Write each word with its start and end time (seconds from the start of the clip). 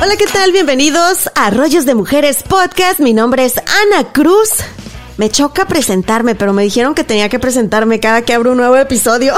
Hola, 0.00 0.16
¿qué 0.18 0.26
tal? 0.32 0.52
Bienvenidos 0.52 1.28
a 1.34 1.50
Rollos 1.50 1.84
de 1.84 1.94
Mujeres 1.94 2.42
Podcast. 2.42 3.00
Mi 3.00 3.12
nombre 3.12 3.44
es 3.44 3.54
Ana 3.58 4.10
Cruz. 4.12 4.48
Me 5.16 5.30
choca 5.30 5.66
presentarme, 5.66 6.34
pero 6.34 6.52
me 6.52 6.64
dijeron 6.64 6.94
que 6.94 7.04
tenía 7.04 7.28
que 7.28 7.38
presentarme 7.38 8.00
cada 8.00 8.22
que 8.22 8.34
abro 8.34 8.50
un 8.50 8.56
nuevo 8.56 8.76
episodio. 8.76 9.34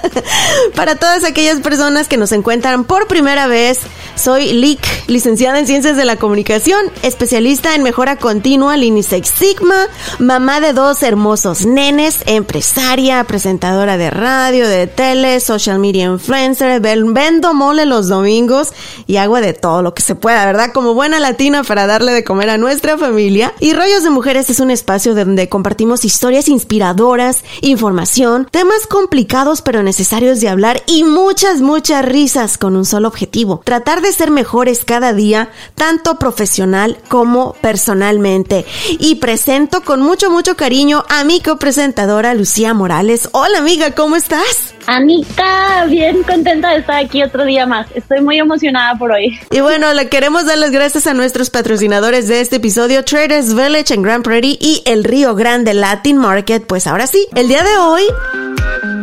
Para 0.74 0.96
todas 0.96 1.24
aquellas 1.24 1.60
personas 1.60 2.08
que 2.08 2.16
nos 2.16 2.32
encuentran 2.32 2.84
por 2.84 3.06
primera 3.06 3.46
vez, 3.46 3.80
soy 4.16 4.54
Lick, 4.54 4.80
licenciada 5.08 5.58
en 5.58 5.66
Ciencias 5.66 5.98
de 5.98 6.06
la 6.06 6.16
Comunicación, 6.16 6.86
especialista 7.02 7.74
en 7.74 7.82
mejora 7.82 8.16
continua, 8.16 8.78
Lean 8.78 9.02
Six 9.02 9.28
Sigma, 9.28 9.88
mamá 10.18 10.60
de 10.60 10.72
dos 10.72 11.02
hermosos 11.02 11.66
nenes, 11.66 12.20
empresaria, 12.24 13.22
presentadora 13.24 13.98
de 13.98 14.08
radio, 14.08 14.66
de 14.66 14.86
tele, 14.86 15.38
social 15.40 15.80
media 15.80 16.04
influencer, 16.04 16.80
vendo 16.80 17.52
mole 17.52 17.84
los 17.84 18.08
domingos 18.08 18.72
y 19.06 19.16
hago 19.16 19.38
de 19.40 19.52
todo 19.52 19.82
lo 19.82 19.92
que 19.92 20.02
se 20.02 20.14
pueda, 20.14 20.46
¿verdad? 20.46 20.70
Como 20.72 20.94
buena 20.94 21.20
latina 21.20 21.62
para 21.62 21.86
darle 21.86 22.12
de 22.12 22.24
comer 22.24 22.48
a 22.48 22.56
nuestra 22.56 22.96
familia. 22.96 23.52
Y 23.60 23.74
Rollos 23.74 24.02
de 24.02 24.10
Mujeres 24.10 24.48
es 24.48 24.60
un 24.60 24.70
espacio 24.70 24.93
donde 25.02 25.48
compartimos 25.48 26.04
historias 26.04 26.48
inspiradoras, 26.48 27.42
información, 27.62 28.46
temas 28.50 28.86
complicados 28.86 29.60
pero 29.62 29.82
necesarios 29.82 30.40
de 30.40 30.48
hablar 30.48 30.82
y 30.86 31.02
muchas, 31.02 31.60
muchas 31.60 32.04
risas 32.04 32.56
con 32.58 32.76
un 32.76 32.84
solo 32.84 33.08
objetivo, 33.08 33.60
tratar 33.64 34.00
de 34.00 34.12
ser 34.12 34.30
mejores 34.30 34.84
cada 34.84 35.12
día, 35.12 35.50
tanto 35.74 36.18
profesional 36.18 36.98
como 37.08 37.54
personalmente. 37.54 38.64
Y 38.98 39.16
presento 39.16 39.82
con 39.82 40.00
mucho, 40.00 40.30
mucho 40.30 40.56
cariño 40.56 41.04
a 41.08 41.24
mi 41.24 41.40
copresentadora 41.40 42.34
Lucía 42.34 42.74
Morales. 42.74 43.28
Hola 43.32 43.58
amiga, 43.58 43.90
¿cómo 43.92 44.16
estás? 44.16 44.74
Anita, 44.86 45.86
bien 45.88 46.22
contenta 46.24 46.70
de 46.70 46.80
estar 46.80 47.02
aquí 47.02 47.22
otro 47.22 47.44
día 47.44 47.66
más. 47.66 47.86
Estoy 47.94 48.20
muy 48.20 48.38
emocionada 48.38 48.94
por 48.96 49.12
hoy. 49.12 49.38
Y 49.50 49.60
bueno, 49.60 49.92
le 49.94 50.08
queremos 50.08 50.44
dar 50.44 50.58
las 50.58 50.70
gracias 50.70 51.06
a 51.06 51.14
nuestros 51.14 51.50
patrocinadores 51.50 52.28
de 52.28 52.40
este 52.40 52.56
episodio, 52.56 53.02
Traders 53.04 53.54
Village 53.54 53.94
en 53.94 54.02
Grand 54.02 54.22
Prairie 54.22 54.58
y 54.60 54.82
el 54.84 55.04
Río 55.04 55.34
Grande 55.34 55.74
Latin 55.74 56.18
Market. 56.18 56.66
Pues 56.66 56.86
ahora 56.86 57.06
sí, 57.06 57.26
el 57.34 57.48
día 57.48 57.62
de 57.62 57.76
hoy, 57.76 58.02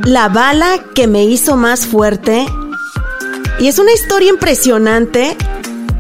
la 0.06 0.30
bala 0.30 0.80
que 0.96 1.08
me 1.08 1.24
hizo 1.24 1.58
más 1.58 1.86
fuerte. 1.86 2.46
Y 3.60 3.68
es 3.68 3.80
una 3.80 3.94
historia 3.94 4.30
impresionante 4.30 5.38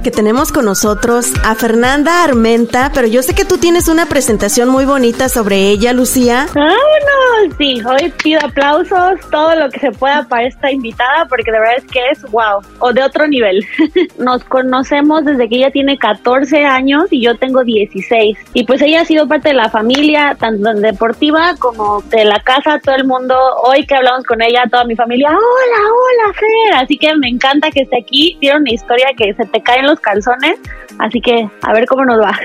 que 0.01 0.11
tenemos 0.11 0.51
con 0.51 0.65
nosotros 0.65 1.31
a 1.43 1.53
Fernanda 1.55 2.23
Armenta, 2.23 2.91
pero 2.93 3.07
yo 3.07 3.21
sé 3.21 3.35
que 3.35 3.45
tú 3.45 3.57
tienes 3.57 3.87
una 3.87 4.07
presentación 4.07 4.69
muy 4.69 4.85
bonita 4.85 5.29
sobre 5.29 5.69
ella, 5.69 5.93
Lucía. 5.93 6.47
Vámonos, 6.55 7.55
sí, 7.57 7.81
hoy 7.85 8.11
pido 8.23 8.39
aplausos, 8.43 9.19
todo 9.29 9.55
lo 9.55 9.69
que 9.69 9.79
se 9.79 9.91
pueda 9.91 10.27
para 10.27 10.47
esta 10.47 10.71
invitada, 10.71 11.25
porque 11.29 11.51
de 11.51 11.59
verdad 11.59 11.75
es 11.77 11.85
que 11.85 11.99
es 12.11 12.21
wow, 12.31 12.61
o 12.79 12.93
de 12.93 13.03
otro 13.03 13.27
nivel. 13.27 13.63
Nos 14.17 14.43
conocemos 14.45 15.23
desde 15.23 15.47
que 15.47 15.57
ella 15.57 15.71
tiene 15.71 15.97
14 15.97 16.65
años 16.65 17.05
y 17.11 17.23
yo 17.23 17.35
tengo 17.37 17.63
16. 17.63 18.37
Y 18.53 18.63
pues 18.65 18.81
ella 18.81 19.01
ha 19.01 19.05
sido 19.05 19.27
parte 19.27 19.49
de 19.49 19.55
la 19.55 19.69
familia, 19.69 20.35
tanto 20.39 20.73
deportiva 20.73 21.55
como 21.59 22.01
de 22.09 22.25
la 22.25 22.39
casa, 22.39 22.79
todo 22.83 22.95
el 22.95 23.05
mundo. 23.05 23.35
Hoy 23.63 23.85
que 23.85 23.95
hablamos 23.95 24.23
con 24.25 24.41
ella, 24.41 24.63
toda 24.69 24.83
mi 24.85 24.95
familia, 24.95 25.29
hola, 25.29 25.89
hola, 25.91 26.33
Fer. 26.33 26.83
Así 26.83 26.97
que 26.97 27.15
me 27.15 27.29
encanta 27.29 27.69
que 27.69 27.81
esté 27.81 27.99
aquí. 27.99 28.37
Tiene 28.39 28.57
una 28.57 28.71
historia 28.71 29.07
que 29.15 29.33
se 29.33 29.45
te 29.45 29.61
cae 29.61 29.79
en 29.79 29.90
calzones, 29.99 30.59
así 30.99 31.21
que 31.21 31.49
a 31.61 31.73
ver 31.73 31.85
cómo 31.85 32.05
nos 32.05 32.19
va. 32.19 32.37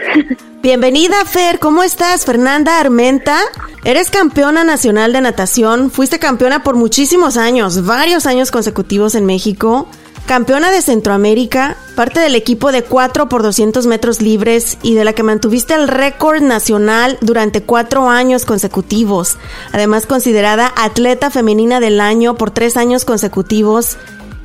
Bienvenida, 0.62 1.24
Fer, 1.24 1.58
¿cómo 1.58 1.82
estás? 1.82 2.24
Fernanda 2.24 2.80
Armenta, 2.80 3.38
eres 3.84 4.10
campeona 4.10 4.64
nacional 4.64 5.12
de 5.12 5.20
natación, 5.20 5.90
fuiste 5.90 6.18
campeona 6.18 6.62
por 6.62 6.74
muchísimos 6.74 7.36
años, 7.36 7.86
varios 7.86 8.26
años 8.26 8.50
consecutivos 8.50 9.14
en 9.14 9.26
México, 9.26 9.86
campeona 10.26 10.72
de 10.72 10.82
Centroamérica, 10.82 11.76
parte 11.94 12.18
del 12.18 12.34
equipo 12.34 12.72
de 12.72 12.82
4 12.82 13.28
por 13.28 13.42
200 13.42 13.86
metros 13.86 14.20
libres 14.20 14.76
y 14.82 14.94
de 14.94 15.04
la 15.04 15.12
que 15.12 15.22
mantuviste 15.22 15.74
el 15.74 15.86
récord 15.86 16.42
nacional 16.42 17.16
durante 17.20 17.62
cuatro 17.62 18.08
años 18.08 18.44
consecutivos, 18.44 19.38
además 19.72 20.06
considerada 20.06 20.72
atleta 20.76 21.30
femenina 21.30 21.78
del 21.78 22.00
año 22.00 22.34
por 22.34 22.50
tres 22.50 22.76
años 22.76 23.04
consecutivos. 23.04 23.96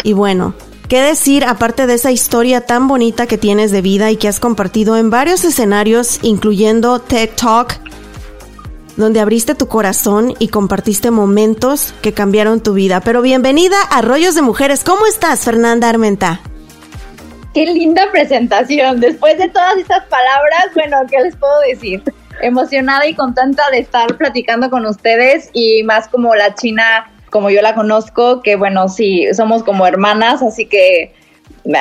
Y 0.03 0.13
bueno, 0.13 0.53
¿Qué 0.91 1.01
decir 1.01 1.45
aparte 1.45 1.87
de 1.87 1.93
esa 1.93 2.11
historia 2.11 2.65
tan 2.65 2.89
bonita 2.89 3.25
que 3.25 3.37
tienes 3.37 3.71
de 3.71 3.81
vida 3.81 4.11
y 4.11 4.17
que 4.17 4.27
has 4.27 4.41
compartido 4.41 4.97
en 4.97 5.09
varios 5.09 5.45
escenarios, 5.45 6.19
incluyendo 6.21 6.99
TED 6.99 7.29
Talk, 7.29 7.79
donde 8.97 9.21
abriste 9.21 9.55
tu 9.55 9.69
corazón 9.69 10.33
y 10.37 10.49
compartiste 10.49 11.09
momentos 11.09 11.93
que 12.01 12.11
cambiaron 12.11 12.61
tu 12.61 12.73
vida? 12.73 12.99
Pero 12.99 13.21
bienvenida 13.21 13.81
a 13.89 14.01
Rollos 14.01 14.35
de 14.35 14.41
Mujeres. 14.41 14.83
¿Cómo 14.83 15.05
estás, 15.05 15.45
Fernanda 15.45 15.87
Armenta? 15.87 16.41
Qué 17.53 17.67
linda 17.67 18.11
presentación. 18.11 18.99
Después 18.99 19.37
de 19.37 19.47
todas 19.47 19.77
estas 19.77 20.03
palabras, 20.07 20.71
bueno, 20.75 20.97
¿qué 21.09 21.21
les 21.21 21.37
puedo 21.37 21.57
decir? 21.69 22.03
Emocionada 22.41 23.07
y 23.07 23.15
contenta 23.15 23.63
de 23.71 23.79
estar 23.79 24.17
platicando 24.17 24.69
con 24.69 24.85
ustedes 24.85 25.51
y 25.53 25.83
más 25.83 26.09
como 26.09 26.35
la 26.35 26.53
China 26.53 27.09
como 27.31 27.49
yo 27.49 27.61
la 27.61 27.73
conozco, 27.73 28.41
que 28.41 28.55
bueno, 28.55 28.87
sí, 28.89 29.25
somos 29.33 29.63
como 29.63 29.87
hermanas, 29.87 30.43
así 30.43 30.67
que, 30.67 31.13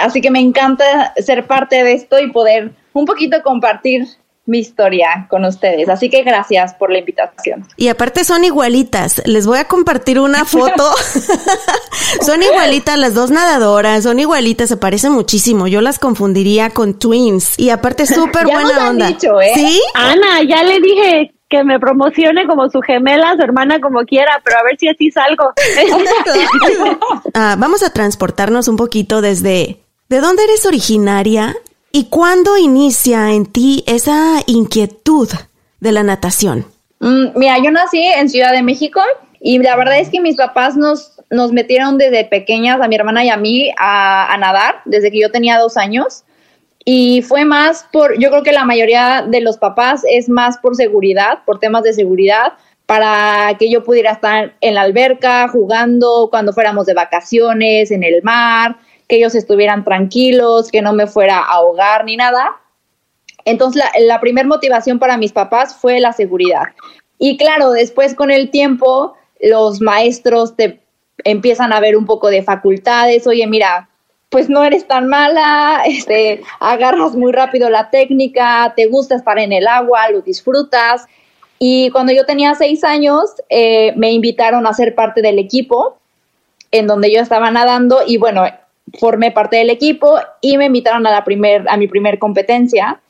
así 0.03 0.23
que 0.23 0.31
me 0.31 0.41
encanta 0.41 1.13
ser 1.17 1.47
parte 1.47 1.85
de 1.85 1.93
esto 1.93 2.19
y 2.19 2.31
poder 2.31 2.71
un 2.95 3.05
poquito 3.05 3.43
compartir 3.43 4.07
mi 4.47 4.59
historia 4.59 5.27
con 5.31 5.45
ustedes. 5.45 5.89
Así 5.89 6.11
que 6.11 6.23
gracias 6.23 6.75
por 6.75 6.91
la 6.91 6.99
invitación. 6.99 7.67
Y 7.77 7.89
aparte 7.89 8.25
son 8.25 8.45
igualitas. 8.45 9.23
Les 9.27 9.47
voy 9.47 9.59
a 9.59 9.65
compartir 9.67 10.19
una 10.19 10.45
foto. 10.45 10.91
son 12.27 12.43
igualitas 12.43 12.99
las 12.99 13.15
dos 13.15 13.31
nadadoras, 13.31 14.03
son 14.03 14.19
igualitas, 14.19 14.69
se 14.69 14.77
parecen 14.77 15.13
muchísimo. 15.13 15.69
Yo 15.69 15.81
las 15.81 15.99
confundiría 15.99 16.71
con 16.71 16.99
twins. 16.99 17.59
Y 17.59 17.71
aparte 17.71 18.07
súper 18.07 18.47
buena 18.53 18.91
onda. 18.91 19.07
Dicho, 19.09 19.41
¿eh? 19.41 19.53
¿Sí? 19.55 19.81
Ana, 19.95 20.43
ya 20.43 20.65
le 20.65 20.81
dije 20.81 21.33
que 21.51 21.65
me 21.65 21.81
promocione 21.81 22.47
como 22.47 22.71
su 22.71 22.81
gemela, 22.81 23.35
su 23.37 23.43
hermana, 23.43 23.81
como 23.81 24.05
quiera, 24.05 24.41
pero 24.45 24.59
a 24.59 24.63
ver 24.63 24.79
si 24.79 24.89
así 24.89 25.11
salgo. 25.11 25.53
Ah, 27.35 27.57
vamos 27.59 27.83
a 27.83 27.93
transportarnos 27.93 28.69
un 28.69 28.77
poquito 28.77 29.21
desde... 29.21 29.81
¿De 30.09 30.21
dónde 30.21 30.45
eres 30.45 30.67
originaria? 30.67 31.57
¿Y 31.93 32.05
cuándo 32.05 32.57
inicia 32.57 33.31
en 33.31 33.47
ti 33.47 33.85
esa 33.87 34.41
inquietud 34.47 35.29
de 35.79 35.93
la 35.93 36.03
natación? 36.03 36.67
Mm, 36.99 37.39
mira, 37.39 37.59
yo 37.59 37.71
nací 37.71 38.03
en 38.03 38.29
Ciudad 38.29 38.53
de 38.53 38.63
México 38.63 39.01
y 39.41 39.59
la 39.59 39.77
verdad 39.77 39.99
es 39.99 40.09
que 40.09 40.21
mis 40.21 40.37
papás 40.37 40.77
nos, 40.77 41.21
nos 41.31 41.53
metieron 41.53 41.99
desde 41.99 42.25
pequeñas, 42.25 42.81
a 42.81 42.89
mi 42.89 42.97
hermana 42.97 43.25
y 43.25 43.29
a 43.29 43.37
mí, 43.37 43.71
a, 43.79 44.33
a 44.33 44.39
nadar, 44.39 44.83
desde 44.85 45.11
que 45.11 45.21
yo 45.21 45.31
tenía 45.31 45.59
dos 45.59 45.77
años. 45.77 46.25
Y 46.85 47.23
fue 47.23 47.45
más 47.45 47.87
por, 47.93 48.19
yo 48.19 48.31
creo 48.31 48.43
que 48.43 48.53
la 48.53 48.65
mayoría 48.65 49.25
de 49.29 49.41
los 49.41 49.59
papás 49.59 50.03
es 50.11 50.29
más 50.29 50.59
por 50.59 50.77
seguridad, 50.77 51.41
por 51.45 51.59
temas 51.59 51.83
de 51.83 51.93
seguridad, 51.93 52.55
para 52.87 53.57
que 53.59 53.71
yo 53.71 53.85
pudiera 53.85 54.13
estar 54.13 54.55
en 54.61 54.75
la 54.75 54.83
alberca 54.83 55.47
jugando 55.49 56.29
cuando 56.31 56.53
fuéramos 56.53 56.87
de 56.87 56.95
vacaciones, 56.95 57.91
en 57.91 58.03
el 58.03 58.23
mar, 58.23 58.77
que 59.09 59.17
ellos 59.17 59.35
estuvieran 59.35 59.85
tranquilos, 59.85 60.71
que 60.71 60.83
no 60.83 60.93
me 60.93 61.07
fuera 61.07 61.39
a 61.39 61.55
ahogar 61.55 62.05
ni 62.05 62.17
nada. 62.17 62.57
Entonces, 63.45 63.83
la, 64.01 64.21
primera 64.21 64.49
motivación 64.49 64.99
para 64.99 65.17
mis 65.17 65.33
papás 65.33 65.77
fue 65.77 66.01
la 66.01 66.13
seguridad. 66.13 66.69
Y 67.19 67.37
claro, 67.37 67.73
después 67.73 68.15
con 68.15 68.31
el 68.31 68.51
tiempo, 68.51 69.15
los 69.41 69.81
maestros 69.81 70.57
te 70.57 70.81
empiezan 71.25 71.73
a 71.73 71.81
ver 71.81 71.97
un 71.97 72.07
poco 72.07 72.31
de 72.31 72.43
facultades. 72.43 73.27
Oye, 73.27 73.47
mira, 73.47 73.90
pues 74.31 74.49
no 74.49 74.65
eres 74.65 74.87
tan 74.87 75.09
mala, 75.09 75.83
este, 75.87 76.43
agarras 76.61 77.15
muy 77.15 77.33
rápido 77.33 77.69
la 77.69 77.91
técnica, 77.91 78.73
te 78.75 78.87
gusta 78.87 79.17
estar 79.17 79.39
en 79.39 79.53
el 79.53 79.67
agua, 79.67 80.09
lo 80.11 80.23
disfrutas. 80.23 81.07
Y 81.59 81.91
cuando 81.91 82.13
yo 82.13 82.25
tenía 82.25 82.55
seis 82.55 82.85
años, 82.85 83.35
eh, 83.51 83.93
me 83.97 84.13
invitaron 84.13 84.67
a 84.67 84.73
ser 84.73 84.95
parte 84.95 85.21
del 85.21 85.39
equipo 85.39 85.99
en 86.71 86.87
donde 86.87 87.13
yo 87.13 87.21
estaba 87.21 87.51
nadando 87.51 88.01
y 88.07 88.17
bueno, 88.17 88.45
formé 88.99 89.31
parte 89.31 89.57
del 89.57 89.71
equipo 89.71 90.19
y 90.41 90.57
me 90.57 90.67
invitaron 90.67 91.07
a, 91.07 91.11
la 91.11 91.25
primer, 91.25 91.69
a 91.69 91.77
mi 91.77 91.87
primer 91.87 92.19
competencia. 92.19 93.01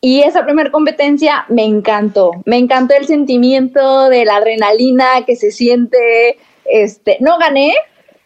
Y 0.00 0.20
esa 0.20 0.44
primera 0.44 0.70
competencia 0.70 1.46
me 1.48 1.64
encantó, 1.64 2.32
me 2.44 2.58
encantó 2.58 2.94
el 2.94 3.06
sentimiento 3.06 4.08
de 4.08 4.24
la 4.24 4.36
adrenalina 4.36 5.24
que 5.26 5.34
se 5.34 5.50
siente, 5.50 6.38
este, 6.66 7.16
no 7.20 7.38
gané, 7.38 7.74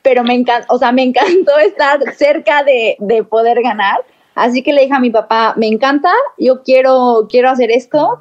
pero 0.03 0.25
me 0.25 0.35
encantó, 0.35 0.75
o 0.75 0.79
sea, 0.79 0.93
me 0.93 1.03
encantó 1.03 1.59
estar 1.65 2.01
cerca 2.15 2.63
de, 2.63 2.97
de, 2.99 3.25
poder 3.25 3.63
ganar. 3.63 3.99
Así 4.35 4.63
que 4.63 4.73
le 4.73 4.83
dije 4.83 4.95
a 4.95 5.01
mi 5.01 5.11
papá, 5.11 5.55
me 5.57 5.67
encanta, 5.67 6.13
yo 6.37 6.63
quiero, 6.63 7.27
quiero 7.29 7.51
hacer 7.51 7.71
esto 7.71 8.21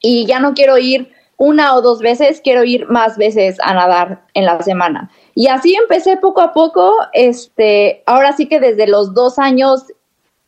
y 0.00 0.24
ya 0.26 0.38
no 0.38 0.54
quiero 0.54 0.78
ir 0.78 1.12
una 1.36 1.74
o 1.74 1.80
dos 1.80 2.00
veces, 2.00 2.42
quiero 2.42 2.64
ir 2.64 2.86
más 2.88 3.16
veces 3.16 3.56
a 3.62 3.72
nadar 3.72 4.22
en 4.34 4.44
la 4.44 4.62
semana. 4.62 5.10
Y 5.34 5.46
así 5.46 5.74
empecé 5.74 6.18
poco 6.18 6.42
a 6.42 6.52
poco, 6.52 6.94
este, 7.14 8.02
ahora 8.04 8.34
sí 8.34 8.46
que 8.46 8.60
desde 8.60 8.86
los 8.86 9.14
dos 9.14 9.38
años 9.38 9.86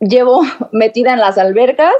llevo 0.00 0.42
metida 0.72 1.14
en 1.14 1.20
las 1.20 1.38
albercas 1.38 1.94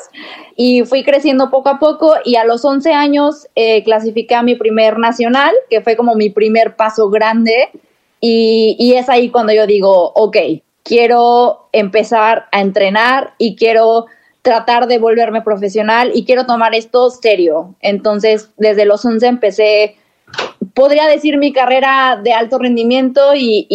y 0.57 0.85
fui 0.85 1.05
creciendo 1.05 1.51
poco 1.51 1.71
a 1.71 1.79
poco 1.79 2.17
y 2.25 2.37
a 2.37 2.45
los 2.45 2.65
11 2.67 2.93
años 2.93 3.49
eh, 3.55 3.83
clasifiqué 3.83 4.35
a 4.35 4.43
mi 4.43 4.57
primer 4.57 4.99
nacional, 4.99 5.55
que 5.71 5.81
fue 5.81 5.97
como 5.97 6.15
mi 6.15 6.29
primer 6.29 6.77
paso 6.77 7.09
grande 7.09 7.71
y, 8.23 8.77
y 8.79 8.95
es 8.95 9.09
ahí 9.09 9.31
cuando 9.31 9.53
yo 9.53 9.67
digo, 9.67 10.13
ok, 10.15 10.37
quiero 10.85 11.69
empezar 11.73 12.47
a 12.53 12.61
entrenar 12.61 13.35
y 13.37 13.57
quiero 13.57 14.07
tratar 14.43 14.87
de 14.87 14.99
volverme 14.99 15.43
profesional 15.43 16.13
y 16.15 16.25
quiero 16.25 16.47
tomar 16.47 16.75
esto 16.75 17.11
serio. 17.11 17.75
Entonces, 17.81 18.51
desde 18.57 18.85
los 18.85 19.05
11 19.05 19.27
empecé, 19.27 19.97
podría 20.73 21.07
decir, 21.09 21.37
mi 21.37 21.53
carrera 21.53 22.21
de 22.23 22.33
alto 22.33 22.59
rendimiento 22.59 23.35
y, 23.35 23.67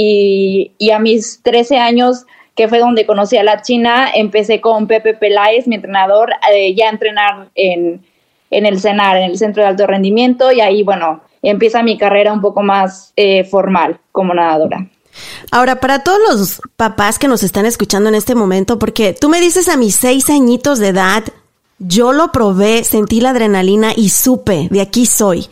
y, 0.77 0.91
a 0.91 0.99
mis 0.99 1.41
13 1.43 1.77
años, 1.77 2.25
que 2.55 2.69
fue 2.69 2.79
donde 2.79 3.05
conocí 3.05 3.35
a 3.35 3.43
la 3.43 3.61
China, 3.61 4.09
empecé 4.15 4.61
con 4.61 4.87
Pepe 4.87 5.13
Peláez, 5.13 5.67
mi 5.67 5.75
entrenador, 5.75 6.31
eh, 6.53 6.73
ya 6.73 6.87
a 6.87 6.91
entrenar 6.91 7.49
en, 7.53 8.01
en 8.49 8.65
el 8.65 8.79
CENAR, 8.79 9.17
en 9.17 9.31
el 9.31 9.37
Centro 9.37 9.63
de 9.63 9.69
Alto 9.69 9.87
Rendimiento, 9.87 10.51
y 10.51 10.61
ahí, 10.61 10.83
bueno, 10.83 11.21
empieza 11.41 11.83
mi 11.83 11.97
carrera 11.97 12.33
un 12.33 12.41
poco 12.41 12.63
más 12.63 13.13
eh, 13.15 13.43
formal 13.43 13.99
como 14.11 14.33
nadadora. 14.33 14.87
Ahora, 15.51 15.79
para 15.79 16.03
todos 16.03 16.19
los 16.29 16.61
papás 16.75 17.17
que 17.19 17.27
nos 17.27 17.43
están 17.43 17.65
escuchando 17.65 18.09
en 18.09 18.15
este 18.15 18.35
momento, 18.35 18.77
porque 18.77 19.13
tú 19.13 19.29
me 19.29 19.41
dices 19.41 19.67
a 19.67 19.77
mis 19.77 19.95
seis 19.95 20.29
añitos 20.29 20.79
de 20.79 20.89
edad, 20.89 21.23
yo 21.79 22.11
lo 22.11 22.31
probé, 22.31 22.83
sentí 22.83 23.21
la 23.21 23.31
adrenalina 23.31 23.93
y 23.95 24.09
supe, 24.09 24.67
de 24.71 24.81
aquí 24.81 25.05
soy. 25.05 25.47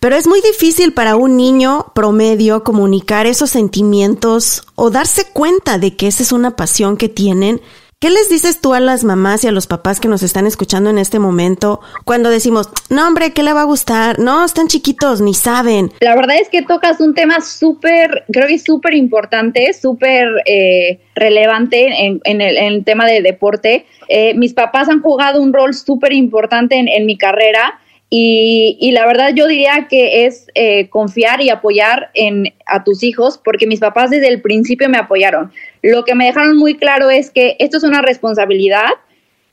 Pero 0.00 0.16
es 0.16 0.26
muy 0.26 0.40
difícil 0.40 0.92
para 0.92 1.16
un 1.16 1.36
niño 1.36 1.86
promedio 1.94 2.62
comunicar 2.62 3.26
esos 3.26 3.50
sentimientos 3.50 4.66
o 4.74 4.90
darse 4.90 5.26
cuenta 5.32 5.78
de 5.78 5.96
que 5.96 6.06
esa 6.06 6.22
es 6.22 6.32
una 6.32 6.54
pasión 6.54 6.96
que 6.96 7.08
tienen 7.08 7.60
¿Qué 7.98 8.10
les 8.10 8.28
dices 8.28 8.60
tú 8.60 8.74
a 8.74 8.80
las 8.80 9.04
mamás 9.04 9.42
y 9.42 9.48
a 9.48 9.52
los 9.52 9.66
papás 9.66 10.00
que 10.00 10.08
nos 10.08 10.22
están 10.22 10.46
escuchando 10.46 10.90
en 10.90 10.98
este 10.98 11.18
momento 11.18 11.80
cuando 12.04 12.28
decimos, 12.28 12.68
no 12.90 13.08
hombre, 13.08 13.30
¿qué 13.32 13.42
le 13.42 13.54
va 13.54 13.62
a 13.62 13.64
gustar? 13.64 14.18
No, 14.18 14.44
están 14.44 14.68
chiquitos, 14.68 15.22
ni 15.22 15.32
saben. 15.32 15.90
La 16.00 16.14
verdad 16.14 16.36
es 16.38 16.50
que 16.50 16.60
tocas 16.60 17.00
un 17.00 17.14
tema 17.14 17.40
súper, 17.40 18.24
creo 18.30 18.48
que 18.48 18.58
súper 18.58 18.92
importante, 18.92 19.72
súper 19.72 20.28
eh, 20.44 21.00
relevante 21.14 21.86
en, 22.22 22.40
el, 22.42 22.84
tema 22.84 23.06
de 23.06 23.22
deporte. 23.22 23.86
Eh, 24.08 24.34
mis 24.34 24.52
papás 24.52 24.90
han 24.90 25.00
jugado 25.00 25.40
un 25.40 25.54
rol 25.54 25.72
súper 25.72 26.12
importante 26.12 26.76
en 26.76 27.06
mi 27.06 27.16
carrera 27.16 27.80
y, 28.08 28.92
la 28.92 29.04
verdad 29.04 29.32
yo 29.34 29.48
diría 29.48 29.88
que 29.90 30.26
es 30.26 30.46
eh, 30.54 30.88
confiar 30.88 31.40
y 31.40 31.50
apoyar 31.50 32.10
en, 32.14 32.54
a 32.66 32.84
tus 32.84 33.02
hijos, 33.02 33.38
porque 33.42 33.66
mis 33.66 33.80
papás 33.80 34.10
desde 34.10 34.28
el 34.28 34.40
principio 34.40 34.88
me 34.88 34.98
apoyaron. 34.98 35.50
Lo 35.82 36.04
que 36.04 36.14
me 36.14 36.26
dejaron 36.26 36.56
muy 36.56 36.76
claro 36.76 37.10
es 37.10 37.30
que 37.30 37.56
esto 37.58 37.78
es 37.78 37.82
una 37.82 38.02
responsabilidad. 38.02 38.90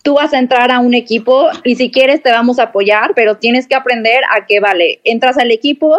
Tú 0.03 0.15
vas 0.15 0.33
a 0.33 0.39
entrar 0.39 0.71
a 0.71 0.79
un 0.79 0.94
equipo 0.94 1.50
y 1.63 1.75
si 1.75 1.89
quieres 1.89 2.21
te 2.21 2.31
vamos 2.31 2.59
a 2.59 2.63
apoyar, 2.63 3.13
pero 3.15 3.38
tienes 3.38 3.67
que 3.67 3.75
aprender 3.75 4.21
a 4.29 4.45
que, 4.45 4.59
vale, 4.59 4.99
entras 5.03 5.38
al 5.38 5.49
equipo, 5.49 5.97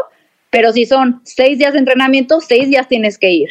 pero 0.50 0.72
si 0.72 0.86
son 0.86 1.22
seis 1.24 1.58
días 1.58 1.72
de 1.72 1.80
entrenamiento, 1.80 2.40
seis 2.40 2.68
días 2.68 2.86
tienes 2.86 3.18
que 3.18 3.30
ir. 3.30 3.48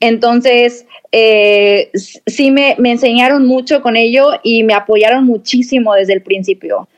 Entonces, 0.00 0.86
eh, 1.12 1.90
sí 1.94 2.50
me, 2.50 2.74
me 2.78 2.92
enseñaron 2.92 3.46
mucho 3.46 3.82
con 3.82 3.96
ello 3.96 4.30
y 4.42 4.62
me 4.62 4.74
apoyaron 4.74 5.24
muchísimo 5.24 5.94
desde 5.94 6.14
el 6.14 6.22
principio 6.22 6.88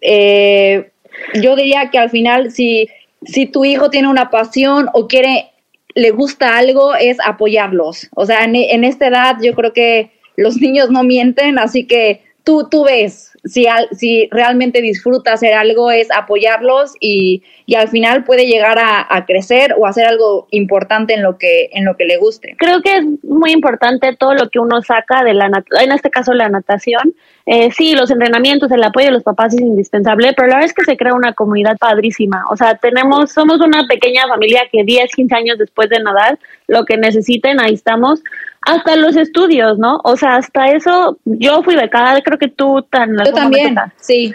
eh, 0.00 0.90
yo 1.34 1.56
diría 1.56 1.90
que 1.90 1.98
al 1.98 2.10
final 2.10 2.50
si, 2.50 2.88
si 3.24 3.46
tu 3.46 3.64
hijo 3.64 3.90
tiene 3.90 4.08
una 4.08 4.30
pasión 4.30 4.88
o 4.92 5.08
quiere, 5.08 5.50
le 5.94 6.10
gusta 6.10 6.56
algo, 6.56 6.94
es 6.94 7.18
apoyarlos. 7.24 8.08
O 8.14 8.26
sea, 8.26 8.44
en, 8.44 8.54
en 8.54 8.84
esta 8.84 9.08
edad 9.08 9.36
yo 9.42 9.54
creo 9.54 9.72
que 9.72 10.10
los 10.36 10.56
niños 10.60 10.90
no 10.90 11.02
mienten, 11.02 11.58
así 11.58 11.86
que 11.86 12.22
tú, 12.44 12.68
tú 12.70 12.84
ves 12.84 13.32
si, 13.44 13.66
si 13.92 14.28
realmente 14.30 14.80
disfruta 14.80 15.32
hacer 15.32 15.54
algo, 15.54 15.90
es 15.90 16.08
apoyarlos 16.10 16.94
y, 17.00 17.42
y 17.66 17.74
al 17.74 17.88
final 17.88 18.24
puede 18.24 18.46
llegar 18.46 18.78
a, 18.78 19.06
a, 19.08 19.26
crecer 19.26 19.74
o 19.78 19.86
hacer 19.86 20.06
algo 20.06 20.48
importante 20.50 21.14
en 21.14 21.22
lo, 21.22 21.38
que, 21.38 21.70
en 21.72 21.84
lo 21.84 21.96
que 21.96 22.04
le 22.04 22.16
guste. 22.16 22.56
Creo 22.58 22.82
que 22.82 22.96
es 22.96 23.04
muy 23.22 23.52
importante 23.52 24.16
todo 24.16 24.34
lo 24.34 24.48
que 24.48 24.58
uno 24.58 24.82
saca 24.82 25.22
de 25.24 25.34
la, 25.34 25.50
en 25.80 25.92
este 25.92 26.10
caso 26.10 26.32
la 26.34 26.48
natación, 26.48 27.14
eh, 27.50 27.70
sí, 27.72 27.94
los 27.94 28.10
entrenamientos, 28.10 28.70
el 28.70 28.84
apoyo 28.84 29.06
de 29.06 29.12
los 29.12 29.22
papás 29.22 29.54
es 29.54 29.62
indispensable, 29.62 30.34
pero 30.36 30.48
la 30.48 30.56
verdad 30.56 30.68
es 30.68 30.74
que 30.74 30.84
se 30.84 30.98
crea 30.98 31.14
una 31.14 31.32
comunidad 31.32 31.78
padrísima. 31.78 32.44
O 32.50 32.56
sea, 32.58 32.74
tenemos, 32.74 33.32
somos 33.32 33.58
una 33.62 33.86
pequeña 33.86 34.28
familia 34.28 34.64
que 34.70 34.84
10, 34.84 35.10
15 35.14 35.34
años 35.34 35.58
después 35.58 35.88
de 35.88 35.98
nadar, 35.98 36.38
lo 36.66 36.84
que 36.84 36.98
necesiten, 36.98 37.58
ahí 37.58 37.72
estamos. 37.72 38.22
Hasta 38.60 38.96
los 38.96 39.16
estudios, 39.16 39.78
¿no? 39.78 39.98
O 40.04 40.16
sea, 40.16 40.36
hasta 40.36 40.72
eso, 40.72 41.16
yo 41.24 41.62
fui 41.62 41.74
becada, 41.74 42.20
creo 42.20 42.36
que 42.36 42.48
tú 42.48 42.82
tan... 42.82 43.16
Yo 43.28 43.34
también, 43.34 43.76
sí. 44.00 44.34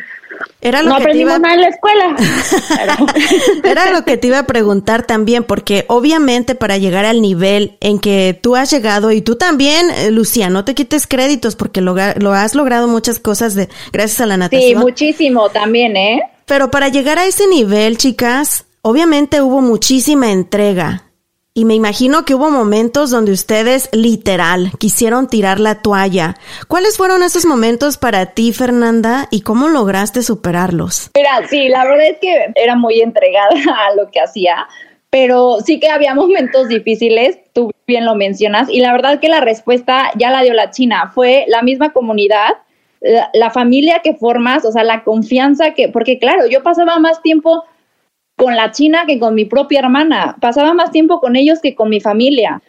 Era 0.62 0.82
lo 0.82 0.90
no 0.90 0.96
que 0.96 1.04
aprendimos 1.04 1.40
nada 1.40 1.56
en 1.56 1.62
la 1.62 1.68
escuela. 1.68 2.16
Era 3.64 3.92
lo 3.92 4.06
que 4.06 4.18
te 4.18 4.28
iba 4.28 4.40
a 4.40 4.48
preguntar 4.48 5.06
también, 5.06 5.44
porque 5.44 5.86
obviamente 5.90 6.56
para 6.56 6.78
llegar 6.78 7.06
al 7.06 7.22
nivel 7.22 7.78
en 7.82 8.00
que 8.00 8.38
tú 8.42 8.56
has 8.56 8.72
llegado 8.72 9.12
y 9.12 9.22
tú 9.22 9.36
también, 9.36 9.90
eh, 9.90 10.12
Lucía, 10.12 10.50
no 10.50 10.66
te 10.66 10.74
quites 10.74 11.06
créditos 11.06 11.56
porque 11.56 11.82
lo, 11.82 11.96
lo 12.18 12.34
has 12.34 12.56
logrado 12.56 12.88
muchas 12.88 13.20
cosas 13.20 13.56
de 13.56 13.70
gracias 13.92 14.22
a 14.22 14.26
la 14.26 14.38
natación. 14.38 14.70
Sí, 14.70 14.76
muchísimo 14.76 15.50
también, 15.50 15.98
¿eh? 15.98 16.24
Pero 16.46 16.72
para 16.72 16.90
llegar 16.90 17.20
a 17.20 17.26
ese 17.26 17.48
nivel, 17.48 17.98
chicas, 17.98 18.66
obviamente 18.82 19.42
hubo 19.42 19.62
muchísima 19.62 20.32
entrega. 20.32 21.04
Y 21.56 21.66
me 21.66 21.76
imagino 21.76 22.26
que 22.26 22.34
hubo 22.34 22.50
momentos 22.50 23.12
donde 23.12 23.32
ustedes 23.32 23.88
literal 23.94 24.72
quisieron 24.80 25.28
tirar 25.28 25.60
la 25.60 25.84
toalla. 25.84 26.36
¿Cuáles 26.68 26.98
fueron 26.98 27.22
esos 27.22 27.46
momentos 27.46 28.00
para 28.00 28.26
ti, 28.34 28.54
Fernanda, 28.54 29.28
y 29.30 29.42
cómo 29.42 29.68
lograste 29.68 30.24
superarlos? 30.24 31.12
Mira, 31.14 31.48
sí, 31.48 31.70
la 31.70 31.86
verdad 31.86 32.08
es 32.08 32.18
que 32.18 32.54
era 32.56 32.76
muy 32.76 33.02
entregada 33.02 33.52
a 33.88 33.96
lo 33.96 34.10
que 34.10 34.20
hacía, 34.20 34.66
pero 35.12 35.58
sí 35.64 35.80
que 35.80 35.90
había 35.90 36.16
momentos 36.16 36.70
difíciles, 36.70 37.38
tú 37.54 37.70
bien 37.86 38.06
lo 38.06 38.16
mencionas, 38.16 38.68
y 38.68 38.80
la 38.80 38.92
verdad 38.92 39.20
que 39.20 39.30
la 39.30 39.40
respuesta 39.40 40.10
ya 40.16 40.32
la 40.32 40.42
dio 40.42 40.56
la 40.56 40.72
China, 40.72 41.12
fue 41.14 41.46
la 41.50 41.62
misma 41.62 41.94
comunidad, 41.94 42.50
la, 43.00 43.30
la 43.32 43.52
familia 43.52 44.00
que 44.04 44.16
formas, 44.16 44.66
o 44.66 44.72
sea, 44.72 44.84
la 44.84 45.04
confianza 45.04 45.76
que, 45.76 45.88
porque 45.90 46.18
claro, 46.18 46.48
yo 46.48 46.64
pasaba 46.64 46.98
más 46.98 47.22
tiempo 47.22 47.64
con 48.44 48.58
la 48.58 48.72
China 48.72 49.06
que 49.08 49.20
con 49.20 49.36
mi 49.36 49.46
propia 49.46 49.80
hermana. 49.80 50.36
Pasaba 50.42 50.74
más 50.74 50.92
tiempo 50.92 51.22
con 51.22 51.38
ellos 51.38 51.62
que 51.62 51.76
con 51.76 51.90
mi 51.90 52.02
familia. 52.02 52.62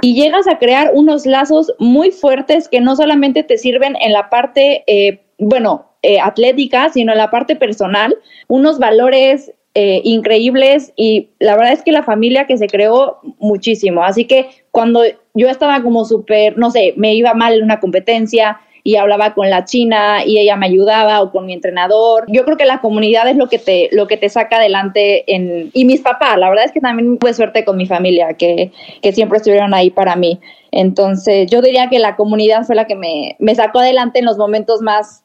Y 0.00 0.14
llegas 0.14 0.48
a 0.48 0.58
crear 0.58 0.92
unos 0.94 1.26
lazos 1.26 1.74
muy 1.78 2.12
fuertes 2.12 2.66
que 2.66 2.80
no 2.80 2.96
solamente 2.96 3.42
te 3.42 3.58
sirven 3.58 3.94
en 4.00 4.14
la 4.14 4.30
parte, 4.30 4.84
eh, 4.86 5.20
bueno, 5.38 5.90
eh, 6.00 6.18
atlética, 6.18 6.88
sino 6.88 7.12
en 7.12 7.18
la 7.18 7.30
parte 7.30 7.56
personal, 7.56 8.16
unos 8.46 8.78
valores 8.78 9.52
eh, 9.74 10.00
increíbles 10.02 10.94
y 10.96 11.28
la 11.40 11.56
verdad 11.56 11.74
es 11.74 11.82
que 11.82 11.92
la 11.92 12.02
familia 12.04 12.46
que 12.46 12.56
se 12.56 12.66
creó 12.66 13.18
muchísimo. 13.38 14.04
Así 14.04 14.24
que 14.24 14.48
cuando 14.70 15.02
yo 15.34 15.50
estaba 15.50 15.82
como 15.82 16.06
súper, 16.06 16.56
no 16.56 16.70
sé, 16.70 16.94
me 16.96 17.14
iba 17.14 17.34
mal 17.34 17.52
en 17.52 17.64
una 17.64 17.80
competencia, 17.80 18.60
y 18.84 18.96
hablaba 18.96 19.34
con 19.34 19.50
la 19.50 19.64
china 19.64 20.24
y 20.24 20.38
ella 20.38 20.56
me 20.56 20.66
ayudaba 20.66 21.20
o 21.22 21.30
con 21.30 21.46
mi 21.46 21.52
entrenador. 21.52 22.24
Yo 22.28 22.44
creo 22.44 22.56
que 22.56 22.64
la 22.64 22.80
comunidad 22.80 23.28
es 23.28 23.36
lo 23.36 23.48
que 23.48 23.58
te, 23.58 23.88
lo 23.92 24.06
que 24.06 24.16
te 24.16 24.28
saca 24.28 24.56
adelante 24.56 25.24
en, 25.34 25.70
y 25.72 25.84
mis 25.84 26.00
papás, 26.00 26.38
la 26.38 26.48
verdad 26.48 26.64
es 26.64 26.72
que 26.72 26.80
también 26.80 27.18
tuve 27.18 27.34
suerte 27.34 27.64
con 27.64 27.76
mi 27.76 27.86
familia, 27.86 28.34
que, 28.34 28.72
que 29.02 29.12
siempre 29.12 29.38
estuvieron 29.38 29.74
ahí 29.74 29.90
para 29.90 30.16
mí. 30.16 30.40
Entonces, 30.70 31.50
yo 31.50 31.62
diría 31.62 31.88
que 31.88 31.98
la 31.98 32.16
comunidad 32.16 32.64
fue 32.64 32.76
la 32.76 32.86
que 32.86 32.94
me, 32.94 33.36
me 33.38 33.54
sacó 33.54 33.80
adelante 33.80 34.18
en 34.18 34.26
los 34.26 34.36
momentos 34.36 34.82
más 34.82 35.22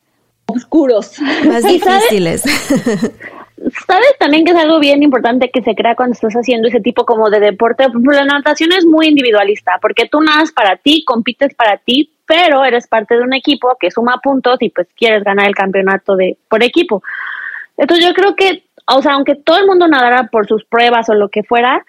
oscuros. 0.47 1.19
Más 1.45 1.63
difíciles. 1.67 2.43
sabes 3.87 4.17
también 4.19 4.45
que 4.45 4.51
es 4.51 4.57
algo 4.57 4.79
bien 4.79 5.03
importante 5.03 5.49
que 5.51 5.61
se 5.61 5.75
crea 5.75 5.95
cuando 5.95 6.13
estás 6.13 6.33
haciendo 6.33 6.67
ese 6.67 6.79
tipo 6.79 7.05
como 7.05 7.29
de 7.29 7.39
deporte. 7.39 7.85
La 8.03 8.25
natación 8.25 8.71
es 8.71 8.85
muy 8.85 9.07
individualista 9.07 9.73
porque 9.81 10.07
tú 10.09 10.21
nadas 10.21 10.51
para 10.51 10.77
ti, 10.77 11.03
compites 11.05 11.53
para 11.55 11.77
ti, 11.77 12.11
pero 12.33 12.65
eres 12.65 12.87
parte 12.87 13.15
de 13.15 13.21
un 13.21 13.35
equipo 13.35 13.77
que 13.79 13.91
suma 13.91 14.19
puntos 14.19 14.57
y 14.61 14.69
pues 14.69 14.87
quieres 14.97 15.23
ganar 15.23 15.45
el 15.45 15.53
campeonato 15.53 16.15
de 16.15 16.35
por 16.49 16.63
equipo. 16.63 17.03
Entonces 17.77 18.03
yo 18.03 18.13
creo 18.15 18.35
que, 18.35 18.63
o 18.87 19.03
sea, 19.03 19.13
aunque 19.13 19.35
todo 19.35 19.59
el 19.59 19.67
mundo 19.67 19.87
nadara 19.87 20.29
por 20.31 20.47
sus 20.47 20.65
pruebas 20.65 21.07
o 21.09 21.13
lo 21.13 21.29
que 21.29 21.43
fuera, 21.43 21.85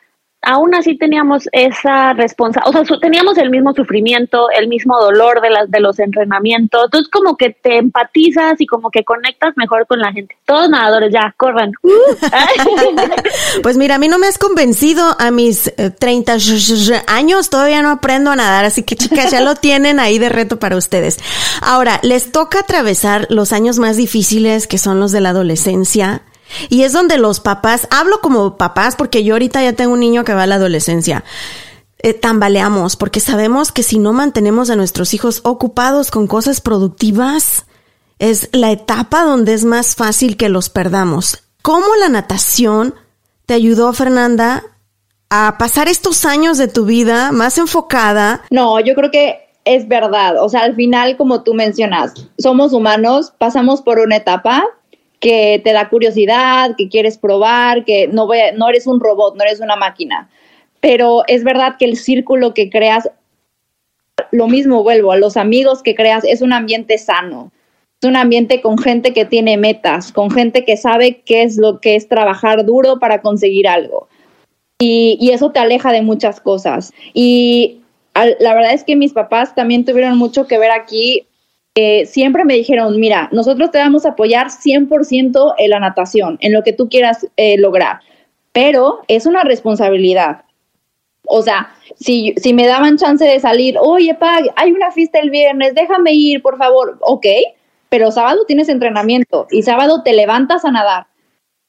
aún 0.46 0.74
así 0.74 0.96
teníamos 0.96 1.48
esa 1.52 2.12
responsabilidad, 2.12 2.82
o 2.82 2.84
sea, 2.84 2.98
teníamos 2.98 3.38
el 3.38 3.50
mismo 3.50 3.72
sufrimiento, 3.74 4.48
el 4.50 4.68
mismo 4.68 4.98
dolor 5.00 5.40
de, 5.40 5.50
las, 5.50 5.70
de 5.70 5.80
los 5.80 5.98
entrenamientos, 5.98 6.84
entonces 6.84 7.10
como 7.10 7.36
que 7.36 7.50
te 7.50 7.78
empatizas 7.78 8.60
y 8.60 8.66
como 8.66 8.90
que 8.90 9.04
conectas 9.04 9.54
mejor 9.56 9.86
con 9.86 10.00
la 10.00 10.12
gente. 10.12 10.36
Todos 10.44 10.68
nadadores, 10.68 11.12
ya, 11.12 11.34
corran. 11.36 11.72
pues 13.62 13.76
mira, 13.76 13.96
a 13.96 13.98
mí 13.98 14.08
no 14.08 14.18
me 14.18 14.26
has 14.26 14.38
convencido 14.38 15.16
a 15.18 15.30
mis 15.30 15.72
30 15.98 16.34
eh, 16.34 17.02
años, 17.06 17.50
todavía 17.50 17.82
no 17.82 17.90
aprendo 17.90 18.30
a 18.30 18.36
nadar, 18.36 18.64
así 18.64 18.82
que 18.82 18.96
chicas, 18.96 19.30
ya 19.30 19.40
lo 19.40 19.54
tienen 19.64 20.00
ahí 20.00 20.18
de 20.18 20.28
reto 20.28 20.58
para 20.58 20.76
ustedes. 20.76 21.18
Ahora, 21.60 22.00
les 22.02 22.32
toca 22.32 22.60
atravesar 22.60 23.26
los 23.30 23.52
años 23.52 23.78
más 23.78 23.96
difíciles 23.96 24.66
que 24.66 24.78
son 24.78 25.00
los 25.00 25.12
de 25.12 25.20
la 25.20 25.30
adolescencia 25.30 26.22
y 26.68 26.82
es 26.82 26.92
donde 26.92 27.18
los 27.18 27.40
papás, 27.40 27.88
hablo 27.90 28.20
como 28.20 28.56
papás 28.56 28.96
porque 28.96 29.24
yo 29.24 29.34
ahorita 29.34 29.62
ya 29.62 29.72
tengo 29.72 29.92
un 29.92 30.00
niño 30.00 30.24
que 30.24 30.34
va 30.34 30.44
a 30.44 30.46
la 30.46 30.56
adolescencia. 30.56 31.24
Eh, 31.98 32.12
tambaleamos 32.12 32.96
porque 32.96 33.20
sabemos 33.20 33.72
que 33.72 33.82
si 33.82 33.98
no 33.98 34.12
mantenemos 34.12 34.68
a 34.68 34.76
nuestros 34.76 35.14
hijos 35.14 35.40
ocupados 35.44 36.10
con 36.10 36.26
cosas 36.26 36.60
productivas, 36.60 37.64
es 38.18 38.48
la 38.52 38.70
etapa 38.70 39.24
donde 39.24 39.54
es 39.54 39.64
más 39.64 39.94
fácil 39.94 40.36
que 40.36 40.48
los 40.48 40.68
perdamos. 40.68 41.44
¿Cómo 41.62 41.86
la 41.98 42.08
natación 42.10 42.94
te 43.46 43.54
ayudó, 43.54 43.92
Fernanda, 43.92 44.62
a 45.30 45.56
pasar 45.58 45.88
estos 45.88 46.24
años 46.24 46.58
de 46.58 46.68
tu 46.68 46.84
vida 46.84 47.32
más 47.32 47.58
enfocada? 47.58 48.42
No, 48.50 48.80
yo 48.80 48.94
creo 48.94 49.10
que 49.10 49.38
es 49.64 49.88
verdad. 49.88 50.42
O 50.42 50.48
sea, 50.48 50.62
al 50.62 50.74
final, 50.74 51.16
como 51.16 51.42
tú 51.42 51.54
mencionas, 51.54 52.14
somos 52.38 52.72
humanos, 52.72 53.32
pasamos 53.38 53.82
por 53.82 53.98
una 53.98 54.16
etapa 54.16 54.64
que 55.20 55.60
te 55.64 55.72
da 55.72 55.88
curiosidad, 55.88 56.74
que 56.76 56.88
quieres 56.88 57.18
probar, 57.18 57.84
que 57.84 58.08
no, 58.08 58.28
no 58.56 58.68
eres 58.68 58.86
un 58.86 59.00
robot, 59.00 59.36
no 59.36 59.44
eres 59.44 59.60
una 59.60 59.76
máquina. 59.76 60.28
Pero 60.80 61.22
es 61.28 61.44
verdad 61.44 61.76
que 61.78 61.86
el 61.86 61.96
círculo 61.96 62.52
que 62.52 62.68
creas, 62.68 63.08
lo 64.30 64.48
mismo 64.48 64.82
vuelvo, 64.82 65.12
a 65.12 65.16
los 65.16 65.36
amigos 65.36 65.82
que 65.82 65.94
creas, 65.94 66.24
es 66.24 66.42
un 66.42 66.52
ambiente 66.52 66.98
sano. 66.98 67.52
Es 68.02 68.08
un 68.08 68.16
ambiente 68.16 68.60
con 68.60 68.76
gente 68.76 69.14
que 69.14 69.24
tiene 69.24 69.56
metas, 69.56 70.12
con 70.12 70.30
gente 70.30 70.64
que 70.64 70.76
sabe 70.76 71.22
qué 71.24 71.42
es 71.42 71.56
lo 71.56 71.80
que 71.80 71.96
es 71.96 72.08
trabajar 72.08 72.66
duro 72.66 72.98
para 72.98 73.22
conseguir 73.22 73.66
algo. 73.66 74.08
Y, 74.78 75.16
y 75.20 75.30
eso 75.30 75.52
te 75.52 75.60
aleja 75.60 75.90
de 75.90 76.02
muchas 76.02 76.40
cosas. 76.40 76.92
Y 77.14 77.80
la 78.14 78.54
verdad 78.54 78.74
es 78.74 78.84
que 78.84 78.96
mis 78.96 79.12
papás 79.12 79.54
también 79.54 79.84
tuvieron 79.84 80.16
mucho 80.18 80.46
que 80.46 80.58
ver 80.58 80.70
aquí. 80.70 81.26
Siempre 82.06 82.44
me 82.44 82.54
dijeron, 82.54 82.98
mira, 83.00 83.28
nosotros 83.32 83.70
te 83.70 83.78
vamos 83.78 84.06
a 84.06 84.10
apoyar 84.10 84.48
100% 84.48 85.54
en 85.58 85.70
la 85.70 85.80
natación, 85.80 86.38
en 86.40 86.52
lo 86.52 86.62
que 86.62 86.72
tú 86.72 86.88
quieras 86.88 87.26
eh, 87.36 87.58
lograr, 87.58 88.00
pero 88.52 89.00
es 89.08 89.26
una 89.26 89.42
responsabilidad. 89.42 90.42
O 91.26 91.42
sea, 91.42 91.74
si, 91.96 92.34
si 92.36 92.52
me 92.52 92.66
daban 92.66 92.96
chance 92.96 93.24
de 93.24 93.40
salir, 93.40 93.76
oye, 93.80 94.14
pa, 94.14 94.38
hay 94.56 94.72
una 94.72 94.92
fiesta 94.92 95.18
el 95.18 95.30
viernes, 95.30 95.74
déjame 95.74 96.12
ir, 96.12 96.42
por 96.42 96.58
favor, 96.58 96.98
ok, 97.00 97.26
pero 97.88 98.12
sábado 98.12 98.44
tienes 98.46 98.68
entrenamiento 98.68 99.48
y 99.50 99.62
sábado 99.62 100.02
te 100.04 100.12
levantas 100.12 100.64
a 100.64 100.70
nadar, 100.70 101.06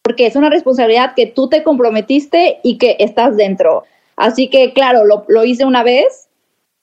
porque 0.04 0.28
es 0.28 0.36
una 0.36 0.52
responsabilidad 0.52 1.16
que 1.16 1.26
tú 1.26 1.50
te 1.50 1.64
comprometiste 1.64 2.60
y 2.64 2.78
que 2.78 2.98
estás 3.00 3.38
dentro. 3.38 3.86
Así 4.18 4.50
que, 4.50 4.74
claro, 4.74 5.04
lo, 5.04 5.26
lo 5.28 5.46
hice 5.46 5.66
una 5.66 5.84
vez, 5.84 6.25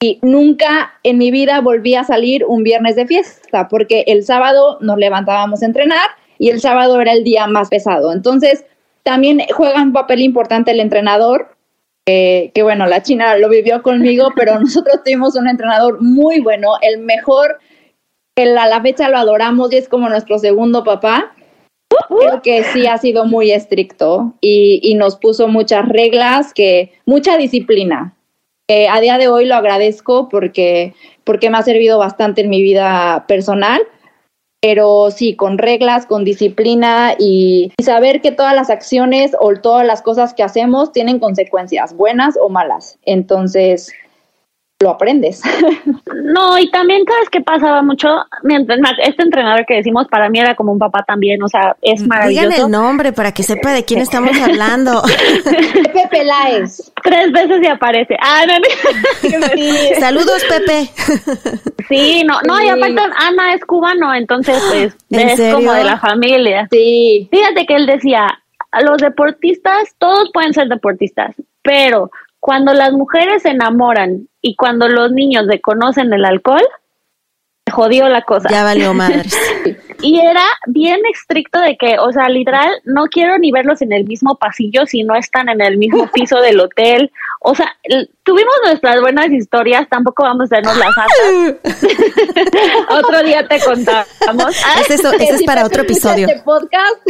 y 0.03 0.19
nunca 0.21 0.99
en 1.03 1.17
mi 1.17 1.31
vida 1.31 1.61
volví 1.61 1.95
a 1.95 2.03
salir 2.03 2.43
un 2.45 2.61
viernes 2.63 2.97
de 2.97 3.07
fiesta, 3.07 3.69
porque 3.69 4.03
el 4.07 4.25
sábado 4.25 4.77
nos 4.81 4.97
levantábamos 4.97 5.63
a 5.63 5.65
entrenar 5.65 6.09
y 6.37 6.49
el 6.49 6.59
sábado 6.59 6.99
era 6.99 7.13
el 7.13 7.23
día 7.23 7.47
más 7.47 7.69
pesado. 7.69 8.11
Entonces, 8.11 8.65
también 9.03 9.41
juega 9.55 9.81
un 9.81 9.93
papel 9.93 10.19
importante 10.19 10.71
el 10.71 10.81
entrenador, 10.81 11.55
que 12.05 12.51
bueno, 12.63 12.85
la 12.85 13.01
China 13.01 13.37
lo 13.37 13.47
vivió 13.47 13.81
conmigo, 13.81 14.27
pero 14.35 14.59
nosotros 14.59 15.01
tuvimos 15.05 15.37
un 15.37 15.47
entrenador 15.47 16.01
muy 16.01 16.41
bueno, 16.41 16.73
el 16.81 16.99
mejor, 16.99 17.59
que 18.35 18.43
a 18.43 18.67
la 18.67 18.81
fecha 18.81 19.07
lo 19.07 19.17
adoramos 19.17 19.71
y 19.71 19.77
es 19.77 19.87
como 19.87 20.09
nuestro 20.09 20.37
segundo 20.37 20.83
papá. 20.83 21.33
Creo 22.09 22.41
que 22.41 22.65
sí 22.65 22.87
ha 22.87 22.97
sido 22.97 23.23
muy 23.23 23.51
estricto 23.51 24.33
y, 24.41 24.81
y 24.83 24.95
nos 24.95 25.15
puso 25.15 25.47
muchas 25.47 25.87
reglas, 25.87 26.53
que 26.53 26.91
mucha 27.05 27.37
disciplina 27.37 28.17
a 28.69 29.01
día 29.01 29.17
de 29.17 29.27
hoy 29.27 29.45
lo 29.45 29.55
agradezco 29.55 30.29
porque, 30.29 30.93
porque 31.23 31.49
me 31.49 31.57
ha 31.57 31.63
servido 31.63 31.99
bastante 31.99 32.41
en 32.41 32.49
mi 32.49 32.61
vida 32.61 33.25
personal, 33.27 33.81
pero 34.61 35.11
sí, 35.11 35.35
con 35.35 35.57
reglas, 35.57 36.05
con 36.05 36.23
disciplina 36.23 37.15
y, 37.19 37.73
y 37.77 37.83
saber 37.83 38.21
que 38.21 38.31
todas 38.31 38.55
las 38.55 38.69
acciones 38.69 39.35
o 39.39 39.53
todas 39.55 39.85
las 39.85 40.01
cosas 40.01 40.33
que 40.33 40.43
hacemos 40.43 40.93
tienen 40.93 41.19
consecuencias, 41.19 41.93
buenas 41.95 42.37
o 42.41 42.47
malas. 42.47 42.97
Entonces, 43.03 43.91
lo 44.83 44.91
aprendes. 44.91 45.41
No, 46.23 46.57
y 46.59 46.69
también 46.69 47.03
sabes 47.05 47.29
que 47.29 47.41
pasaba 47.41 47.81
mucho, 47.81 48.07
este 49.03 49.23
entrenador 49.23 49.65
que 49.65 49.75
decimos 49.75 50.07
para 50.07 50.29
mí 50.29 50.39
era 50.39 50.55
como 50.55 50.71
un 50.71 50.79
papá 50.79 51.03
también, 51.03 51.41
o 51.41 51.47
sea, 51.47 51.75
es 51.81 52.05
maravilloso. 52.05 52.47
Digan 52.49 52.65
el 52.65 52.71
nombre 52.71 53.13
para 53.13 53.31
que 53.33 53.43
sepa 53.43 53.71
de 53.71 53.83
quién 53.83 54.01
estamos 54.01 54.39
hablando. 54.39 55.01
Pepe 55.43 56.07
Peláez. 56.09 56.91
Tres 57.03 57.31
veces 57.31 57.61
y 57.63 57.67
aparece. 57.67 58.15
Ah, 58.21 58.43
Saludos, 59.99 60.43
Pepe. 60.49 60.89
Sí, 61.89 62.23
no, 62.23 62.41
no, 62.47 62.61
y 62.61 62.69
aparte 62.69 63.01
Ana 63.17 63.53
es 63.53 63.65
cubano, 63.65 64.13
entonces 64.13 64.61
pues 64.69 64.95
es 65.39 65.53
como 65.53 65.73
de 65.73 65.83
la 65.83 65.99
familia. 65.99 66.67
Sí. 66.71 67.27
Fíjate 67.31 67.65
que 67.65 67.75
él 67.75 67.85
decía, 67.85 68.27
los 68.81 68.97
deportistas, 68.97 69.95
todos 69.97 70.29
pueden 70.33 70.53
ser 70.53 70.67
deportistas, 70.67 71.35
pero 71.61 72.09
cuando 72.43 72.73
las 72.73 72.91
mujeres 72.91 73.43
se 73.43 73.51
enamoran 73.51 74.27
y 74.41 74.57
cuando 74.57 74.89
los 74.89 75.13
niños 75.13 75.47
reconocen 75.47 76.11
el 76.11 76.25
alcohol, 76.25 76.67
jodió 77.71 78.09
la 78.09 78.23
cosa. 78.23 78.49
Ya 78.49 78.65
valió 78.65 78.93
madres. 79.03 79.33
y 80.01 80.19
era 80.19 80.43
bien 80.67 80.99
estricto 81.09 81.61
de 81.61 81.77
que, 81.77 81.95
o 81.99 82.11
sea, 82.11 82.27
literal, 82.27 82.69
no 82.83 83.05
quiero 83.05 83.37
ni 83.37 83.53
verlos 83.53 83.81
en 83.81 83.93
el 83.93 84.03
mismo 84.03 84.35
pasillo 84.35 84.85
si 84.85 85.03
no 85.03 85.15
están 85.15 85.47
en 85.47 85.61
el 85.61 85.77
mismo 85.77 86.05
piso 86.13 86.41
del 86.41 86.59
hotel. 86.59 87.13
O 87.39 87.55
sea, 87.55 87.77
tuvimos 88.23 88.53
nuestras 88.65 88.99
buenas 88.99 89.31
historias, 89.31 89.87
tampoco 89.87 90.23
vamos 90.23 90.41
a 90.41 90.57
hacernos 90.57 90.75
las 90.75 90.97
altas. 90.97 91.55
otro 93.05 93.23
día 93.23 93.47
te 93.47 93.61
contamos. 93.61 94.53
Es 94.81 94.99
eso, 94.99 95.13
eso 95.13 95.35
es 95.35 95.43
para 95.43 95.65
otro 95.65 95.83
episodio. 95.83 96.27
Este 96.27 96.43
podcast. 96.43 97.07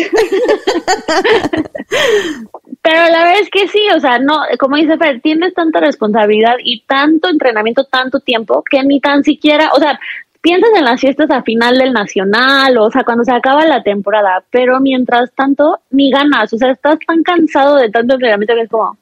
Pero 2.84 2.98
la 2.98 3.24
verdad 3.24 3.40
es 3.42 3.50
que 3.50 3.70
sí, 3.70 3.88
o 3.96 4.00
sea, 4.02 4.20
no, 4.20 4.42
como 4.60 4.76
dice 4.76 4.98
Fer, 4.98 5.22
tienes 5.22 5.54
tanta 5.54 5.80
responsabilidad 5.80 6.58
y 6.62 6.82
tanto 6.82 7.30
entrenamiento, 7.30 7.86
tanto 7.86 8.20
tiempo, 8.20 8.62
que 8.70 8.84
ni 8.84 9.00
tan 9.00 9.24
siquiera, 9.24 9.72
o 9.74 9.80
sea, 9.80 9.98
piensas 10.42 10.72
en 10.76 10.84
las 10.84 11.00
fiestas 11.00 11.32
a 11.32 11.44
final 11.44 11.78
del 11.78 11.94
nacional, 11.94 12.78
o 12.78 12.92
sea, 12.92 13.06
cuando 13.06 13.24
se 13.24 13.32
acaba 13.32 13.66
la 13.66 13.84
temporada, 13.84 14.44
pero 14.52 14.82
mientras 14.82 15.32
tanto, 15.34 15.80
ni 15.92 16.12
ganas, 16.12 16.52
o 16.52 16.58
sea, 16.58 16.72
estás 16.72 17.00
tan 17.08 17.24
cansado 17.24 17.78
de 17.78 17.90
tanto 17.90 18.16
entrenamiento 18.16 18.54
que 18.54 18.62
es 18.64 18.70
como, 18.70 18.98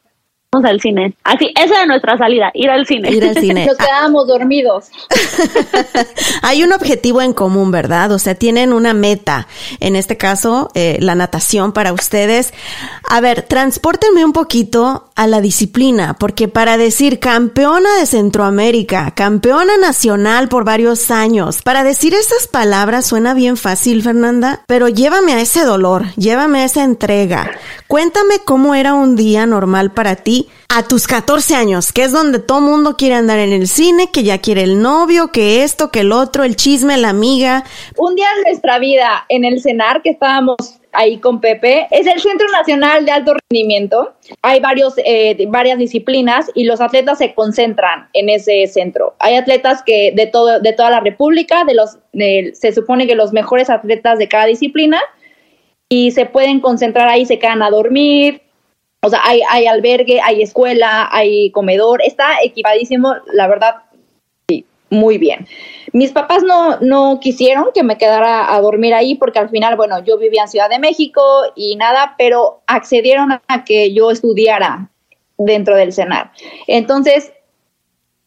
Vamos 0.54 0.70
al 0.70 0.82
cine. 0.82 1.16
Así, 1.24 1.50
esa 1.56 1.82
es 1.82 1.88
nuestra 1.88 2.18
salida, 2.18 2.52
ir 2.54 2.70
al 2.70 2.86
cine. 2.86 3.10
Ir 3.10 3.24
al 3.24 3.38
cine. 3.38 3.66
Nos 3.68 3.78
quedábamos 3.78 4.28
dormidos. 4.28 4.90
Hay 6.42 6.62
un 6.62 6.74
objetivo 6.74 7.22
en 7.22 7.32
común, 7.32 7.72
¿verdad? 7.72 8.12
O 8.12 8.20
sea, 8.20 8.36
tienen 8.36 8.74
una 8.74 8.94
meta. 8.94 9.48
En 9.80 9.96
este 9.96 10.18
caso, 10.18 10.70
eh, 10.76 10.98
la 11.00 11.16
natación 11.16 11.72
para 11.72 11.94
ustedes. 11.94 12.54
A 13.10 13.22
ver, 13.22 13.44
transpórtenme 13.44 14.26
un 14.26 14.34
poquito 14.34 15.11
a 15.22 15.28
la 15.28 15.40
disciplina, 15.40 16.16
porque 16.16 16.48
para 16.48 16.78
decir 16.78 17.20
campeona 17.20 17.96
de 18.00 18.08
Centroamérica, 18.08 19.12
campeona 19.12 19.78
nacional 19.78 20.50
por 20.50 20.66
varios 20.66 21.12
años, 21.12 21.62
para 21.62 21.84
decir 21.84 22.16
esas 22.16 22.48
palabras 22.48 23.06
suena 23.06 23.36
bien 23.36 23.56
fácil, 23.56 24.02
Fernanda, 24.02 24.64
pero 24.66 24.90
llévame 24.90 25.34
a 25.34 25.42
ese 25.42 25.64
dolor, 25.64 26.08
llévame 26.16 26.62
a 26.62 26.66
esa 26.66 26.84
entrega. 26.84 27.52
Cuéntame 27.86 28.40
cómo 28.44 28.74
era 28.74 28.96
un 28.96 29.16
día 29.16 29.46
normal 29.46 29.92
para 29.92 30.16
ti 30.16 30.50
a 30.74 30.88
tus 30.88 31.06
14 31.06 31.54
años, 31.54 31.92
que 31.92 32.04
es 32.04 32.14
donde 32.14 32.40
todo 32.40 32.62
mundo 32.62 32.96
quiere 32.98 33.16
andar 33.16 33.40
en 33.40 33.52
el 33.52 33.68
cine, 33.68 34.08
que 34.10 34.24
ya 34.24 34.38
quiere 34.38 34.64
el 34.64 34.82
novio, 34.82 35.30
que 35.34 35.64
esto, 35.64 35.92
que 35.92 36.00
el 36.00 36.14
otro, 36.14 36.46
el 36.46 36.56
chisme, 36.56 36.98
la 36.98 37.10
amiga. 37.10 37.66
Un 37.98 38.16
día 38.16 38.28
en 38.38 38.44
nuestra 38.44 38.80
vida, 38.80 39.26
en 39.28 39.44
el 39.44 39.62
cenar 39.62 40.02
que 40.02 40.12
estábamos 40.12 40.56
ahí 40.94 41.18
con 41.18 41.42
Pepe, 41.42 41.88
es 41.92 42.08
el 42.08 42.22
Centro 42.22 42.48
Nacional 42.54 43.04
de 43.06 43.12
Alto 43.12 43.34
Rendimiento. 43.34 44.14
Hay 44.42 44.62
varios, 44.62 44.94
eh, 45.04 45.46
varias 45.50 45.78
disciplinas 45.78 46.50
y 46.56 46.64
los 46.64 46.80
atletas 46.80 47.18
se 47.18 47.34
concentran 47.34 48.08
en 48.14 48.30
ese 48.30 48.66
centro. 48.68 49.16
Hay 49.20 49.36
atletas 49.36 49.84
que 49.86 50.14
de, 50.16 50.28
todo, 50.28 50.62
de 50.62 50.72
toda 50.72 50.90
la 50.90 51.02
República, 51.02 51.66
de 51.66 51.74
los, 51.74 51.98
se 52.14 52.72
supone 52.72 53.08
que 53.08 53.16
los 53.16 53.34
mejores 53.34 53.70
atletas 53.70 54.18
de 54.20 54.30
cada 54.30 54.46
disciplina, 54.46 55.02
y 55.90 56.12
se 56.12 56.26
pueden 56.26 56.62
concentrar 56.62 57.10
ahí, 57.10 57.26
se 57.26 57.40
quedan 57.40 57.62
a 57.62 57.70
dormir. 57.70 58.42
O 59.04 59.10
sea, 59.10 59.20
hay, 59.24 59.42
hay 59.50 59.66
albergue, 59.66 60.22
hay 60.22 60.42
escuela, 60.42 61.10
hay 61.12 61.52
comedor, 61.52 62.02
está 62.04 62.42
equipadísimo, 62.44 63.16
la 63.34 63.48
verdad, 63.48 63.76
sí, 64.48 64.66
muy 64.90 65.18
bien. 65.18 65.48
Mis 65.92 66.12
papás 66.12 66.44
no, 66.44 66.80
no 66.82 67.20
quisieron 67.20 67.70
que 67.74 67.84
me 67.84 67.98
quedara 67.98 68.54
a 68.54 68.62
dormir 68.62 68.94
ahí 68.94 69.16
porque 69.16 69.40
al 69.40 69.50
final, 69.50 69.76
bueno, 69.76 70.04
yo 70.04 70.18
vivía 70.20 70.44
en 70.44 70.50
Ciudad 70.50 70.70
de 70.70 70.78
México 70.78 71.22
y 71.56 71.76
nada, 71.78 72.16
pero 72.18 72.62
accedieron 72.68 73.32
a 73.32 73.64
que 73.66 73.94
yo 73.94 74.12
estudiara 74.12 74.90
dentro 75.38 75.76
del 75.76 75.94
CENAR. 75.94 76.32
Entonces, 76.68 77.34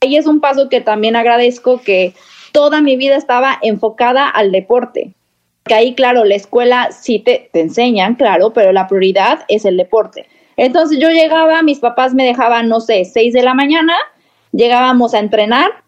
ahí 0.01 0.17
es 0.17 0.27
un 0.27 0.41
paso 0.41 0.69
que 0.69 0.81
también 0.81 1.15
agradezco 1.15 1.81
que 1.81 2.15
toda 2.51 2.81
mi 2.81 2.97
vida 2.97 3.17
estaba 3.17 3.59
enfocada 3.63 4.29
al 4.29 4.51
deporte 4.51 5.15
que 5.65 5.75
ahí, 5.75 5.95
claro, 5.95 6.25
la 6.25 6.35
escuela 6.35 6.91
sí 6.93 7.19
te, 7.19 7.49
te 7.53 7.61
enseñan, 7.61 8.17
claro, 8.17 8.53
pero 8.53 8.73
la 8.73 8.87
prioridad 8.87 9.45
es 9.49 9.65
el 9.65 9.77
deporte. 9.77 10.27
Entonces 10.57 10.99
yo 11.01 11.11
llegaba, 11.11 11.63
mis 11.63 11.81
papás 11.81 12.15
me 12.15 12.25
dejaban, 12.25 12.69
no 12.69 12.81
sé, 12.81 13.05
6 13.05 13.33
de 13.33 13.43
la 13.43 13.55
mañana, 13.55 13.95
llegábamos 14.53 15.15
a 15.15 15.19
entrenar, 15.19 15.83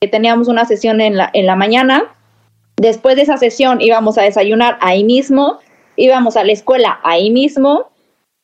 teníamos 0.00 0.48
una 0.48 0.64
sesión 0.64 1.00
en 1.00 1.16
la, 1.16 1.30
en 1.32 1.46
la 1.46 1.56
mañana, 1.56 2.14
después 2.76 3.16
de 3.16 3.22
esa 3.22 3.36
sesión 3.36 3.80
íbamos 3.80 4.18
a 4.18 4.22
desayunar 4.22 4.78
ahí 4.80 5.04
mismo, 5.04 5.58
íbamos 5.96 6.36
a 6.36 6.44
la 6.44 6.52
escuela 6.52 7.00
ahí 7.02 7.30
mismo, 7.30 7.90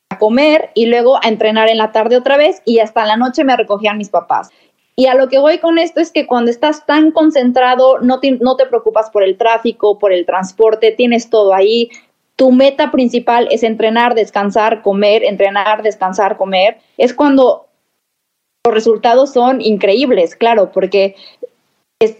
a 0.09 0.17
comer 0.17 0.71
y 0.75 0.87
luego 0.87 1.17
a 1.17 1.27
entrenar 1.27 1.69
en 1.69 1.77
la 1.77 1.91
tarde 1.91 2.17
otra 2.17 2.37
vez 2.37 2.61
y 2.65 2.79
hasta 2.79 3.05
la 3.05 3.17
noche 3.17 3.43
me 3.43 3.55
recogían 3.55 3.97
mis 3.97 4.09
papás. 4.09 4.49
Y 4.95 5.07
a 5.07 5.15
lo 5.15 5.27
que 5.27 5.39
voy 5.39 5.57
con 5.57 5.79
esto 5.79 6.01
es 6.01 6.11
que 6.11 6.27
cuando 6.27 6.51
estás 6.51 6.85
tan 6.85 7.11
concentrado, 7.11 7.99
no 7.99 8.19
te, 8.19 8.31
no 8.33 8.55
te 8.55 8.67
preocupas 8.67 9.09
por 9.09 9.23
el 9.23 9.37
tráfico, 9.37 9.97
por 9.97 10.13
el 10.13 10.25
transporte, 10.25 10.91
tienes 10.91 11.31
todo 11.31 11.53
ahí. 11.53 11.89
Tu 12.35 12.51
meta 12.51 12.91
principal 12.91 13.47
es 13.51 13.63
entrenar, 13.63 14.15
descansar, 14.15 14.81
comer, 14.81 15.23
entrenar, 15.23 15.83
descansar, 15.83 16.37
comer, 16.37 16.77
es 16.97 17.13
cuando 17.13 17.67
los 18.65 18.73
resultados 18.73 19.33
son 19.33 19.61
increíbles, 19.61 20.35
claro, 20.35 20.71
porque 20.71 21.15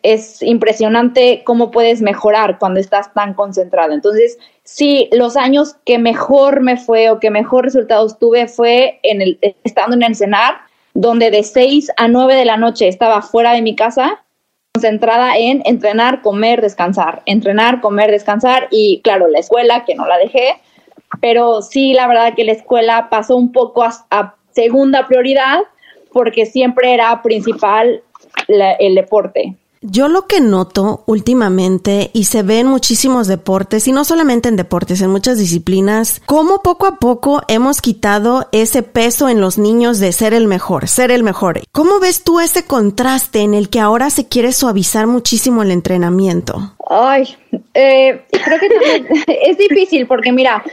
es, 0.03 0.41
impresionante 0.41 1.43
cómo 1.43 1.71
puedes 1.71 2.01
mejorar 2.01 2.57
cuando 2.59 2.79
estás 2.79 3.13
tan 3.13 3.33
concentrado. 3.33 3.93
Entonces, 3.93 4.37
sí, 4.63 5.09
los 5.11 5.35
años 5.35 5.75
que 5.85 5.97
mejor 5.97 6.61
me 6.61 6.77
fue 6.77 7.09
o 7.09 7.19
que 7.19 7.31
mejor 7.31 7.65
resultados 7.65 8.19
tuve 8.19 8.47
fue 8.47 8.99
en 9.03 9.21
el, 9.21 9.39
estando 9.63 9.95
en 9.95 10.03
el 10.03 10.15
cenar, 10.15 10.55
donde 10.93 11.31
de 11.31 11.43
6 11.43 11.91
a 11.97 12.07
9 12.07 12.35
de 12.35 12.45
la 12.45 12.57
noche 12.57 12.87
estaba 12.87 13.21
fuera 13.21 13.53
de 13.53 13.61
mi 13.61 13.75
casa, 13.75 14.22
concentrada 14.83 15.37
en 15.37 15.61
entrenar, 15.63 16.21
comer, 16.21 16.61
descansar, 16.61 17.21
entrenar, 17.25 17.79
comer, 17.79 18.11
descansar 18.11 18.67
y 18.69 18.99
claro, 19.01 19.29
la 19.29 19.39
escuela, 19.39 19.85
que 19.85 19.95
no 19.95 20.05
la 20.05 20.17
dejé, 20.17 20.55
pero 21.21 21.61
sí, 21.61 21.93
la 21.93 22.05
verdad 22.05 22.33
que 22.35 22.43
la 22.43 22.51
escuela 22.51 23.07
pasó 23.09 23.37
un 23.37 23.53
poco 23.53 23.83
a, 23.83 24.35
segunda 24.51 25.07
prioridad 25.07 25.61
porque 26.11 26.45
siempre 26.45 26.93
era 26.93 27.21
principal 27.21 28.03
el 28.47 28.95
deporte. 28.95 29.55
Yo 29.85 30.07
lo 30.07 30.27
que 30.27 30.39
noto 30.39 31.03
últimamente, 31.07 32.09
y 32.13 32.23
se 32.23 32.41
ve 32.41 32.61
en 32.61 32.67
muchísimos 32.67 33.27
deportes, 33.27 33.85
y 33.85 33.91
no 33.91 34.05
solamente 34.05 34.47
en 34.47 34.55
deportes, 34.55 35.01
en 35.01 35.09
muchas 35.09 35.37
disciplinas, 35.37 36.21
cómo 36.25 36.61
poco 36.61 36.87
a 36.87 36.99
poco 36.99 37.41
hemos 37.49 37.81
quitado 37.81 38.47
ese 38.53 38.81
peso 38.81 39.27
en 39.27 39.41
los 39.41 39.57
niños 39.57 39.99
de 39.99 40.13
ser 40.13 40.33
el 40.33 40.47
mejor, 40.47 40.87
ser 40.87 41.11
el 41.11 41.21
mejor. 41.21 41.59
¿Cómo 41.73 41.99
ves 41.99 42.23
tú 42.23 42.39
ese 42.39 42.65
contraste 42.65 43.41
en 43.41 43.53
el 43.53 43.69
que 43.69 43.81
ahora 43.81 44.09
se 44.09 44.29
quiere 44.29 44.53
suavizar 44.53 45.05
muchísimo 45.05 45.63
el 45.63 45.71
entrenamiento? 45.71 46.75
Ay, 46.89 47.35
eh, 47.73 48.21
creo 48.31 48.59
que 48.59 49.05
es 49.49 49.57
difícil 49.57 50.07
porque 50.07 50.31
mira, 50.31 50.63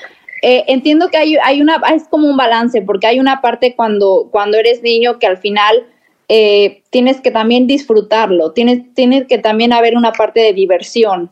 eh, 0.40 0.62
entiendo 0.68 1.08
que 1.08 1.16
hay, 1.16 1.36
hay 1.42 1.60
una, 1.60 1.82
es 1.92 2.04
como 2.08 2.28
un 2.28 2.36
balance, 2.36 2.80
porque 2.82 3.08
hay 3.08 3.18
una 3.18 3.40
parte 3.40 3.74
cuando, 3.74 4.28
cuando 4.30 4.56
eres 4.56 4.84
niño 4.84 5.18
que 5.18 5.26
al 5.26 5.38
final 5.38 5.84
eh, 6.32 6.84
tienes 6.90 7.20
que 7.20 7.32
también 7.32 7.66
disfrutarlo, 7.66 8.52
tienes, 8.52 8.94
tienes 8.94 9.26
que 9.26 9.38
también 9.38 9.72
haber 9.72 9.96
una 9.96 10.12
parte 10.12 10.38
de 10.38 10.52
diversión. 10.52 11.28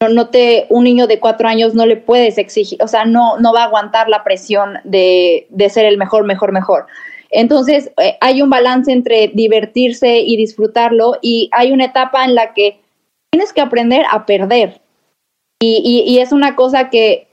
No, 0.00 0.08
no, 0.08 0.30
te, 0.30 0.64
un 0.70 0.84
niño 0.84 1.06
de 1.06 1.20
cuatro 1.20 1.48
años 1.48 1.74
no 1.74 1.84
le 1.84 1.96
puedes 1.96 2.38
exigir, 2.38 2.82
o 2.82 2.88
sea, 2.88 3.04
no, 3.04 3.38
no 3.38 3.52
va 3.52 3.62
a 3.62 3.66
aguantar 3.66 4.08
la 4.08 4.24
presión 4.24 4.78
de, 4.84 5.46
de 5.50 5.68
ser 5.68 5.84
el 5.84 5.98
mejor, 5.98 6.24
mejor, 6.24 6.52
mejor. 6.52 6.86
Entonces, 7.30 7.90
eh, 7.98 8.16
hay 8.22 8.40
un 8.40 8.48
balance 8.48 8.90
entre 8.90 9.28
divertirse 9.28 10.20
y 10.20 10.38
disfrutarlo 10.38 11.18
y 11.20 11.50
hay 11.52 11.72
una 11.72 11.84
etapa 11.84 12.24
en 12.24 12.34
la 12.34 12.54
que 12.54 12.80
tienes 13.30 13.52
que 13.52 13.60
aprender 13.60 14.06
a 14.10 14.24
perder. 14.24 14.80
Y, 15.60 15.82
y, 15.84 16.10
y 16.10 16.20
es 16.20 16.32
una 16.32 16.56
cosa 16.56 16.88
que 16.88 17.26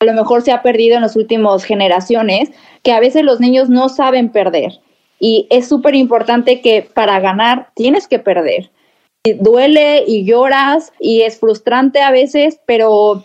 a 0.00 0.04
lo 0.04 0.12
mejor 0.12 0.42
se 0.42 0.52
ha 0.52 0.62
perdido 0.62 0.94
en 0.94 1.02
las 1.02 1.16
últimas 1.16 1.64
generaciones, 1.64 2.52
que 2.84 2.92
a 2.92 3.00
veces 3.00 3.24
los 3.24 3.40
niños 3.40 3.70
no 3.70 3.88
saben 3.88 4.28
perder. 4.28 4.78
Y 5.26 5.46
es 5.48 5.66
súper 5.66 5.94
importante 5.94 6.60
que 6.60 6.82
para 6.82 7.18
ganar 7.18 7.70
tienes 7.74 8.06
que 8.06 8.18
perder. 8.18 8.70
Y 9.24 9.32
duele 9.32 10.04
y 10.06 10.26
lloras 10.26 10.92
y 11.00 11.22
es 11.22 11.40
frustrante 11.40 12.02
a 12.02 12.10
veces, 12.10 12.60
pero 12.66 13.24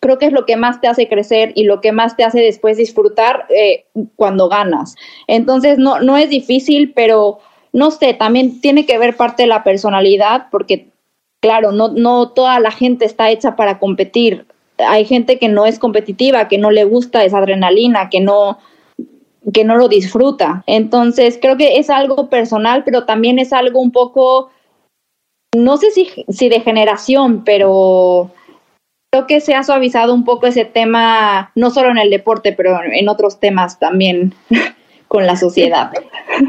creo 0.00 0.16
que 0.16 0.24
es 0.24 0.32
lo 0.32 0.46
que 0.46 0.56
más 0.56 0.80
te 0.80 0.88
hace 0.88 1.06
crecer 1.06 1.52
y 1.54 1.64
lo 1.64 1.82
que 1.82 1.92
más 1.92 2.16
te 2.16 2.24
hace 2.24 2.40
después 2.40 2.78
disfrutar 2.78 3.44
eh, 3.50 3.84
cuando 4.16 4.48
ganas. 4.48 4.94
Entonces, 5.26 5.76
no, 5.76 6.00
no 6.00 6.16
es 6.16 6.30
difícil, 6.30 6.94
pero 6.94 7.40
no 7.74 7.90
sé, 7.90 8.14
también 8.14 8.62
tiene 8.62 8.86
que 8.86 8.96
ver 8.96 9.14
parte 9.14 9.42
de 9.42 9.48
la 9.48 9.64
personalidad, 9.64 10.46
porque 10.50 10.88
claro, 11.42 11.72
no, 11.72 11.88
no 11.88 12.30
toda 12.30 12.58
la 12.58 12.70
gente 12.70 13.04
está 13.04 13.28
hecha 13.28 13.54
para 13.54 13.78
competir. 13.78 14.46
Hay 14.78 15.04
gente 15.04 15.38
que 15.38 15.48
no 15.48 15.66
es 15.66 15.78
competitiva, 15.78 16.48
que 16.48 16.56
no 16.56 16.70
le 16.70 16.84
gusta 16.84 17.22
esa 17.22 17.36
adrenalina, 17.36 18.08
que 18.08 18.20
no, 18.20 18.56
que 19.52 19.64
no 19.64 19.76
lo 19.76 19.88
disfruta. 19.88 20.62
Entonces, 20.66 21.38
creo 21.40 21.56
que 21.56 21.78
es 21.78 21.90
algo 21.90 22.28
personal, 22.28 22.84
pero 22.84 23.04
también 23.04 23.38
es 23.38 23.52
algo 23.52 23.80
un 23.80 23.92
poco, 23.92 24.50
no 25.56 25.76
sé 25.76 25.90
si, 25.90 26.08
si 26.28 26.48
de 26.48 26.60
generación, 26.60 27.44
pero 27.44 28.30
creo 29.10 29.26
que 29.26 29.40
se 29.40 29.54
ha 29.54 29.62
suavizado 29.62 30.14
un 30.14 30.24
poco 30.24 30.46
ese 30.46 30.64
tema, 30.64 31.52
no 31.54 31.70
solo 31.70 31.90
en 31.90 31.98
el 31.98 32.10
deporte, 32.10 32.52
pero 32.52 32.78
en 32.82 33.08
otros 33.08 33.40
temas 33.40 33.78
también. 33.78 34.34
con 35.08 35.26
la 35.26 35.36
sociedad. 35.36 35.90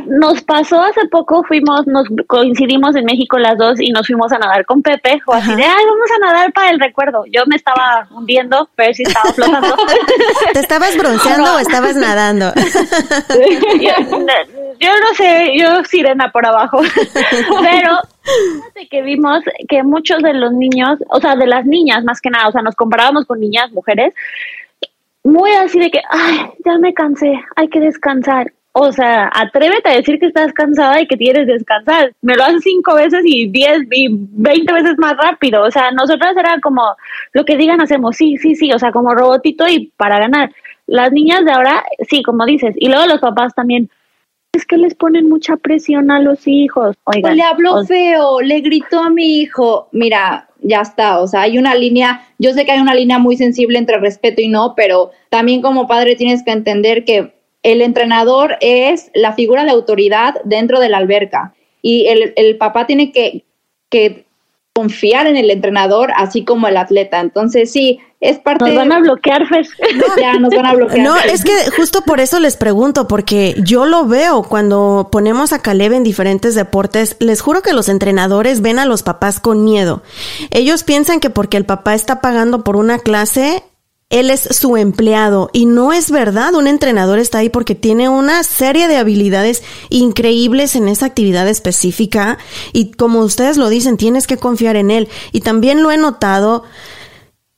Nos 0.05 0.41
pasó 0.43 0.83
hace 0.83 1.07
poco, 1.09 1.43
fuimos, 1.43 1.87
nos 1.87 2.05
coincidimos 2.27 2.95
en 2.95 3.05
México 3.05 3.39
las 3.39 3.57
dos 3.57 3.79
y 3.79 3.91
nos 3.91 4.05
fuimos 4.05 4.31
a 4.33 4.37
nadar 4.37 4.65
con 4.65 4.81
Pepe, 4.81 5.21
o 5.25 5.33
así 5.33 5.55
de, 5.55 5.63
ay, 5.63 5.85
vamos 5.85 6.09
a 6.15 6.25
nadar 6.25 6.53
para 6.53 6.69
el 6.69 6.79
recuerdo. 6.79 7.23
Yo 7.31 7.43
me 7.47 7.55
estaba 7.55 8.07
hundiendo, 8.11 8.69
pero 8.75 8.93
si 8.93 9.03
estaba 9.03 9.31
flotando. 9.31 9.75
¿Te 10.53 10.59
estabas 10.59 10.97
bronceando 10.97 11.55
o 11.55 11.59
estabas 11.59 11.95
nadando? 11.95 12.51
yo, 14.79 14.89
no 14.89 15.13
sé, 15.15 15.51
yo 15.57 15.83
sirena 15.85 16.31
por 16.31 16.45
abajo, 16.45 16.81
pero 17.61 17.97
fíjate 18.21 18.87
que 18.89 19.01
vimos 19.01 19.41
que 19.69 19.83
muchos 19.83 20.21
de 20.21 20.33
los 20.33 20.51
niños, 20.51 20.99
o 21.09 21.21
sea, 21.21 21.35
de 21.35 21.47
las 21.47 21.65
niñas 21.65 22.03
más 22.03 22.19
que 22.19 22.29
nada, 22.29 22.49
o 22.49 22.51
sea, 22.51 22.61
nos 22.61 22.75
comparábamos 22.75 23.25
con 23.25 23.39
niñas, 23.39 23.71
mujeres, 23.71 24.13
muy 25.23 25.51
así 25.51 25.79
de 25.79 25.91
que, 25.91 26.01
ay, 26.09 26.51
ya 26.65 26.77
me 26.77 26.93
cansé, 26.93 27.39
hay 27.55 27.67
que 27.67 27.79
descansar. 27.79 28.51
O 28.71 28.91
sea, 28.91 29.29
atrévete 29.33 29.89
a 29.89 29.95
decir 29.95 30.19
que 30.19 30.27
estás 30.27 30.53
cansada 30.53 31.01
y 31.01 31.07
que 31.07 31.17
quieres 31.17 31.47
descansar. 31.47 32.13
Me 32.21 32.35
lo 32.35 32.43
hacen 32.43 32.61
cinco 32.61 32.95
veces 32.95 33.21
y 33.25 33.49
diez 33.49 33.79
y 33.91 34.07
veinte 34.09 34.71
veces 34.71 34.97
más 34.97 35.17
rápido. 35.17 35.63
O 35.63 35.71
sea, 35.71 35.91
nosotras 35.91 36.37
era 36.37 36.59
como 36.61 36.83
lo 37.33 37.45
que 37.45 37.57
digan 37.57 37.81
hacemos, 37.81 38.15
sí, 38.15 38.37
sí, 38.37 38.55
sí, 38.55 38.71
o 38.71 38.79
sea, 38.79 38.91
como 38.91 39.15
robotito 39.15 39.67
y 39.67 39.91
para 39.97 40.19
ganar. 40.19 40.53
Las 40.85 41.11
niñas 41.11 41.45
de 41.45 41.51
ahora, 41.51 41.83
sí, 42.07 42.23
como 42.23 42.45
dices, 42.45 42.75
y 42.77 42.89
luego 42.89 43.05
los 43.07 43.19
papás 43.19 43.53
también. 43.55 43.89
Es 44.51 44.65
que 44.65 44.77
les 44.77 44.95
ponen 44.95 45.29
mucha 45.29 45.57
presión 45.57 46.09
a 46.09 46.19
los 46.19 46.47
hijos. 46.47 46.95
Oigan, 47.03 47.35
le 47.35 47.43
habló 47.43 47.85
feo, 47.85 48.41
le 48.41 48.61
gritó 48.61 48.99
a 48.99 49.11
mi 49.11 49.41
hijo. 49.41 49.89
Mira, 49.91 50.48
ya 50.61 50.81
está. 50.81 51.19
O 51.19 51.27
sea, 51.27 51.41
hay 51.41 51.57
una 51.57 51.75
línea, 51.75 52.27
yo 52.37 52.53
sé 52.53 52.65
que 52.65 52.71
hay 52.71 52.79
una 52.79 52.95
línea 52.95 53.19
muy 53.19 53.37
sensible 53.37 53.77
entre 53.77 53.97
respeto 53.97 54.41
y 54.41 54.47
no, 54.47 54.73
pero 54.75 55.11
también 55.29 55.61
como 55.61 55.87
padre 55.87 56.15
tienes 56.15 56.43
que 56.43 56.51
entender 56.51 57.05
que 57.05 57.33
el 57.63 57.81
entrenador 57.81 58.57
es 58.61 59.11
la 59.13 59.33
figura 59.33 59.65
de 59.65 59.71
autoridad 59.71 60.35
dentro 60.45 60.79
de 60.79 60.89
la 60.89 60.97
alberca 60.97 61.53
y 61.81 62.07
el, 62.07 62.33
el 62.35 62.57
papá 62.57 62.85
tiene 62.85 63.11
que, 63.11 63.45
que 63.89 64.25
confiar 64.79 65.27
en 65.27 65.35
el 65.35 65.51
entrenador, 65.51 66.11
así 66.15 66.45
como 66.45 66.69
el 66.69 66.77
atleta. 66.77 67.19
Entonces, 67.19 67.69
sí, 67.69 67.99
es 68.21 68.39
parte. 68.39 68.63
Nos 68.63 68.75
van 68.75 68.93
a 68.93 68.99
bloquear, 68.99 69.41
No, 69.41 70.15
ya 70.21 70.39
nos 70.39 70.55
van 70.55 70.65
a 70.67 70.73
bloquear. 70.73 71.05
No, 71.05 71.17
es 71.17 71.43
que 71.43 71.51
justo 71.75 72.03
por 72.03 72.21
eso 72.21 72.39
les 72.39 72.55
pregunto, 72.55 73.05
porque 73.05 73.55
yo 73.61 73.85
lo 73.85 74.05
veo 74.05 74.43
cuando 74.43 75.09
ponemos 75.11 75.51
a 75.51 75.61
Caleb 75.61 75.91
en 75.91 76.05
diferentes 76.05 76.55
deportes. 76.55 77.17
Les 77.19 77.41
juro 77.41 77.61
que 77.61 77.73
los 77.73 77.89
entrenadores 77.89 78.61
ven 78.61 78.79
a 78.79 78.85
los 78.85 79.03
papás 79.03 79.41
con 79.41 79.65
miedo. 79.65 80.01
Ellos 80.51 80.85
piensan 80.85 81.19
que 81.19 81.29
porque 81.29 81.57
el 81.57 81.65
papá 81.65 81.93
está 81.93 82.21
pagando 82.21 82.63
por 82.63 82.77
una 82.77 82.99
clase, 82.99 83.61
él 84.09 84.31
es 84.31 84.41
su 84.41 84.75
empleado 84.75 85.51
y 85.53 85.67
no 85.67 85.93
es 85.93 86.09
verdad, 86.09 86.55
un 86.55 86.67
entrenador 86.67 87.19
está 87.19 87.39
ahí 87.39 87.49
porque 87.49 87.75
tiene 87.75 88.09
una 88.09 88.43
serie 88.43 88.87
de 88.87 88.97
habilidades 88.97 89.61
increíbles 89.89 90.75
en 90.75 90.87
esa 90.89 91.05
actividad 91.05 91.47
específica 91.47 92.39
y 92.73 92.91
como 92.91 93.19
ustedes 93.19 93.57
lo 93.57 93.69
dicen, 93.69 93.97
tienes 93.97 94.25
que 94.25 94.37
confiar 94.37 94.77
en 94.77 94.89
él. 94.89 95.09
Y 95.31 95.41
también 95.41 95.83
lo 95.83 95.91
he 95.91 95.97
notado 95.97 96.63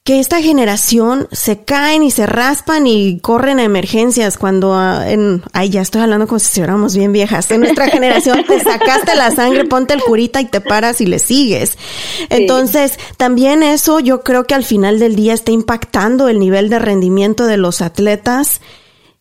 que 0.04 0.20
esta 0.20 0.42
generación 0.42 1.28
se 1.32 1.64
caen 1.64 2.02
y 2.02 2.10
se 2.10 2.26
raspan 2.26 2.88
y 2.88 3.20
corren 3.20 3.60
a 3.60 3.64
emergencias 3.64 4.40
cuando 4.40 4.74
ah, 4.74 5.04
en 5.08 5.44
ay 5.54 5.70
ya 5.70 5.82
estoy 5.82 6.02
hablando 6.02 6.26
como 6.26 6.40
si 6.40 6.48
estuviéramos 6.48 6.96
bien 6.96 7.12
viejas. 7.12 7.52
En 7.52 7.62
nuestra 7.62 7.88
generación 7.92 8.44
te 8.48 8.60
sacaste 8.60 9.16
la 9.16 9.30
sangre 9.30 9.66
ponte 9.66 9.94
el 9.94 10.02
curita 10.02 10.42
y 10.42 10.46
te 10.46 10.60
paras 10.60 11.02
y 11.02 11.06
le 11.06 11.20
sigues. 11.20 11.78
Entonces 12.30 12.98
también 13.18 13.62
eso 13.62 14.00
yo 14.00 14.22
creo 14.22 14.46
que 14.46 14.56
al 14.56 14.64
final 14.64 14.98
del 14.98 15.16
día 15.16 15.34
está 15.36 15.52
impactando 15.52 16.30
el 16.30 16.40
nivel 16.40 16.70
de 16.70 16.80
rendimiento 16.80 17.46
de 17.46 17.58
los 17.58 17.82
atletas 17.82 18.60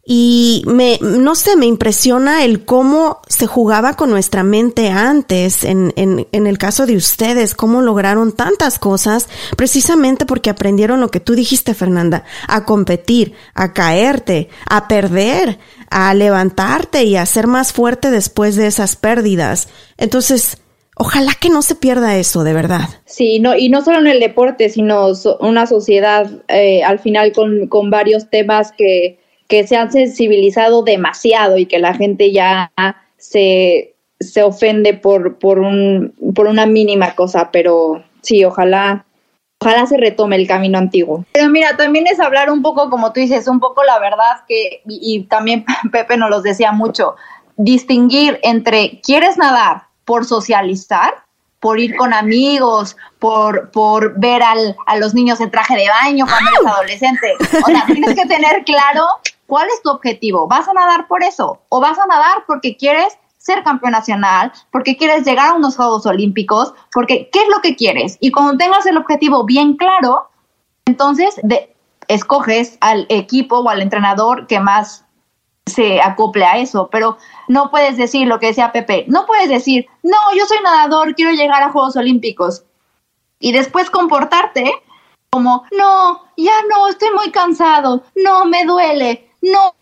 y 0.04 0.62
me, 0.66 0.98
no 1.02 1.34
sé, 1.34 1.56
me 1.56 1.66
impresiona 1.66 2.44
el 2.44 2.64
cómo 2.64 3.20
se 3.28 3.46
jugaba 3.46 3.94
con 3.94 4.08
nuestra 4.10 4.42
mente 4.42 4.88
antes, 4.88 5.62
en, 5.62 5.92
en, 5.96 6.26
en, 6.32 6.46
el 6.46 6.56
caso 6.56 6.86
de 6.86 6.96
ustedes, 6.96 7.54
cómo 7.54 7.82
lograron 7.82 8.32
tantas 8.32 8.78
cosas, 8.78 9.28
precisamente 9.56 10.24
porque 10.24 10.48
aprendieron 10.48 11.00
lo 11.00 11.10
que 11.10 11.20
tú 11.20 11.34
dijiste, 11.34 11.74
Fernanda, 11.74 12.24
a 12.48 12.64
competir, 12.64 13.34
a 13.54 13.74
caerte, 13.74 14.48
a 14.68 14.88
perder, 14.88 15.58
a 15.90 16.14
levantarte 16.14 17.04
y 17.04 17.16
a 17.16 17.26
ser 17.26 17.46
más 17.46 17.72
fuerte 17.72 18.10
después 18.10 18.56
de 18.56 18.66
esas 18.66 18.96
pérdidas. 18.96 19.68
Entonces, 19.96 20.58
Ojalá 21.02 21.32
que 21.40 21.48
no 21.48 21.62
se 21.62 21.76
pierda 21.76 22.18
eso, 22.18 22.44
de 22.44 22.52
verdad. 22.52 22.82
Sí, 23.06 23.38
no, 23.38 23.56
y 23.56 23.70
no 23.70 23.80
solo 23.80 24.00
en 24.00 24.06
el 24.06 24.20
deporte, 24.20 24.68
sino 24.68 25.06
una 25.40 25.66
sociedad 25.66 26.30
eh, 26.48 26.82
al 26.82 26.98
final 26.98 27.32
con, 27.32 27.68
con 27.68 27.88
varios 27.88 28.28
temas 28.28 28.72
que, 28.76 29.18
que 29.50 29.66
se 29.66 29.76
han 29.76 29.90
sensibilizado 29.90 30.82
demasiado 30.82 31.58
y 31.58 31.66
que 31.66 31.80
la 31.80 31.92
gente 31.92 32.32
ya 32.32 32.72
se, 33.18 33.96
ofende 34.42 34.94
por, 34.94 35.38
por, 35.38 35.58
un, 35.58 36.14
por 36.34 36.46
una 36.46 36.66
mínima 36.66 37.16
cosa, 37.16 37.50
pero 37.50 38.02
sí, 38.22 38.44
ojalá 38.44 39.04
ojalá 39.62 39.84
se 39.84 39.98
retome 39.98 40.36
el 40.36 40.46
camino 40.46 40.78
antiguo. 40.78 41.26
Pero 41.32 41.50
mira, 41.50 41.76
también 41.76 42.06
es 42.06 42.18
hablar 42.18 42.50
un 42.50 42.62
poco, 42.62 42.88
como 42.88 43.12
tú 43.12 43.20
dices, 43.20 43.46
un 43.46 43.60
poco 43.60 43.84
la 43.84 43.98
verdad 43.98 44.44
que, 44.48 44.80
y, 44.86 45.16
y 45.16 45.24
también 45.24 45.66
Pepe 45.92 46.16
nos 46.16 46.30
los 46.30 46.42
decía 46.42 46.72
mucho, 46.72 47.16
distinguir 47.56 48.38
entre 48.42 49.00
quieres 49.02 49.36
nadar 49.36 49.82
por 50.04 50.24
socializar, 50.24 51.12
por 51.60 51.78
ir 51.78 51.94
con 51.96 52.12
amigos, 52.12 52.96
por, 53.18 53.70
por 53.70 54.18
ver 54.18 54.42
al, 54.42 54.76
a 54.86 54.96
los 54.96 55.14
niños 55.14 55.40
en 55.40 55.50
traje 55.50 55.76
de 55.76 55.88
baño 55.88 56.26
cuando 56.26 56.50
eres 56.50 56.66
adolescente. 56.66 57.34
O 57.62 57.66
sea, 57.66 57.84
tienes 57.86 58.14
que 58.14 58.26
tener 58.26 58.64
claro 58.64 59.06
cuál 59.46 59.68
es 59.68 59.82
tu 59.82 59.90
objetivo. 59.90 60.48
¿Vas 60.48 60.68
a 60.68 60.72
nadar 60.72 61.06
por 61.06 61.22
eso? 61.22 61.60
¿O 61.68 61.80
vas 61.80 61.98
a 61.98 62.06
nadar 62.06 62.44
porque 62.46 62.76
quieres 62.76 63.18
ser 63.36 63.62
campeón 63.62 63.92
nacional, 63.92 64.52
porque 64.70 64.96
quieres 64.96 65.24
llegar 65.24 65.48
a 65.48 65.54
unos 65.54 65.76
Juegos 65.76 66.04
Olímpicos, 66.04 66.74
porque 66.92 67.30
¿qué 67.32 67.40
es 67.40 67.48
lo 67.48 67.60
que 67.62 67.74
quieres? 67.74 68.18
Y 68.20 68.32
cuando 68.32 68.58
tengas 68.58 68.84
el 68.84 68.98
objetivo 68.98 69.44
bien 69.44 69.76
claro, 69.76 70.28
entonces 70.84 71.40
de, 71.42 71.74
escoges 72.08 72.76
al 72.80 73.06
equipo 73.08 73.60
o 73.60 73.68
al 73.70 73.80
entrenador 73.80 74.46
que 74.46 74.60
más 74.60 75.04
se 75.70 76.00
acople 76.00 76.44
a 76.44 76.58
eso, 76.58 76.88
pero 76.90 77.16
no 77.48 77.70
puedes 77.70 77.96
decir 77.96 78.26
lo 78.26 78.38
que 78.38 78.48
decía 78.48 78.72
Pepe, 78.72 79.04
no 79.08 79.26
puedes 79.26 79.48
decir, 79.48 79.86
no, 80.02 80.18
yo 80.36 80.44
soy 80.46 80.58
nadador, 80.62 81.14
quiero 81.14 81.32
llegar 81.32 81.62
a 81.62 81.70
Juegos 81.70 81.96
Olímpicos 81.96 82.64
y 83.38 83.52
después 83.52 83.90
comportarte 83.90 84.72
como, 85.30 85.64
no, 85.76 86.22
ya 86.36 86.52
no, 86.68 86.88
estoy 86.88 87.08
muy 87.14 87.30
cansado, 87.30 88.02
no, 88.16 88.44
me 88.46 88.64
duele, 88.64 89.30
no, 89.42 89.74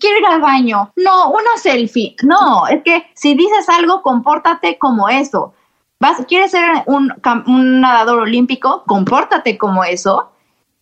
quiero 0.00 0.18
ir 0.18 0.26
al 0.26 0.40
baño, 0.40 0.92
no, 0.96 1.30
una 1.30 1.56
selfie. 1.56 2.16
No, 2.22 2.66
es 2.66 2.82
que 2.82 3.06
si 3.14 3.34
dices 3.34 3.68
algo, 3.68 4.02
compórtate 4.02 4.78
como 4.78 5.08
eso. 5.08 5.54
Vas, 6.00 6.24
¿Quieres 6.26 6.52
ser 6.52 6.84
un, 6.86 7.12
un 7.46 7.80
nadador 7.80 8.20
olímpico? 8.20 8.84
Compórtate 8.86 9.58
como 9.58 9.84
eso. 9.84 10.30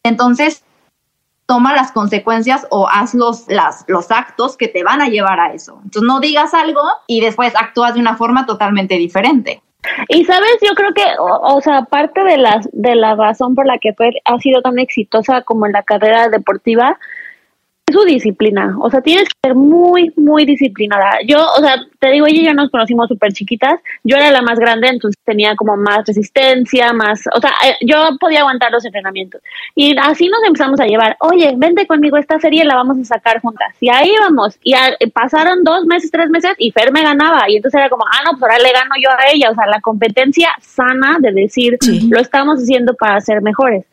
Entonces, 0.02 0.62
toma 1.46 1.74
las 1.74 1.92
consecuencias 1.92 2.66
o 2.70 2.88
haz 2.88 3.14
los, 3.14 3.46
las, 3.48 3.84
los 3.88 4.10
actos 4.10 4.56
que 4.56 4.68
te 4.68 4.82
van 4.82 5.00
a 5.00 5.08
llevar 5.08 5.40
a 5.40 5.52
eso. 5.52 5.80
Entonces, 5.84 6.02
no 6.02 6.20
digas 6.20 6.54
algo 6.54 6.82
y 7.06 7.20
después 7.20 7.54
actúas 7.56 7.94
de 7.94 8.00
una 8.00 8.16
forma 8.16 8.46
totalmente 8.46 8.96
diferente. 8.96 9.62
Y 10.08 10.24
sabes, 10.24 10.56
yo 10.62 10.74
creo 10.74 10.92
que, 10.94 11.04
o, 11.20 11.56
o, 11.56 11.60
sea, 11.60 11.82
parte 11.82 12.24
de 12.24 12.38
la, 12.38 12.60
de 12.72 12.96
la 12.96 13.14
razón 13.14 13.54
por 13.54 13.66
la 13.66 13.78
que 13.78 13.94
Fer 13.94 14.14
ha 14.24 14.38
sido 14.38 14.60
tan 14.60 14.78
exitosa 14.80 15.42
como 15.42 15.66
en 15.66 15.72
la 15.72 15.84
carrera 15.84 16.28
deportiva 16.28 16.98
su 17.92 18.04
disciplina, 18.04 18.74
o 18.80 18.90
sea, 18.90 19.00
tienes 19.00 19.28
que 19.28 19.48
ser 19.48 19.54
muy, 19.54 20.12
muy 20.16 20.44
disciplinada. 20.44 21.18
Yo, 21.24 21.38
o 21.56 21.60
sea, 21.60 21.76
te 22.00 22.10
digo, 22.10 22.26
ella 22.26 22.40
y 22.40 22.46
yo 22.46 22.54
nos 22.54 22.70
conocimos 22.70 23.08
súper 23.08 23.32
chiquitas, 23.32 23.80
yo 24.02 24.16
era 24.16 24.32
la 24.32 24.42
más 24.42 24.58
grande, 24.58 24.88
entonces 24.88 25.22
tenía 25.24 25.54
como 25.54 25.76
más 25.76 26.04
resistencia, 26.04 26.92
más, 26.92 27.22
o 27.32 27.40
sea, 27.40 27.52
eh, 27.64 27.76
yo 27.82 27.96
podía 28.18 28.40
aguantar 28.40 28.72
los 28.72 28.84
entrenamientos. 28.84 29.40
Y 29.76 29.96
así 29.98 30.28
nos 30.28 30.42
empezamos 30.44 30.80
a 30.80 30.86
llevar, 30.86 31.16
oye, 31.20 31.54
vente 31.56 31.86
conmigo, 31.86 32.16
esta 32.16 32.40
serie 32.40 32.64
la 32.64 32.74
vamos 32.74 32.98
a 32.98 33.04
sacar 33.04 33.40
juntas. 33.40 33.72
Y 33.80 33.88
ahí 33.88 34.10
vamos, 34.20 34.58
y 34.64 34.74
a, 34.74 34.96
pasaron 35.14 35.62
dos 35.62 35.86
meses, 35.86 36.10
tres 36.10 36.28
meses, 36.28 36.54
y 36.58 36.72
Fer 36.72 36.90
me 36.90 37.02
ganaba, 37.02 37.48
y 37.48 37.56
entonces 37.56 37.78
era 37.78 37.88
como, 37.88 38.04
ah, 38.04 38.22
no, 38.24 38.32
pues 38.32 38.42
ahora 38.42 38.58
le 38.58 38.72
gano 38.72 38.94
yo 39.00 39.10
a 39.10 39.32
ella, 39.32 39.50
o 39.50 39.54
sea, 39.54 39.66
la 39.66 39.80
competencia 39.80 40.48
sana 40.60 41.18
de 41.20 41.30
decir, 41.30 41.78
sí. 41.80 42.08
lo 42.10 42.20
estamos 42.20 42.60
haciendo 42.60 42.94
para 42.94 43.20
ser 43.20 43.42
mejores. 43.42 43.84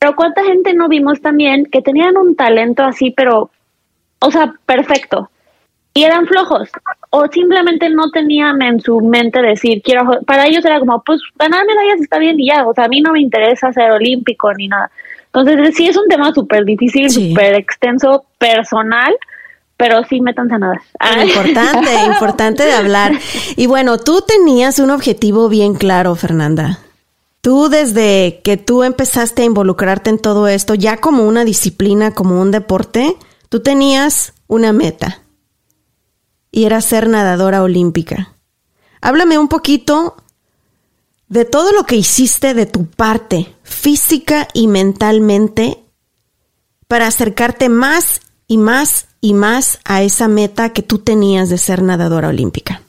Pero 0.00 0.16
cuánta 0.16 0.42
gente 0.42 0.72
no 0.72 0.88
vimos 0.88 1.20
también 1.20 1.66
que 1.66 1.82
tenían 1.82 2.16
un 2.16 2.34
talento 2.34 2.82
así, 2.82 3.10
pero, 3.10 3.50
o 4.20 4.30
sea, 4.30 4.54
perfecto. 4.64 5.30
Y 5.92 6.04
eran 6.04 6.26
flojos. 6.26 6.70
O 7.10 7.26
simplemente 7.26 7.90
no 7.90 8.10
tenían 8.10 8.62
en 8.62 8.80
su 8.80 9.00
mente 9.00 9.42
decir, 9.42 9.82
quiero, 9.82 10.22
para 10.26 10.46
ellos 10.46 10.64
era 10.64 10.80
como, 10.80 11.02
pues 11.02 11.20
ganar 11.38 11.66
medallas 11.66 12.00
está 12.00 12.18
bien 12.18 12.40
y 12.40 12.46
ya. 12.46 12.66
O 12.66 12.72
sea, 12.72 12.84
a 12.84 12.88
mí 12.88 13.02
no 13.02 13.12
me 13.12 13.20
interesa 13.20 13.74
ser 13.74 13.90
olímpico 13.90 14.50
ni 14.54 14.68
nada. 14.68 14.90
Entonces, 15.26 15.76
sí 15.76 15.86
es 15.86 15.98
un 15.98 16.08
tema 16.08 16.32
súper 16.32 16.64
difícil, 16.64 17.10
sí. 17.10 17.28
súper 17.28 17.54
extenso, 17.54 18.24
personal, 18.38 19.14
pero 19.76 20.02
sí 20.04 20.22
métanse 20.22 20.54
a 20.54 20.58
nada. 20.58 20.80
Importante, 21.22 21.90
importante 22.06 22.62
de 22.64 22.72
hablar. 22.72 23.12
Y 23.56 23.66
bueno, 23.66 23.98
tú 23.98 24.22
tenías 24.26 24.78
un 24.78 24.90
objetivo 24.90 25.50
bien 25.50 25.74
claro, 25.74 26.14
Fernanda. 26.14 26.78
Tú 27.40 27.68
desde 27.68 28.40
que 28.44 28.56
tú 28.56 28.82
empezaste 28.82 29.42
a 29.42 29.46
involucrarte 29.46 30.10
en 30.10 30.18
todo 30.18 30.46
esto, 30.46 30.74
ya 30.74 30.98
como 30.98 31.26
una 31.26 31.44
disciplina, 31.44 32.12
como 32.12 32.40
un 32.40 32.50
deporte, 32.50 33.16
tú 33.48 33.60
tenías 33.60 34.34
una 34.46 34.72
meta 34.72 35.22
y 36.50 36.64
era 36.64 36.80
ser 36.80 37.08
nadadora 37.08 37.62
olímpica. 37.62 38.34
Háblame 39.00 39.38
un 39.38 39.48
poquito 39.48 40.16
de 41.28 41.44
todo 41.44 41.72
lo 41.72 41.84
que 41.84 41.96
hiciste 41.96 42.54
de 42.54 42.66
tu 42.66 42.86
parte, 42.86 43.54
física 43.62 44.48
y 44.52 44.66
mentalmente, 44.66 45.82
para 46.88 47.06
acercarte 47.06 47.68
más 47.68 48.20
y 48.48 48.58
más 48.58 49.06
y 49.20 49.32
más 49.32 49.78
a 49.84 50.02
esa 50.02 50.28
meta 50.28 50.72
que 50.72 50.82
tú 50.82 50.98
tenías 50.98 51.48
de 51.48 51.56
ser 51.56 51.82
nadadora 51.82 52.28
olímpica. 52.28 52.79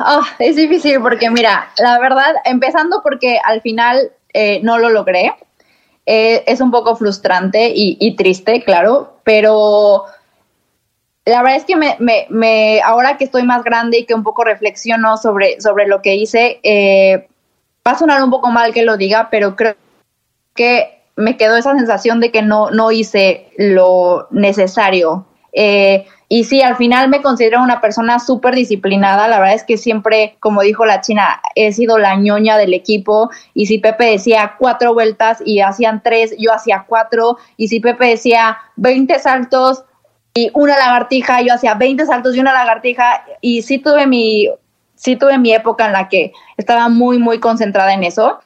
Oh, 0.00 0.22
es 0.38 0.56
difícil 0.56 1.00
porque, 1.00 1.30
mira, 1.30 1.70
la 1.78 1.98
verdad, 1.98 2.34
empezando 2.44 3.00
porque 3.02 3.38
al 3.44 3.60
final 3.62 4.12
eh, 4.32 4.60
no 4.62 4.78
lo 4.78 4.90
logré, 4.90 5.34
eh, 6.06 6.44
es 6.46 6.60
un 6.60 6.70
poco 6.70 6.96
frustrante 6.96 7.70
y, 7.74 8.16
triste, 8.16 8.62
claro, 8.64 9.18
pero 9.24 10.04
la 11.24 11.42
verdad 11.42 11.56
es 11.56 11.64
que 11.64 11.76
me, 11.76 12.80
ahora 12.80 13.18
que 13.18 13.24
estoy 13.24 13.42
más 13.42 13.62
grande 13.62 13.98
y 13.98 14.06
que 14.06 14.14
un 14.14 14.22
poco 14.22 14.44
reflexiono 14.44 15.18
sobre, 15.18 15.60
sobre 15.60 15.86
lo 15.86 16.00
que 16.00 16.14
hice, 16.14 16.60
eh, 16.62 17.28
va 17.86 17.92
a 17.92 17.98
sonar 17.98 18.22
un 18.22 18.30
poco 18.30 18.50
mal 18.50 18.72
que 18.72 18.84
lo 18.84 18.96
diga, 18.96 19.28
pero 19.30 19.54
creo 19.54 19.76
que 20.54 21.02
me 21.16 21.36
quedó 21.36 21.56
esa 21.56 21.76
sensación 21.76 22.20
de 22.20 22.30
que 22.30 22.42
no, 22.42 22.70
no 22.70 22.90
hice 22.90 23.50
lo 23.58 24.28
necesario. 24.30 25.26
Eh, 25.60 26.06
y 26.28 26.44
sí, 26.44 26.62
al 26.62 26.76
final 26.76 27.08
me 27.08 27.20
considero 27.20 27.60
una 27.60 27.80
persona 27.80 28.20
súper 28.20 28.54
disciplinada. 28.54 29.26
La 29.26 29.40
verdad 29.40 29.56
es 29.56 29.64
que 29.64 29.76
siempre, 29.76 30.36
como 30.38 30.62
dijo 30.62 30.86
la 30.86 31.00
China, 31.00 31.40
he 31.56 31.72
sido 31.72 31.98
la 31.98 32.14
ñoña 32.14 32.56
del 32.56 32.74
equipo. 32.74 33.30
Y 33.54 33.66
si 33.66 33.78
Pepe 33.78 34.04
decía 34.04 34.54
cuatro 34.56 34.94
vueltas 34.94 35.42
y 35.44 35.60
hacían 35.60 36.00
tres, 36.04 36.32
yo 36.38 36.52
hacía 36.52 36.84
cuatro. 36.86 37.38
Y 37.56 37.66
si 37.68 37.80
Pepe 37.80 38.06
decía 38.06 38.58
20 38.76 39.18
saltos 39.18 39.82
y 40.32 40.52
una 40.54 40.78
lagartija, 40.78 41.42
yo 41.42 41.54
hacía 41.54 41.74
20 41.74 42.06
saltos 42.06 42.36
y 42.36 42.40
una 42.40 42.52
lagartija. 42.52 43.24
Y 43.40 43.62
sí 43.62 43.78
tuve 43.78 44.06
mi, 44.06 44.48
sí 44.94 45.16
tuve 45.16 45.38
mi 45.38 45.52
época 45.52 45.86
en 45.86 45.92
la 45.92 46.08
que 46.08 46.32
estaba 46.56 46.88
muy, 46.88 47.18
muy 47.18 47.40
concentrada 47.40 47.94
en 47.94 48.04
eso. 48.04 48.38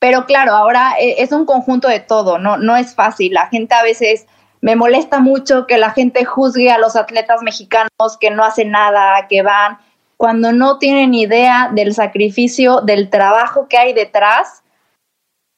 Pero 0.00 0.26
claro, 0.26 0.52
ahora 0.52 0.96
eh, 1.00 1.14
es 1.18 1.32
un 1.32 1.46
conjunto 1.46 1.88
de 1.88 2.00
todo, 2.00 2.38
no, 2.38 2.58
no 2.58 2.76
es 2.76 2.94
fácil. 2.94 3.32
La 3.32 3.46
gente 3.46 3.74
a 3.74 3.82
veces 3.82 4.26
me 4.60 4.76
molesta 4.76 5.20
mucho 5.20 5.66
que 5.66 5.78
la 5.78 5.90
gente 5.90 6.24
juzgue 6.24 6.70
a 6.70 6.78
los 6.78 6.96
atletas 6.96 7.42
mexicanos 7.42 8.16
que 8.20 8.30
no 8.30 8.44
hacen 8.44 8.70
nada, 8.70 9.26
que 9.28 9.42
van, 9.42 9.78
cuando 10.16 10.52
no 10.52 10.78
tienen 10.78 11.14
idea 11.14 11.70
del 11.72 11.94
sacrificio, 11.94 12.80
del 12.80 13.10
trabajo 13.10 13.68
que 13.68 13.76
hay 13.76 13.92
detrás 13.92 14.62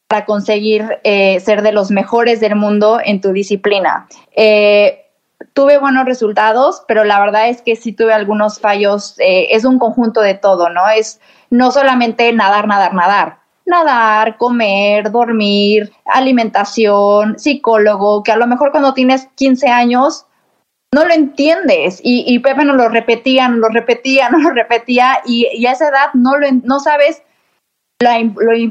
para 0.07 0.25
conseguir 0.25 0.99
eh, 1.03 1.39
ser 1.39 1.61
de 1.61 1.71
los 1.71 1.91
mejores 1.91 2.39
del 2.39 2.55
mundo 2.55 2.99
en 3.03 3.21
tu 3.21 3.31
disciplina. 3.31 4.07
Eh, 4.35 5.05
tuve 5.53 5.77
buenos 5.77 6.05
resultados, 6.05 6.83
pero 6.87 7.03
la 7.03 7.19
verdad 7.19 7.47
es 7.49 7.61
que 7.61 7.75
sí 7.75 7.93
tuve 7.93 8.13
algunos 8.13 8.59
fallos. 8.59 9.15
Eh, 9.19 9.47
es 9.51 9.65
un 9.65 9.79
conjunto 9.79 10.21
de 10.21 10.33
todo, 10.33 10.69
¿no? 10.69 10.89
Es 10.89 11.21
no 11.49 11.71
solamente 11.71 12.33
nadar, 12.33 12.67
nadar, 12.67 12.93
nadar 12.93 13.39
nadar, 13.69 14.37
comer, 14.37 15.11
dormir, 15.11 15.91
alimentación, 16.05 17.39
psicólogo, 17.39 18.23
que 18.23 18.31
a 18.31 18.37
lo 18.37 18.47
mejor 18.47 18.71
cuando 18.71 18.93
tienes 18.93 19.27
15 19.35 19.67
años 19.67 20.25
no 20.93 21.05
lo 21.05 21.13
entiendes. 21.13 21.99
Y, 22.03 22.25
y 22.27 22.39
Pepe 22.39 22.65
nos 22.65 22.75
lo 22.75 22.89
repetía, 22.89 23.47
nos 23.47 23.59
lo 23.59 23.69
repetía, 23.69 24.29
nos 24.31 24.43
lo 24.43 24.51
repetía, 24.51 25.21
y, 25.25 25.47
y 25.53 25.65
a 25.65 25.71
esa 25.71 25.89
edad 25.89 26.09
no, 26.13 26.37
lo, 26.37 26.47
no 26.63 26.79
sabes 26.79 27.21
la, 28.01 28.17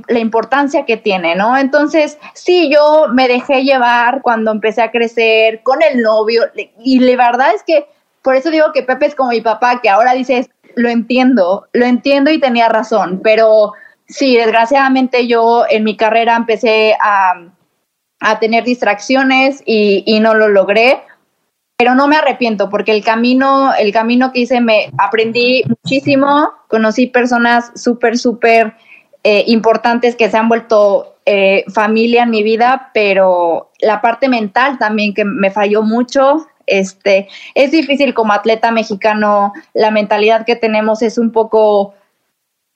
la, 0.09 0.19
importancia 0.19 0.87
que 0.87 0.97
tiene, 0.97 1.37
¿no? 1.37 1.57
Entonces, 1.57 2.19
sí, 2.33 2.71
yo 2.73 3.09
me 3.13 3.29
dejé 3.29 3.63
llevar 3.63 4.23
cuando 4.23 4.51
empecé 4.51 4.81
a 4.83 4.91
crecer 4.91 5.63
con 5.63 5.83
el 5.83 6.03
novio, 6.03 6.45
y 6.83 6.99
la 7.01 7.31
verdad 7.31 7.55
es 7.55 7.63
que 7.63 7.87
por 8.23 8.37
eso 8.37 8.51
digo 8.51 8.73
que 8.73 8.83
Pepe 8.83 9.07
es 9.07 9.15
como 9.15 9.31
mi 9.31 9.43
papá, 9.43 9.81
que 9.83 9.91
ahora 9.91 10.15
dices, 10.15 10.49
lo 10.77 10.89
entiendo, 10.89 11.67
lo 11.73 11.85
entiendo 11.85 12.31
y 12.31 12.41
tenía 12.41 12.69
razón, 12.69 13.21
pero 13.23 13.73
sí, 14.09 14.37
desgraciadamente 14.37 15.27
yo 15.27 15.65
en 15.69 15.85
mi 15.85 15.97
carrera 15.97 16.37
empecé 16.37 16.97
a, 17.01 17.53
a 18.21 18.39
tener 18.41 18.65
distracciones 18.65 19.63
y, 19.65 20.03
y, 20.07 20.21
no 20.21 20.35
lo 20.35 20.49
logré, 20.49 21.01
pero 21.77 21.95
no 21.95 22.09
me 22.09 22.17
arrepiento 22.17 22.69
porque 22.69 22.93
el 22.93 23.05
camino, 23.05 23.73
el 23.75 23.93
camino 23.93 24.33
que 24.33 24.41
hice 24.41 24.61
me 24.61 24.91
aprendí 24.99 25.63
muchísimo, 25.69 26.51
conocí 26.69 27.07
personas 27.07 27.71
súper, 27.77 28.19
súper 28.19 28.75
eh, 29.25 29.45
importantes 29.47 30.17
que 30.17 30.31
se 30.31 30.37
han 30.37 30.49
vuelto 30.49 31.17
eh, 31.27 31.65
familia 31.69 32.23
en 32.23 32.31
mi 32.31 32.43
vida, 32.43 32.91
pero 32.95 33.71
la 33.81 34.01
parte 34.01 34.29
mental 34.29 34.79
también 34.79 35.13
que 35.13 35.25
me 35.25 35.51
falló 35.51 35.83
mucho. 35.83 36.47
Este, 36.67 37.29
es 37.55 37.71
difícil 37.71 38.15
como 38.15 38.33
atleta 38.33 38.71
mexicano, 38.71 39.53
la 39.75 39.91
mentalidad 39.91 40.47
que 40.47 40.57
tenemos 40.57 41.03
es 41.03 41.19
un 41.19 41.33
poco 41.33 41.95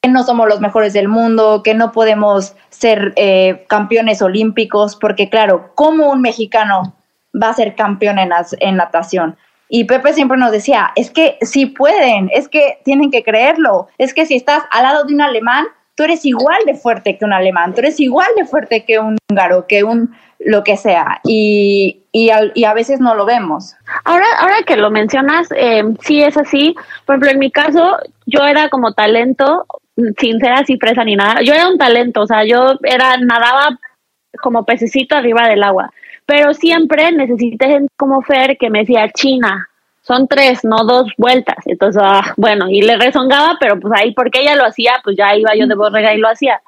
que 0.03 0.11
no 0.11 0.25
somos 0.25 0.49
los 0.49 0.61
mejores 0.61 0.93
del 0.93 1.09
mundo, 1.09 1.63
que 1.63 1.75
no 1.75 1.93
podemos 1.93 2.57
ser 2.71 3.13
eh, 3.15 3.65
campeones 3.69 4.21
olímpicos, 4.21 4.97
porque 4.97 5.31
claro, 5.31 5.71
¿cómo 5.77 6.11
un 6.11 6.21
mexicano 6.21 6.95
va 7.41 7.51
a 7.51 7.55
ser 7.55 7.77
campeón 7.77 8.19
en, 8.19 8.31
en 8.59 8.77
natación? 8.77 9.37
Y 9.69 9.85
Pepe 9.85 10.13
siempre 10.13 10.37
nos 10.37 10.51
decía, 10.51 10.91
es 10.97 11.11
que 11.11 11.39
sí 11.43 11.67
pueden, 11.67 12.29
es 12.33 12.49
que 12.49 12.81
tienen 12.85 13.13
que 13.13 13.23
creerlo, 13.23 13.87
es 13.97 14.13
que 14.13 14.27
si 14.27 14.35
estás 14.35 14.65
al 14.73 14.83
lado 14.83 15.05
de 15.05 15.15
un 15.15 15.21
alemán, 15.21 15.67
tú 15.95 16.03
eres 16.03 16.25
igual 16.25 16.59
de 16.67 16.75
fuerte 16.75 17.17
que 17.17 17.25
un 17.25 17.33
alemán, 17.33 17.73
tú 17.73 17.81
eres 17.81 18.01
igual 18.01 18.29
de 18.37 18.45
fuerte 18.45 18.85
que 18.85 18.99
un 18.99 19.17
húngaro, 19.31 19.67
que 19.69 19.85
un 19.85 20.15
lo 20.45 20.65
que 20.65 20.77
sea. 20.77 21.21
Y, 21.25 22.03
y, 22.11 22.31
y 22.55 22.65
a 22.65 22.75
veces 22.75 22.99
no 22.99 23.15
lo 23.15 23.25
vemos. 23.25 23.77
Ahora, 24.05 24.27
ahora 24.41 24.57
que 24.67 24.77
lo 24.77 24.91
mencionas, 24.91 25.49
eh, 25.55 25.85
sí 26.01 26.23
es 26.23 26.37
así. 26.37 26.75
Por 27.07 27.15
ejemplo, 27.15 27.31
en 27.31 27.39
mi 27.39 27.51
caso, 27.53 27.99
yo 28.27 28.45
era 28.45 28.69
como 28.69 28.93
talento, 28.93 29.67
sin 30.19 30.41
ser 30.41 30.53
así 30.53 30.77
fresa 30.79 31.05
ni 31.05 31.17
nada. 31.17 31.43
Yo 31.43 31.55
era 31.55 31.69
un 31.69 31.79
talento, 31.79 32.23
o 32.23 32.27
sea, 32.27 32.45
yo 32.45 32.79
era, 32.83 33.17
nadaba 33.19 33.79
como 34.43 34.65
pececito 34.65 35.15
arriba 35.15 35.49
del 35.49 35.63
agua 35.63 35.91
pero 36.27 36.55
siempre 36.55 37.13
necesité 37.13 37.67
gente 37.67 37.93
como 37.97 38.23
Fer 38.23 38.57
que 38.59 38.71
me 38.71 38.81
decía, 38.81 39.11
China, 39.13 39.69
son 40.03 40.27
tres, 40.29 40.65
no 40.65 40.85
dos 40.85 41.13
vueltas. 41.17 41.59
Entonces, 41.67 42.03
ah, 42.05 42.35
bueno, 42.37 42.69
y 42.69 42.83
le 42.83 42.97
rezongaba, 42.97 43.57
pero 43.61 43.79
pues 43.79 43.93
ahí 44.01 44.13
porque 44.13 44.41
ella 44.41 44.57
lo 44.57 44.65
hacía, 44.65 44.95
pues 45.05 45.17
ya 45.17 45.37
iba 45.37 45.55
yo 45.55 45.67
de 45.67 45.75
borrega 45.75 46.15
y 46.15 46.19
lo 46.19 46.29
hacía. 46.29 46.61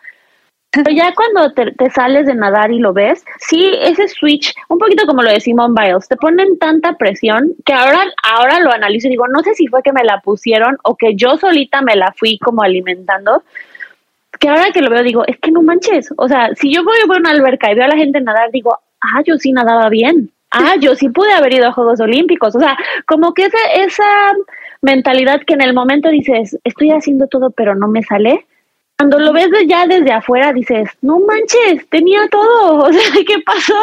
Pero 0.75 0.91
ya 0.91 1.15
cuando 1.15 1.53
te, 1.53 1.91
sales 1.91 2.27
de 2.27 2.35
nadar 2.35 2.73
y 2.73 2.79
lo 2.79 2.93
ves, 2.93 3.25
sí, 3.39 3.73
ese 3.81 4.09
switch, 4.09 4.55
un 4.69 4.79
poquito 4.79 5.07
como 5.07 5.23
lo 5.23 5.31
de 5.31 5.41
Simone 5.41 5.75
Biles, 5.79 6.09
te 6.09 6.17
ponen 6.17 6.59
tanta 6.59 6.95
presión 6.95 7.55
que 7.65 7.73
ahora, 7.73 8.05
ahora 8.23 8.61
lo 8.61 8.73
analizo 8.73 9.07
y 9.07 9.11
digo, 9.11 9.29
no 9.29 9.43
sé 9.43 9.55
si 9.55 9.67
fue 9.69 9.83
que 9.83 9.93
me 9.93 10.05
la 10.05 10.21
pusieron 10.21 10.79
o 10.83 10.97
que 10.97 11.15
yo 11.15 11.37
solita 11.37 11.83
me 11.83 11.97
la 11.97 12.13
fui 12.13 12.39
como 12.39 12.63
alimentando, 12.63 13.45
que 14.41 14.49
ahora 14.49 14.73
que 14.73 14.83
lo 14.83 14.91
veo 14.91 15.03
digo, 15.03 15.25
es 15.27 15.39
que 15.39 15.53
no 15.53 15.63
manches, 15.63 16.13
o 16.17 16.29
sea, 16.29 16.51
si 16.57 16.73
yo 16.73 16.83
voy 16.83 16.97
a 16.99 17.19
una 17.19 17.31
alberca 17.31 17.71
y 17.71 17.75
veo 17.75 17.85
a 17.85 17.89
la 17.89 17.97
gente 17.97 18.21
nadar, 18.21 18.51
digo, 18.51 18.77
ah, 19.01 19.23
yo 19.25 19.37
sí 19.39 19.53
nadaba 19.53 19.89
bien, 19.89 20.31
ah, 20.51 20.75
yo 20.81 20.97
sí 20.97 21.09
pude 21.09 21.33
haber 21.33 21.55
ido 21.55 21.69
a 21.69 21.73
Juegos 21.73 22.01
Olímpicos, 22.01 22.57
o 22.57 22.59
sea, 22.59 22.77
como 23.07 23.33
que 23.33 23.45
esa, 23.45 23.59
esa 23.77 24.05
mentalidad 24.83 25.41
que 25.47 25.55
en 25.55 25.63
el 25.63 25.73
momento 25.73 26.09
dices, 26.09 26.59
estoy 26.65 26.91
haciendo 26.91 27.29
todo 27.29 27.51
pero 27.51 27.75
no 27.75 27.87
me 27.87 28.03
sale, 28.03 28.47
cuando 28.96 29.18
lo 29.18 29.33
ves 29.33 29.48
ya 29.68 29.87
desde 29.87 30.12
afuera 30.12 30.52
dices, 30.52 30.88
no 31.02 31.18
manches, 31.20 31.88
tenía 31.90 32.28
todo, 32.30 32.78
o 32.88 32.92
sea, 32.92 33.12
¿qué 33.26 33.38
pasó? 33.44 33.74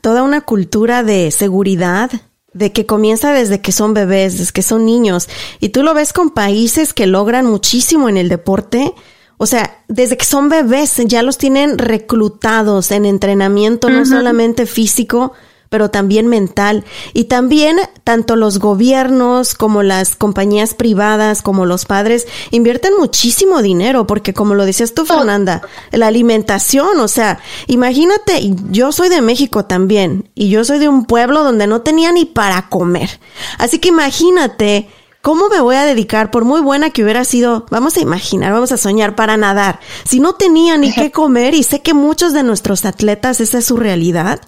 Toda 0.00 0.22
una 0.22 0.40
cultura 0.40 1.02
de 1.02 1.30
seguridad, 1.30 2.10
de 2.52 2.72
que 2.72 2.84
comienza 2.84 3.32
desde 3.32 3.60
que 3.60 3.72
son 3.72 3.94
bebés, 3.94 4.38
desde 4.38 4.52
que 4.52 4.62
son 4.62 4.84
niños, 4.84 5.28
y 5.60 5.70
tú 5.70 5.82
lo 5.82 5.94
ves 5.94 6.12
con 6.12 6.30
países 6.30 6.92
que 6.92 7.06
logran 7.06 7.46
muchísimo 7.46 8.08
en 8.08 8.16
el 8.16 8.28
deporte, 8.28 8.92
o 9.38 9.46
sea, 9.46 9.82
desde 9.88 10.16
que 10.16 10.24
son 10.24 10.48
bebés 10.48 10.96
ya 11.06 11.22
los 11.22 11.38
tienen 11.38 11.78
reclutados 11.78 12.90
en 12.90 13.06
entrenamiento, 13.06 13.90
no 13.90 14.06
solamente 14.06 14.66
físico, 14.66 15.32
pero 15.72 15.90
también 15.90 16.26
mental. 16.26 16.84
Y 17.14 17.24
también 17.24 17.78
tanto 18.04 18.36
los 18.36 18.58
gobiernos 18.58 19.54
como 19.54 19.82
las 19.82 20.14
compañías 20.16 20.74
privadas, 20.74 21.40
como 21.40 21.64
los 21.64 21.86
padres, 21.86 22.28
invierten 22.50 22.92
muchísimo 22.98 23.62
dinero, 23.62 24.06
porque 24.06 24.34
como 24.34 24.54
lo 24.54 24.66
decías 24.66 24.92
tú, 24.92 25.06
Fernanda, 25.06 25.62
la 25.90 26.08
alimentación, 26.08 27.00
o 27.00 27.08
sea, 27.08 27.38
imagínate, 27.68 28.54
yo 28.70 28.92
soy 28.92 29.08
de 29.08 29.22
México 29.22 29.64
también, 29.64 30.28
y 30.34 30.50
yo 30.50 30.62
soy 30.62 30.78
de 30.78 30.88
un 30.88 31.06
pueblo 31.06 31.42
donde 31.42 31.66
no 31.66 31.80
tenía 31.80 32.12
ni 32.12 32.26
para 32.26 32.68
comer. 32.68 33.18
Así 33.56 33.78
que 33.78 33.88
imagínate 33.88 34.90
¿Cómo 35.22 35.48
me 35.48 35.60
voy 35.60 35.76
a 35.76 35.84
dedicar, 35.84 36.32
por 36.32 36.44
muy 36.44 36.60
buena 36.60 36.90
que 36.90 37.04
hubiera 37.04 37.24
sido, 37.24 37.64
vamos 37.70 37.96
a 37.96 38.00
imaginar, 38.00 38.52
vamos 38.52 38.72
a 38.72 38.76
soñar 38.76 39.14
para 39.14 39.36
nadar, 39.36 39.78
si 40.04 40.18
no 40.18 40.32
tenía 40.32 40.76
ni 40.76 40.92
qué 40.92 41.10
comer 41.12 41.54
y 41.54 41.62
sé 41.62 41.80
que 41.80 41.94
muchos 41.94 42.32
de 42.32 42.42
nuestros 42.42 42.84
atletas 42.84 43.40
esa 43.40 43.58
es 43.58 43.64
su 43.64 43.76
realidad? 43.76 44.40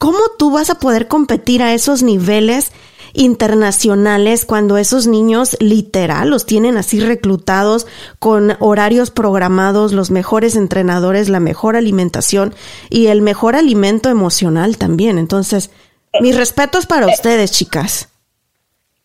¿Cómo 0.00 0.20
tú 0.38 0.50
vas 0.50 0.70
a 0.70 0.76
poder 0.76 1.08
competir 1.08 1.62
a 1.62 1.74
esos 1.74 2.02
niveles 2.02 2.72
internacionales 3.12 4.46
cuando 4.46 4.78
esos 4.78 5.06
niños 5.06 5.58
literal 5.60 6.30
los 6.30 6.46
tienen 6.46 6.78
así 6.78 7.00
reclutados 7.00 7.86
con 8.18 8.56
horarios 8.60 9.10
programados, 9.10 9.92
los 9.92 10.10
mejores 10.10 10.56
entrenadores, 10.56 11.28
la 11.28 11.38
mejor 11.38 11.76
alimentación 11.76 12.54
y 12.88 13.08
el 13.08 13.20
mejor 13.20 13.56
alimento 13.56 14.08
emocional 14.08 14.78
también? 14.78 15.18
Entonces, 15.18 15.70
mis 16.18 16.34
respetos 16.34 16.86
para 16.86 17.06
ustedes, 17.06 17.52
chicas. 17.52 18.08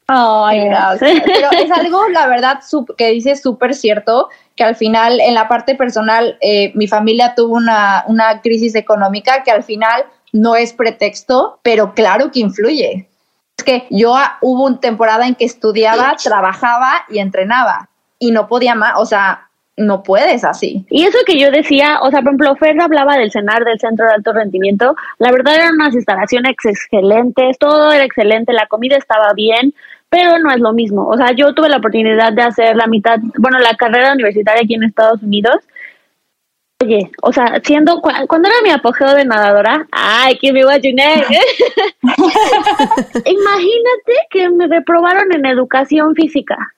Ay, 0.07 0.63
gracias. 0.63 1.23
Pero 1.25 1.49
es 1.61 1.71
algo, 1.77 2.07
la 2.07 2.27
verdad, 2.27 2.61
que 2.97 3.11
dice 3.11 3.35
súper 3.35 3.75
cierto, 3.75 4.29
que 4.55 4.63
al 4.63 4.77
final, 4.77 5.19
en 5.19 5.33
la 5.33 5.49
parte 5.49 5.75
personal, 5.75 6.37
eh, 6.39 6.71
mi 6.73 6.87
familia 6.87 7.35
tuvo 7.35 7.55
una, 7.55 8.05
una 8.07 8.39
crisis 8.39 8.75
económica 8.75 9.43
que 9.43 9.51
al 9.51 9.63
final 9.63 10.05
no 10.35 10.57
es 10.57 10.73
pretexto, 10.73 11.59
pero 11.63 11.93
claro 11.93 12.29
que 12.29 12.41
influye. 12.41 13.07
Es 13.57 13.63
que 13.63 13.87
yo 13.89 14.15
ah, 14.17 14.37
hubo 14.41 14.65
una 14.65 14.81
temporada 14.81 15.25
en 15.25 15.35
que 15.35 15.45
estudiaba, 15.45 16.13
trabajaba 16.21 17.05
y 17.09 17.19
entrenaba 17.19 17.87
y 18.19 18.31
no 18.31 18.47
podía 18.47 18.75
más, 18.75 18.95
o 18.97 19.05
sea, 19.05 19.47
no 19.77 20.03
puedes 20.03 20.43
así. 20.43 20.85
Y 20.89 21.05
eso 21.05 21.17
que 21.25 21.39
yo 21.39 21.51
decía, 21.51 21.99
o 22.01 22.11
sea, 22.11 22.19
por 22.19 22.33
ejemplo, 22.33 22.55
Fer 22.57 22.79
hablaba 22.81 23.17
del 23.17 23.31
CENAR, 23.31 23.63
del 23.63 23.79
Centro 23.79 24.07
de 24.07 24.13
Alto 24.13 24.33
Rendimiento, 24.33 24.95
la 25.19 25.31
verdad 25.31 25.55
eran 25.55 25.75
unas 25.75 25.95
instalaciones 25.95 26.51
excelentes, 26.51 27.57
todo 27.57 27.93
era 27.93 28.03
excelente, 28.03 28.51
la 28.51 28.67
comida 28.67 28.97
estaba 28.97 29.31
bien, 29.33 29.73
pero 30.09 30.37
no 30.39 30.51
es 30.51 30.59
lo 30.59 30.73
mismo. 30.73 31.07
O 31.07 31.15
sea, 31.15 31.31
yo 31.31 31.53
tuve 31.53 31.69
la 31.69 31.77
oportunidad 31.77 32.33
de 32.33 32.41
hacer 32.41 32.75
la 32.75 32.87
mitad, 32.87 33.19
bueno, 33.37 33.59
la 33.59 33.75
carrera 33.75 34.11
universitaria 34.13 34.63
aquí 34.63 34.75
en 34.75 34.83
Estados 34.83 35.23
Unidos. 35.23 35.55
Oye, 36.85 37.09
o 37.23 37.33
sea, 37.33 37.59
siendo, 37.63 37.99
cuando 37.99 38.47
era 38.47 38.61
mi 38.63 38.69
apogeo 38.69 39.15
de 39.15 39.25
nadadora, 39.25 39.87
ay, 39.91 40.37
que 40.37 40.53
me 40.53 40.59
Imagínate 40.61 40.93
que 44.29 44.49
me 44.51 44.67
reprobaron 44.67 45.33
en 45.33 45.47
educación 45.47 46.13
física 46.13 46.75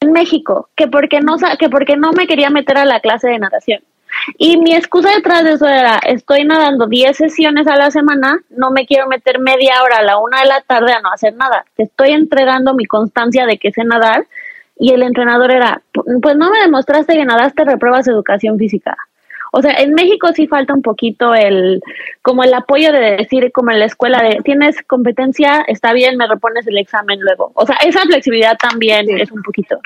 en 0.00 0.12
México, 0.12 0.68
que 0.76 0.88
porque 0.88 1.20
no, 1.20 1.36
que 1.58 1.70
porque 1.70 1.96
no 1.96 2.12
me 2.12 2.26
quería 2.26 2.50
meter 2.50 2.76
a 2.76 2.84
la 2.84 3.00
clase 3.00 3.28
de 3.28 3.38
natación. 3.38 3.80
Y 4.36 4.58
mi 4.58 4.74
excusa 4.74 5.08
detrás 5.14 5.42
de 5.44 5.52
eso 5.52 5.66
era, 5.66 6.00
estoy 6.06 6.44
nadando 6.44 6.86
10 6.86 7.16
sesiones 7.16 7.66
a 7.66 7.76
la 7.76 7.90
semana, 7.90 8.40
no 8.50 8.70
me 8.70 8.84
quiero 8.84 9.06
meter 9.06 9.38
media 9.38 9.82
hora 9.82 9.98
a 9.98 10.02
la 10.02 10.18
una 10.18 10.40
de 10.42 10.48
la 10.48 10.60
tarde 10.60 10.92
a 10.92 11.00
no 11.00 11.10
hacer 11.10 11.34
nada. 11.34 11.64
estoy 11.78 12.10
entregando 12.10 12.74
mi 12.74 12.84
constancia 12.84 13.46
de 13.46 13.56
que 13.56 13.72
sé 13.72 13.84
nadar 13.84 14.26
y 14.78 14.92
el 14.92 15.02
entrenador 15.02 15.50
era, 15.50 15.80
pues 15.92 16.36
no 16.36 16.50
me 16.50 16.58
demostraste 16.60 17.14
que 17.14 17.24
nadaste, 17.24 17.64
repruebas 17.64 18.06
educación 18.06 18.58
física. 18.58 18.96
O 19.56 19.62
sea, 19.62 19.72
en 19.72 19.94
México 19.94 20.28
sí 20.34 20.46
falta 20.46 20.74
un 20.74 20.82
poquito 20.82 21.34
el, 21.34 21.80
como 22.20 22.44
el 22.44 22.52
apoyo 22.52 22.92
de 22.92 23.16
decir, 23.16 23.50
como 23.52 23.70
en 23.70 23.78
la 23.78 23.86
escuela, 23.86 24.22
de 24.22 24.36
tienes 24.44 24.82
competencia, 24.82 25.64
está 25.66 25.94
bien, 25.94 26.18
me 26.18 26.26
repones 26.26 26.66
el 26.66 26.76
examen 26.76 27.20
luego. 27.20 27.52
O 27.54 27.64
sea, 27.64 27.76
esa 27.76 28.02
flexibilidad 28.02 28.58
también 28.58 29.08
es 29.18 29.32
un 29.32 29.42
poquito 29.42 29.80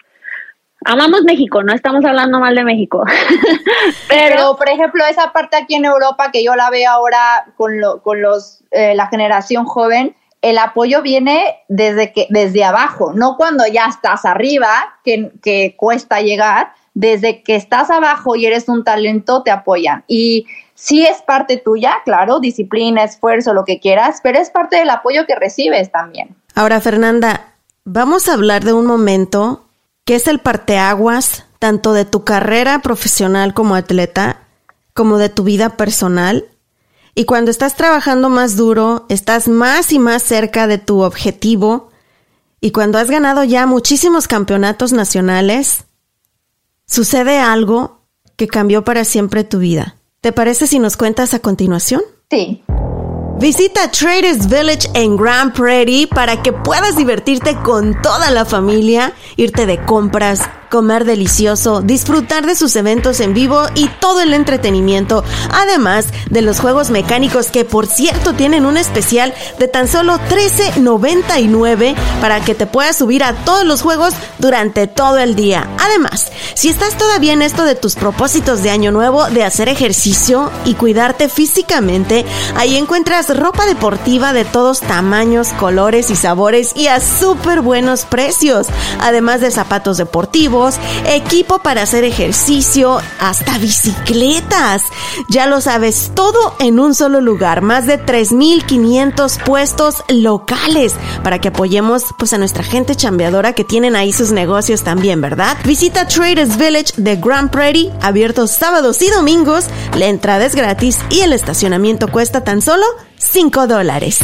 amamos 0.85 1.23
México, 1.25 1.63
no 1.63 1.73
estamos 1.73 2.05
hablando 2.05 2.41
mal 2.41 2.55
de 2.55 2.65
México. 2.65 3.05
Pero, 4.09 4.57
por 4.57 4.69
ejemplo, 4.69 5.05
esa 5.05 5.33
parte 5.33 5.57
aquí 5.57 5.75
en 5.75 5.85
Europa 5.85 6.31
que 6.33 6.43
yo 6.43 6.57
la 6.57 6.71
veo 6.71 6.91
ahora 6.91 7.53
con, 7.57 7.81
lo, 7.81 8.03
con 8.03 8.23
los, 8.23 8.65
eh, 8.71 8.95
la 8.95 9.09
generación 9.09 9.65
joven, 9.65 10.17
el 10.43 10.59
apoyo 10.59 11.03
viene 11.03 11.59
desde, 11.69 12.13
que, 12.13 12.27
desde 12.31 12.65
abajo, 12.65 13.13
no 13.15 13.37
cuando 13.37 13.67
ya 13.67 13.87
estás 13.87 14.25
arriba, 14.25 14.69
que, 15.05 15.33
que 15.43 15.75
cuesta 15.77 16.21
llegar, 16.21 16.73
desde 16.95 17.43
que 17.43 17.57
estás 17.57 17.91
abajo 17.91 18.37
y 18.37 18.47
eres 18.47 18.69
un 18.69 18.85
talento, 18.85 19.43
te 19.43 19.51
apoyan. 19.51 20.05
Y 20.09 20.47
sí 20.75 21.05
es 21.05 21.23
parte 21.23 21.57
tuya, 21.57 21.99
claro, 22.05 22.41
disciplina, 22.41 23.05
esfuerzo, 23.05 23.55
lo 23.55 23.65
que 23.65 23.81
quieras, 23.81 24.21
pero 24.23 24.39
es 24.39 24.51
parte 24.51 24.77
del 24.77 24.91
apoyo 24.91 25.27
que 25.27 25.37
recibes 25.37 25.93
también. 25.93 26.37
Ahora, 26.55 26.81
Fernanda, 26.81 27.53
vamos 27.85 28.29
a 28.29 28.35
hablar 28.35 28.65
de 28.65 28.73
un 28.73 28.87
momento 28.87 29.67
que 30.05 30.15
es 30.15 30.27
el 30.27 30.41
parteaguas 30.41 31.45
tanto 31.61 31.93
de 31.93 32.07
tu 32.07 32.25
carrera 32.25 32.81
profesional 32.81 33.55
como 33.55 33.75
atleta, 33.75 34.39
como 34.95 35.19
de 35.19 35.29
tu 35.29 35.45
vida 35.45 35.77
personal. 35.77 36.47
Y 37.15 37.25
cuando 37.25 37.51
estás 37.51 37.77
trabajando 37.77 38.29
más 38.29 38.57
duro, 38.57 39.07
estás 39.09 39.49
más 39.49 39.93
y 39.93 39.99
más 39.99 40.23
cerca 40.23 40.67
de 40.67 40.79
tu 40.79 41.03
objetivo. 41.03 41.91
Y 42.61 42.71
cuando 42.71 42.99
has 42.99 43.11
ganado 43.11 43.45
ya 43.45 43.67
muchísimos 43.67 44.29
campeonatos 44.29 44.93
nacionales, 44.93 45.85
sucede 46.87 47.39
algo 47.39 48.01
que 48.37 48.49
cambió 48.49 48.85
para 48.85 49.05
siempre 49.05 49.45
tu 49.45 49.59
vida. 49.59 49.97
¿Te 50.21 50.33
parece 50.33 50.67
si 50.67 50.79
nos 50.79 50.97
cuentas 50.97 51.35
a 51.35 51.41
continuación? 51.41 52.03
Sí. 52.31 52.63
Visita 53.39 53.91
Traders 53.91 54.49
Village 54.49 54.91
en 54.93 55.17
Grand 55.17 55.55
Prairie 55.55 56.07
para 56.07 56.43
que 56.43 56.53
puedas 56.53 56.97
divertirte 56.97 57.57
con 57.63 58.01
toda 58.03 58.31
la 58.31 58.45
familia, 58.45 59.15
irte 59.37 59.65
de 59.65 59.83
compras, 59.83 60.43
comer 60.71 61.05
delicioso, 61.05 61.83
disfrutar 61.83 62.47
de 62.47 62.55
sus 62.55 62.75
eventos 62.77 63.21
en 63.21 63.35
vivo 63.35 63.67
y 63.75 63.89
todo 64.01 64.23
el 64.23 64.33
entretenimiento, 64.33 65.25
además 65.53 66.07
de 66.31 66.41
los 66.41 66.61
juegos 66.61 66.91
mecánicos 66.91 67.49
que 67.49 67.65
por 67.67 67.87
cierto 67.87 68.33
tienen 68.33 68.65
un 68.65 68.77
especial 68.77 69.35
de 69.59 69.69
tan 69.69 69.89
solo 69.89 70.19
$13.99 70.31 71.95
para 72.21 72.41
que 72.41 72.55
te 72.55 72.67
puedas 72.67 72.97
subir 72.97 73.25
a 73.25 73.35
todos 73.45 73.67
los 73.67 73.83
juegos 73.83 74.15
durante 74.39 74.87
todo 74.87 75.19
el 75.19 75.35
día. 75.35 75.69
Además, 75.79 76.31
si 76.55 76.69
estás 76.69 76.97
todavía 76.97 77.33
en 77.33 77.43
esto 77.43 77.65
de 77.65 77.75
tus 77.75 77.97
propósitos 77.97 78.63
de 78.63 78.71
año 78.71 78.93
nuevo, 78.93 79.27
de 79.27 79.45
hacer 79.45 79.69
ejercicio 79.69 80.51
y 80.65 80.75
cuidarte 80.75 81.29
físicamente, 81.29 82.25
ahí 82.57 82.77
encuentras 82.77 83.37
ropa 83.37 83.67
deportiva 83.67 84.33
de 84.33 84.45
todos 84.45 84.81
tamaños, 84.81 85.49
colores 85.59 86.11
y 86.11 86.17
sabores 86.17 86.73
y 86.77 86.87
a 86.87 87.01
súper 87.01 87.61
buenos 87.61 88.05
precios, 88.05 88.69
además 89.01 89.41
de 89.41 89.51
zapatos 89.51 89.97
deportivos, 89.97 90.60
equipo 91.07 91.61
para 91.61 91.83
hacer 91.83 92.05
ejercicio, 92.05 93.01
hasta 93.19 93.59
bicicletas. 93.59 94.83
Ya 95.29 95.47
lo 95.47 95.61
sabes, 95.61 96.13
todo 96.15 96.55
en 96.59 96.79
un 96.79 96.95
solo 96.95 97.21
lugar, 97.21 97.63
más 97.63 97.87
de 97.87 97.99
3.500 98.05 99.43
puestos 99.45 100.05
locales 100.09 100.95
para 101.23 101.39
que 101.41 101.49
apoyemos 101.49 102.05
pues 102.19 102.33
a 102.33 102.39
nuestra 102.39 102.63
gente 102.63 102.95
chambeadora 102.95 103.53
que 103.53 103.65
tienen 103.65 103.97
ahí 103.97 104.13
sus 104.13 104.33
negocios 104.33 104.83
también, 104.83 105.21
¿verdad? 105.21 105.57
Visita 105.65 106.07
Traders 106.07 106.57
Village 106.57 106.93
de 106.97 107.17
Grand 107.17 107.51
Prairie, 107.51 107.93
abierto 108.01 108.47
sábados 108.47 109.03
y 109.03 109.11
domingos, 109.11 109.67
la 109.97 110.07
entrada 110.07 110.45
es 110.45 110.55
gratis 110.55 110.99
y 111.11 111.21
el 111.21 111.33
estacionamiento 111.33 112.09
cuesta 112.09 112.45
tan 112.45 112.63
solo 112.63 112.85
5 113.19 113.67
dólares. 113.67 114.19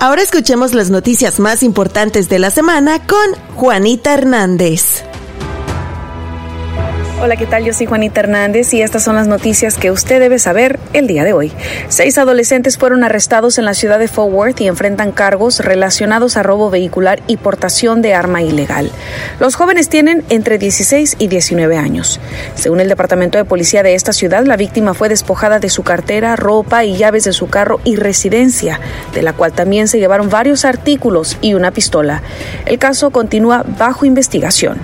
Ahora 0.00 0.22
escuchemos 0.22 0.74
las 0.74 0.90
noticias 0.90 1.40
más 1.40 1.64
importantes 1.64 2.28
de 2.28 2.38
la 2.38 2.50
semana 2.50 3.04
con 3.04 3.34
Juanita 3.56 4.14
Hernández. 4.14 5.07
Hola, 7.20 7.34
¿qué 7.34 7.46
tal? 7.46 7.64
Yo 7.64 7.72
soy 7.72 7.86
Juanita 7.86 8.20
Hernández 8.20 8.72
y 8.74 8.80
estas 8.80 9.02
son 9.02 9.16
las 9.16 9.26
noticias 9.26 9.76
que 9.76 9.90
usted 9.90 10.20
debe 10.20 10.38
saber 10.38 10.78
el 10.92 11.08
día 11.08 11.24
de 11.24 11.32
hoy. 11.32 11.50
Seis 11.88 12.16
adolescentes 12.16 12.78
fueron 12.78 13.02
arrestados 13.02 13.58
en 13.58 13.64
la 13.64 13.74
ciudad 13.74 13.98
de 13.98 14.06
Fort 14.06 14.32
Worth 14.32 14.60
y 14.60 14.68
enfrentan 14.68 15.10
cargos 15.10 15.58
relacionados 15.58 16.36
a 16.36 16.44
robo 16.44 16.70
vehicular 16.70 17.20
y 17.26 17.36
portación 17.36 18.02
de 18.02 18.14
arma 18.14 18.42
ilegal. 18.42 18.92
Los 19.40 19.56
jóvenes 19.56 19.88
tienen 19.88 20.22
entre 20.28 20.58
16 20.58 21.16
y 21.18 21.26
19 21.26 21.76
años. 21.76 22.20
Según 22.54 22.78
el 22.78 22.88
Departamento 22.88 23.36
de 23.36 23.44
Policía 23.44 23.82
de 23.82 23.94
esta 23.94 24.12
ciudad, 24.12 24.44
la 24.46 24.56
víctima 24.56 24.94
fue 24.94 25.08
despojada 25.08 25.58
de 25.58 25.70
su 25.70 25.82
cartera, 25.82 26.36
ropa 26.36 26.84
y 26.84 26.96
llaves 26.96 27.24
de 27.24 27.32
su 27.32 27.48
carro 27.48 27.80
y 27.82 27.96
residencia, 27.96 28.78
de 29.12 29.22
la 29.22 29.32
cual 29.32 29.52
también 29.52 29.88
se 29.88 29.98
llevaron 29.98 30.30
varios 30.30 30.64
artículos 30.64 31.36
y 31.40 31.54
una 31.54 31.72
pistola. 31.72 32.22
El 32.64 32.78
caso 32.78 33.10
continúa 33.10 33.64
bajo 33.66 34.06
investigación. 34.06 34.78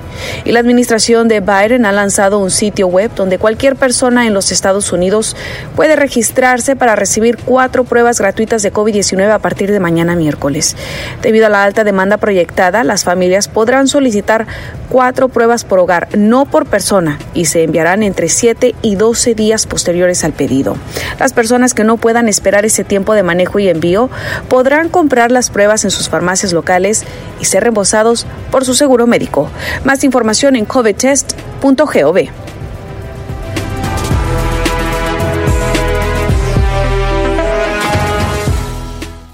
Y 0.44 0.50
la 0.50 0.58
administración 0.58 1.28
de 1.28 1.38
Biden 1.38 1.86
ha 1.86 1.92
lanzado 1.92 2.23
un 2.32 2.50
sitio 2.50 2.86
web 2.86 3.10
donde 3.14 3.38
cualquier 3.38 3.76
persona 3.76 4.26
en 4.26 4.34
los 4.34 4.50
Estados 4.50 4.92
Unidos 4.92 5.36
puede 5.76 5.96
registrarse 5.96 6.76
para 6.76 6.96
recibir 6.96 7.36
cuatro 7.36 7.84
pruebas 7.84 8.18
gratuitas 8.18 8.62
de 8.62 8.72
COVID-19 8.72 9.30
a 9.30 9.38
partir 9.38 9.70
de 9.70 9.80
mañana 9.80 10.16
miércoles. 10.16 10.76
Debido 11.20 11.46
a 11.46 11.50
la 11.50 11.64
alta 11.64 11.84
demanda 11.84 12.16
proyectada, 12.16 12.84
las 12.84 13.04
familias 13.04 13.48
podrán 13.48 13.88
solicitar 13.88 14.46
cuatro 14.88 15.28
pruebas 15.28 15.64
por 15.64 15.78
hogar, 15.78 16.08
no 16.16 16.46
por 16.46 16.66
persona, 16.66 17.18
y 17.34 17.46
se 17.46 17.62
enviarán 17.62 18.02
entre 18.02 18.28
7 18.28 18.74
y 18.80 18.96
12 18.96 19.34
días 19.34 19.66
posteriores 19.66 20.24
al 20.24 20.32
pedido. 20.32 20.76
Las 21.18 21.32
personas 21.32 21.74
que 21.74 21.84
no 21.84 21.96
puedan 21.96 22.28
esperar 22.28 22.64
ese 22.64 22.84
tiempo 22.84 23.14
de 23.14 23.22
manejo 23.22 23.58
y 23.58 23.68
envío 23.68 24.08
podrán 24.48 24.88
comprar 24.88 25.30
las 25.30 25.50
pruebas 25.50 25.84
en 25.84 25.90
sus 25.90 26.08
farmacias 26.08 26.52
locales 26.52 27.04
y 27.40 27.44
ser 27.44 27.62
reembolsados 27.64 28.26
por 28.50 28.64
su 28.64 28.74
seguro 28.74 29.06
médico. 29.06 29.50
Más 29.84 30.04
información 30.04 30.56
en 30.56 30.64
covidtest.gov. 30.64 32.13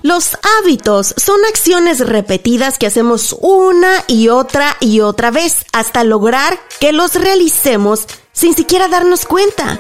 Los 0.03 0.37
hábitos 0.63 1.15
son 1.19 1.39
acciones 1.45 2.01
repetidas 2.01 2.79
que 2.79 2.87
hacemos 2.87 3.37
una 3.41 4.03
y 4.09 4.29
otra 4.29 4.77
y 4.81 5.01
otra 5.01 5.31
vez 5.31 5.65
hasta 5.73 6.03
lograr 6.05 6.59
que 6.81 6.93
los 6.93 7.15
realicemos 7.15 8.07
sin 8.33 8.55
siquiera 8.55 8.89
darnos 8.89 9.25
cuenta. 9.25 9.79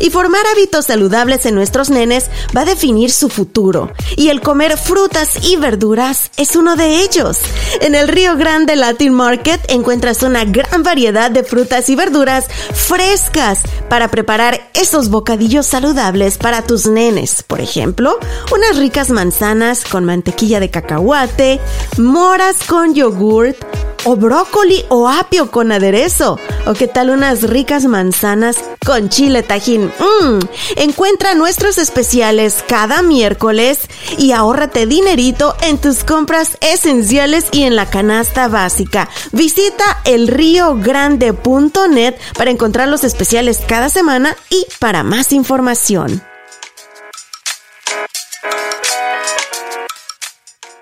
Y 0.00 0.10
formar 0.10 0.44
hábitos 0.52 0.86
saludables 0.86 1.46
en 1.46 1.54
nuestros 1.54 1.90
nenes 1.90 2.28
va 2.56 2.62
a 2.62 2.64
definir 2.64 3.12
su 3.12 3.28
futuro. 3.28 3.92
Y 4.16 4.28
el 4.30 4.40
comer 4.40 4.76
frutas 4.76 5.44
y 5.44 5.56
verduras 5.56 6.30
es 6.36 6.56
uno 6.56 6.76
de 6.76 7.02
ellos. 7.02 7.38
En 7.80 7.94
el 7.94 8.08
Río 8.08 8.36
Grande 8.36 8.74
Latin 8.74 9.12
Market 9.12 9.60
encuentras 9.68 10.22
una 10.22 10.44
gran 10.44 10.82
variedad 10.82 11.30
de 11.30 11.44
frutas 11.44 11.88
y 11.88 11.94
verduras 11.94 12.46
frescas 12.74 13.60
para 13.88 14.08
preparar 14.08 14.70
esos 14.74 15.08
bocadillos 15.08 15.66
saludables 15.66 16.38
para 16.38 16.62
tus 16.62 16.86
nenes. 16.86 17.42
Por 17.42 17.60
ejemplo, 17.60 18.18
unas 18.52 18.78
ricas 18.78 19.10
manzanas 19.10 19.84
con 19.84 20.04
mantequilla 20.04 20.58
de 20.58 20.70
cacahuate, 20.70 21.60
moras 21.98 22.56
con 22.66 22.94
yogurt, 22.94 23.56
o 24.04 24.16
brócoli 24.16 24.84
o 24.88 25.08
apio 25.08 25.50
con 25.50 25.72
aderezo. 25.72 26.38
O 26.66 26.74
qué 26.74 26.86
tal 26.88 27.08
unas 27.10 27.42
ricas 27.42 27.84
manzanas 27.84 28.56
con 28.84 29.08
chile 29.08 29.42
tajín. 29.42 29.92
Mmm. 29.98 30.38
Encuentra 30.76 31.34
nuestros 31.34 31.78
especiales 31.78 32.62
cada 32.66 33.02
miércoles 33.02 33.80
y 34.18 34.32
ahórrate 34.32 34.86
dinerito 34.86 35.54
en 35.62 35.78
tus 35.78 36.04
compras 36.04 36.58
esenciales 36.60 37.46
y 37.52 37.62
en 37.64 37.76
la 37.76 37.90
canasta 37.90 38.48
básica. 38.48 39.08
Visita 39.32 40.00
elriogrande.net 40.04 42.14
para 42.36 42.50
encontrar 42.50 42.88
los 42.88 43.04
especiales 43.04 43.60
cada 43.66 43.88
semana 43.88 44.36
y 44.50 44.66
para 44.78 45.02
más 45.02 45.32
información. 45.32 46.22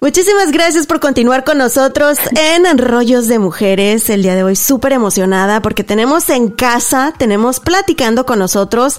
Muchísimas 0.03 0.51
gracias 0.51 0.87
por 0.87 0.99
continuar 0.99 1.45
con 1.45 1.59
nosotros 1.59 2.17
en 2.35 2.79
Rollos 2.79 3.29
de 3.29 3.39
Mujeres. 3.39 4.09
El 4.09 4.23
día 4.23 4.35
de 4.35 4.43
hoy 4.43 4.57
súper 4.57 4.93
emocionada 4.93 5.61
porque 5.61 5.85
tenemos 5.85 6.31
en 6.31 6.49
casa, 6.49 7.13
tenemos 7.19 7.61
platicando 7.61 8.25
con 8.25 8.39
nosotros 8.39 8.99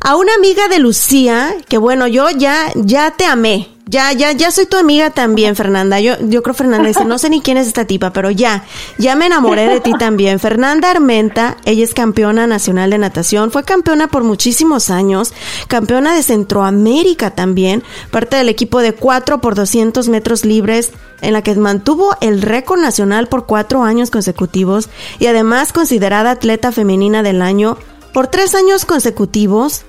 a 0.00 0.14
una 0.14 0.32
amiga 0.36 0.68
de 0.68 0.78
Lucía, 0.78 1.56
que 1.68 1.76
bueno, 1.76 2.06
yo 2.06 2.30
ya, 2.30 2.70
ya 2.76 3.10
te 3.10 3.24
amé. 3.24 3.77
Ya, 3.90 4.12
ya, 4.12 4.32
ya 4.32 4.50
soy 4.50 4.66
tu 4.66 4.76
amiga 4.76 5.08
también, 5.10 5.56
Fernanda. 5.56 5.98
Yo, 5.98 6.12
yo 6.20 6.42
creo 6.42 6.54
Fernanda 6.54 6.88
dice, 6.88 7.06
no 7.06 7.16
sé 7.16 7.30
ni 7.30 7.40
quién 7.40 7.56
es 7.56 7.66
esta 7.66 7.86
tipa, 7.86 8.12
pero 8.12 8.30
ya, 8.30 8.66
ya 8.98 9.16
me 9.16 9.26
enamoré 9.26 9.66
de 9.66 9.80
ti 9.80 9.92
también. 9.98 10.38
Fernanda 10.40 10.90
Armenta, 10.90 11.56
ella 11.64 11.84
es 11.84 11.94
campeona 11.94 12.46
nacional 12.46 12.90
de 12.90 12.98
natación, 12.98 13.50
fue 13.50 13.64
campeona 13.64 14.08
por 14.08 14.24
muchísimos 14.24 14.90
años, 14.90 15.32
campeona 15.68 16.14
de 16.14 16.22
Centroamérica 16.22 17.30
también, 17.30 17.82
parte 18.10 18.36
del 18.36 18.50
equipo 18.50 18.80
de 18.80 18.92
4 18.92 19.40
por 19.40 19.54
200 19.54 20.10
metros 20.10 20.44
libres, 20.44 20.92
en 21.22 21.32
la 21.32 21.40
que 21.40 21.54
mantuvo 21.54 22.14
el 22.20 22.42
récord 22.42 22.80
nacional 22.80 23.28
por 23.28 23.46
cuatro 23.46 23.84
años 23.84 24.10
consecutivos 24.10 24.90
y 25.18 25.26
además 25.26 25.72
considerada 25.72 26.32
atleta 26.32 26.72
femenina 26.72 27.22
del 27.22 27.40
año 27.40 27.78
por 28.12 28.26
tres 28.28 28.54
años 28.54 28.84
consecutivos. 28.84 29.84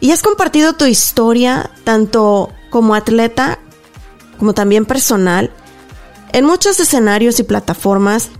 Y 0.00 0.10
has 0.10 0.22
compartido 0.22 0.74
tu 0.74 0.84
historia 0.84 1.70
tanto 1.84 2.50
como 2.74 2.96
atleta, 2.96 3.60
como 4.36 4.52
también 4.52 4.84
personal, 4.84 5.52
en 6.32 6.44
muchos 6.44 6.80
escenarios 6.80 7.38
y 7.38 7.44
plataformas, 7.44 8.30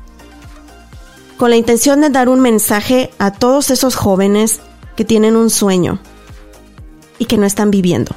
con 1.37 1.51
la 1.51 1.57
intención 1.57 2.01
de 2.01 2.11
dar 2.11 2.29
un 2.29 2.41
mensaje 2.41 3.13
a 3.21 3.31
todos 3.31 3.71
esos 3.71 3.95
jóvenes 3.95 4.59
que 4.97 5.05
tienen 5.05 5.37
un 5.37 5.51
sueño 5.51 6.01
y 7.21 7.27
que 7.27 7.39
no 7.39 7.47
están 7.47 7.71
viviendo. 7.71 8.11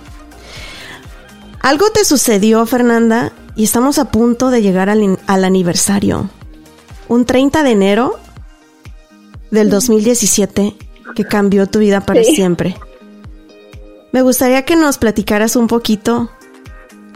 Algo 1.60 1.91
te 1.91 2.03
sucedió, 2.03 2.65
Fernanda, 2.65 3.32
y 3.56 3.65
estamos 3.65 3.99
a 3.99 4.10
punto 4.10 4.49
de 4.49 4.63
llegar 4.63 4.89
al, 4.89 5.19
aniversario. 5.27 6.32
Un 7.10 7.25
30 7.25 7.62
de 7.62 7.69
enero 7.69 8.19
del 9.51 9.69
2017 9.69 10.75
que 11.15 11.25
cambió 11.25 11.67
tu 11.67 11.77
vida 11.77 12.01
para 12.01 12.23
siempre. 12.23 12.75
Me 14.17 14.23
gustaría 14.23 14.63
que 14.63 14.75
nos 14.75 14.97
platicaras 14.97 15.56
un 15.56 15.67
poquito 15.67 16.32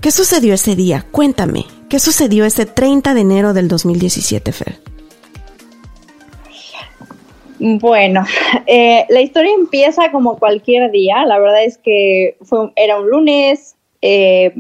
qué 0.03 0.11
sucedió 0.11 0.53
ese 0.53 0.75
día. 0.75 1.03
Cuéntame, 1.09 1.65
¿qué 1.89 1.97
sucedió 1.97 2.45
ese 2.45 2.67
30 2.67 3.15
de 3.15 3.21
enero 3.21 3.53
del 3.53 3.67
2017, 3.67 4.51
Fer? 4.51 4.75
Bueno, 7.57 8.23
eh, 8.67 9.07
la 9.09 9.19
historia 9.19 9.51
empieza 9.51 10.11
como 10.11 10.37
cualquier 10.37 10.91
día. 10.91 11.25
La 11.25 11.39
verdad 11.39 11.63
es 11.63 11.79
que 11.79 12.37
fue, 12.43 12.71
era 12.75 12.99
un 12.99 13.09
lunes, 13.09 13.75
eh, 14.03 14.53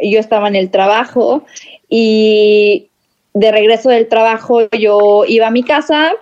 yo 0.00 0.18
estaba 0.18 0.48
en 0.48 0.56
el 0.56 0.70
trabajo 0.70 1.44
y 1.90 2.88
de 3.34 3.52
regreso 3.52 3.90
del 3.90 4.08
trabajo 4.08 4.62
yo 4.70 5.26
iba 5.28 5.48
a 5.48 5.50
mi 5.50 5.62
casa, 5.62 6.12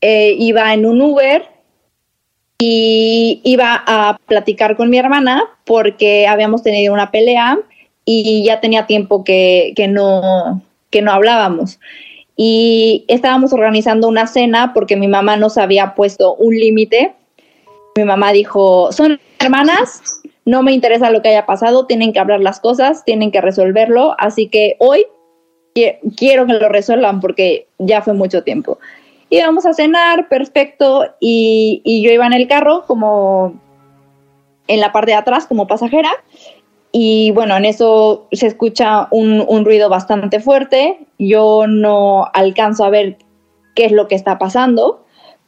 eh, 0.00 0.34
iba 0.36 0.74
en 0.74 0.84
un 0.84 1.00
Uber 1.00 1.55
y 2.58 3.40
iba 3.44 3.82
a 3.86 4.18
platicar 4.26 4.76
con 4.76 4.90
mi 4.90 4.98
hermana 4.98 5.44
porque 5.64 6.26
habíamos 6.26 6.62
tenido 6.62 6.94
una 6.94 7.10
pelea 7.10 7.58
y 8.04 8.44
ya 8.44 8.60
tenía 8.60 8.86
tiempo 8.86 9.24
que, 9.24 9.74
no, 9.88 10.62
que 10.90 11.02
no 11.02 11.12
hablábamos. 11.12 11.78
Y 12.36 13.04
estábamos 13.08 13.52
organizando 13.52 14.08
una 14.08 14.26
cena 14.26 14.72
porque 14.74 14.96
mi 14.96 15.08
mamá 15.08 15.36
nos 15.36 15.58
había 15.58 15.94
puesto 15.94 16.34
un 16.34 16.54
límite. 16.54 17.14
Mi 17.96 18.04
mamá 18.04 18.32
dijo, 18.32 18.92
son 18.92 19.18
hermanas, 19.40 20.20
no 20.44 20.62
me 20.62 20.72
interesa 20.72 21.10
lo 21.10 21.22
que 21.22 21.30
haya 21.30 21.46
pasado, 21.46 21.86
tienen 21.86 22.12
que 22.12 22.20
hablar 22.20 22.40
las 22.40 22.60
cosas, 22.60 23.04
tienen 23.04 23.32
que 23.32 23.40
resolverlo, 23.40 24.14
así 24.18 24.48
que 24.48 24.76
hoy 24.78 25.06
quiero 26.16 26.46
que 26.46 26.54
lo 26.54 26.68
resuelvan 26.68 27.20
porque 27.20 27.66
ya 27.78 28.02
fue 28.02 28.14
mucho 28.14 28.42
tiempo. 28.42 28.78
Íbamos 29.30 29.66
a 29.66 29.74
cenar, 29.74 30.28
perfecto, 30.28 31.04
y, 31.20 31.82
y 31.84 32.02
yo 32.02 32.12
iba 32.12 32.26
en 32.26 32.32
el 32.32 32.46
carro 32.48 32.84
como 32.86 33.54
en 34.68 34.80
la 34.80 34.92
parte 34.92 35.12
de 35.12 35.16
atrás 35.16 35.46
como 35.46 35.66
pasajera 35.66 36.10
y 36.98 37.30
bueno, 37.32 37.54
en 37.54 37.66
eso 37.66 38.26
se 38.32 38.46
escucha 38.46 39.08
un, 39.10 39.44
un, 39.46 39.66
ruido 39.66 39.90
bastante 39.90 40.40
fuerte. 40.40 40.98
Yo 41.18 41.66
no 41.66 42.26
alcanzo 42.32 42.84
a 42.84 42.90
ver 42.90 43.18
qué 43.74 43.84
es 43.84 43.92
lo 43.92 44.08
que 44.08 44.14
está 44.14 44.38
pasando, 44.38 45.04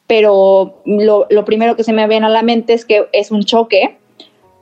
pero 0.06 0.82
lo, 0.84 1.26
lo, 1.30 1.44
primero 1.46 1.74
que 1.74 1.84
se 1.84 1.94
me 1.94 2.06
viene 2.06 2.26
a 2.26 2.28
la 2.28 2.42
mente 2.42 2.74
es 2.74 2.84
que 2.84 3.08
es 3.12 3.30
un 3.30 3.44
choque, 3.44 3.96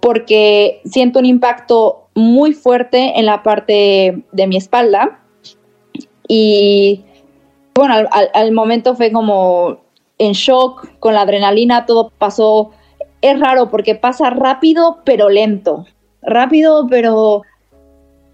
porque 0.01 0.81
siento 0.85 1.19
un 1.19 1.27
impacto 1.27 2.07
muy 2.15 2.53
fuerte 2.53 3.19
en 3.19 3.27
la 3.27 3.43
parte 3.43 4.23
de 4.31 4.47
mi 4.47 4.57
espalda. 4.57 5.19
Y 6.29 7.05
bueno, 7.77 8.09
al, 8.11 8.53
momento 8.53 8.97
fue 8.97 9.13
como 9.13 9.79
en 10.19 10.33
shock, 10.33 10.99
con 10.99 11.15
la 11.15 11.21
adrenalina, 11.21 11.87
todo 11.87 12.11
pasó 12.19 12.71
es 13.21 13.39
raro 13.39 13.71
porque 13.71 13.95
pasa 13.95 14.31
rápido 14.31 15.01
pero 15.05 15.29
lento. 15.29 15.87
Rápido 16.23 16.87
pero, 16.89 17.43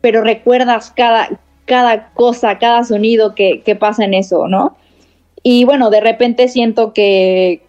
pero 0.00 0.22
recuerdas 0.22 0.92
cada, 0.94 1.28
cada 1.66 2.12
cosa, 2.12 2.58
cada 2.58 2.84
sonido 2.84 3.34
que, 3.34 3.62
que 3.62 3.74
pasa 3.74 4.04
en 4.04 4.14
eso, 4.14 4.48
¿no? 4.48 4.76
Y 5.42 5.64
bueno, 5.64 5.90
de 5.90 6.00
repente 6.00 6.48
siento 6.48 6.92
que 6.92 7.62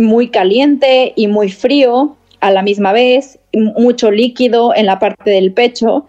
muy 0.00 0.28
caliente 0.28 1.12
y 1.14 1.28
muy 1.28 1.50
frío 1.50 2.16
a 2.40 2.50
la 2.50 2.62
misma 2.62 2.92
vez, 2.92 3.38
mucho 3.52 4.10
líquido 4.10 4.74
en 4.74 4.86
la 4.86 4.98
parte 4.98 5.30
del 5.30 5.52
pecho. 5.52 6.06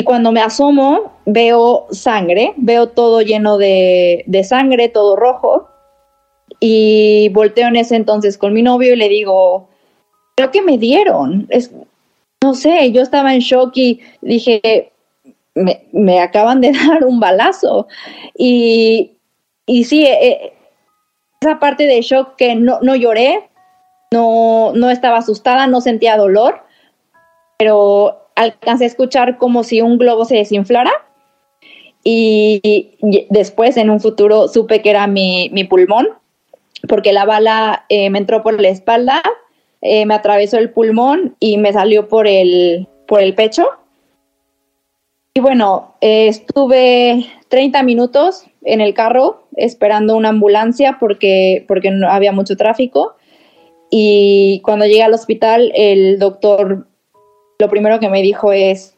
Y 0.00 0.04
cuando 0.04 0.32
me 0.32 0.40
asomo, 0.40 1.12
veo 1.26 1.86
sangre, 1.90 2.54
veo 2.56 2.88
todo 2.88 3.20
lleno 3.20 3.58
de, 3.58 4.24
de 4.26 4.44
sangre, 4.44 4.88
todo 4.88 5.14
rojo. 5.14 5.68
Y 6.58 7.28
volteo 7.34 7.68
en 7.68 7.76
ese 7.76 7.96
entonces 7.96 8.38
con 8.38 8.54
mi 8.54 8.62
novio 8.62 8.94
y 8.94 8.96
le 8.96 9.10
digo, 9.10 9.68
creo 10.36 10.50
que 10.50 10.62
me 10.62 10.78
dieron. 10.78 11.46
Es, 11.50 11.70
no 12.42 12.54
sé, 12.54 12.92
yo 12.92 13.02
estaba 13.02 13.34
en 13.34 13.40
shock 13.40 13.76
y 13.76 14.00
dije, 14.22 14.90
me, 15.54 15.84
me 15.92 16.20
acaban 16.20 16.62
de 16.62 16.72
dar 16.88 17.04
un 17.04 17.20
balazo. 17.20 17.86
Y, 18.38 19.18
y 19.66 19.84
sí, 19.84 20.06
eh, 20.06 20.54
esa 21.42 21.58
parte 21.58 21.84
de 21.84 22.00
shock 22.00 22.36
que 22.36 22.54
no, 22.54 22.78
no 22.80 22.96
lloré, 22.96 23.50
no, 24.12 24.72
no 24.74 24.88
estaba 24.88 25.18
asustada, 25.18 25.66
no 25.66 25.82
sentía 25.82 26.16
dolor, 26.16 26.62
pero 27.58 28.19
alcancé 28.34 28.84
a 28.84 28.88
escuchar 28.88 29.38
como 29.38 29.64
si 29.64 29.80
un 29.80 29.98
globo 29.98 30.24
se 30.24 30.36
desinflara. 30.36 30.92
Y, 32.02 32.60
y 33.02 33.26
después, 33.28 33.76
en 33.76 33.90
un 33.90 34.00
futuro, 34.00 34.48
supe 34.48 34.80
que 34.80 34.90
era 34.90 35.06
mi, 35.06 35.50
mi 35.52 35.64
pulmón 35.64 36.08
porque 36.88 37.12
la 37.12 37.24
bala 37.24 37.84
eh, 37.88 38.10
me 38.10 38.18
entró 38.18 38.42
por 38.42 38.60
la 38.60 38.68
espalda, 38.68 39.22
eh, 39.80 40.06
me 40.06 40.14
atravesó 40.14 40.58
el 40.58 40.70
pulmón 40.70 41.36
y 41.40 41.58
me 41.58 41.72
salió 41.72 42.08
por 42.08 42.26
el, 42.26 42.88
por 43.06 43.20
el 43.20 43.34
pecho. 43.34 43.68
Y 45.34 45.40
bueno, 45.40 45.94
eh, 46.00 46.28
estuve 46.28 47.26
30 47.48 47.82
minutos 47.82 48.44
en 48.64 48.80
el 48.80 48.94
carro 48.94 49.44
esperando 49.56 50.16
una 50.16 50.30
ambulancia 50.30 50.96
porque, 50.98 51.64
porque 51.68 51.90
no 51.90 52.08
había 52.08 52.32
mucho 52.32 52.56
tráfico. 52.56 53.14
Y 53.90 54.60
cuando 54.64 54.86
llegué 54.86 55.02
al 55.02 55.14
hospital, 55.14 55.72
el 55.74 56.18
doctor 56.18 56.86
lo 57.60 57.68
primero 57.68 58.00
que 58.00 58.08
me 58.08 58.22
dijo 58.22 58.52
es, 58.52 58.96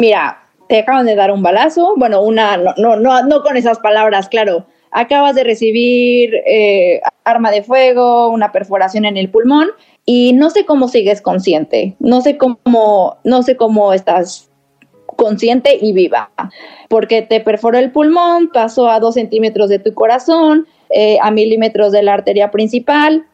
mira, 0.00 0.42
te 0.68 0.80
acaban 0.80 1.06
de 1.06 1.16
dar 1.16 1.32
un 1.32 1.42
balazo. 1.42 1.94
Bueno, 1.96 2.22
una, 2.22 2.56
no, 2.58 2.74
no, 2.76 2.96
no, 2.96 3.22
no 3.22 3.42
con 3.42 3.56
esas 3.56 3.78
palabras, 3.78 4.28
claro, 4.28 4.66
acabas 4.90 5.34
de 5.34 5.44
recibir 5.44 6.34
eh, 6.46 7.00
arma 7.24 7.50
de 7.50 7.62
fuego, 7.62 8.28
una 8.28 8.52
perforación 8.52 9.04
en 9.04 9.16
el 9.16 9.30
pulmón 9.30 9.68
y 10.04 10.32
no 10.34 10.50
sé 10.50 10.64
cómo 10.64 10.88
sigues 10.88 11.20
consciente, 11.20 11.96
no 11.98 12.20
sé 12.20 12.36
cómo, 12.36 13.18
no 13.24 13.42
sé 13.42 13.56
cómo 13.56 13.92
estás 13.92 14.50
consciente 15.06 15.76
y 15.80 15.92
viva, 15.92 16.30
porque 16.88 17.22
te 17.22 17.40
perforó 17.40 17.78
el 17.78 17.90
pulmón, 17.90 18.50
pasó 18.52 18.88
a 18.88 19.00
dos 19.00 19.14
centímetros 19.14 19.68
de 19.68 19.78
tu 19.78 19.92
corazón, 19.94 20.66
eh, 20.90 21.18
a 21.20 21.30
milímetros 21.30 21.92
de 21.92 22.02
la 22.02 22.14
arteria 22.14 22.50
principal. 22.50 23.26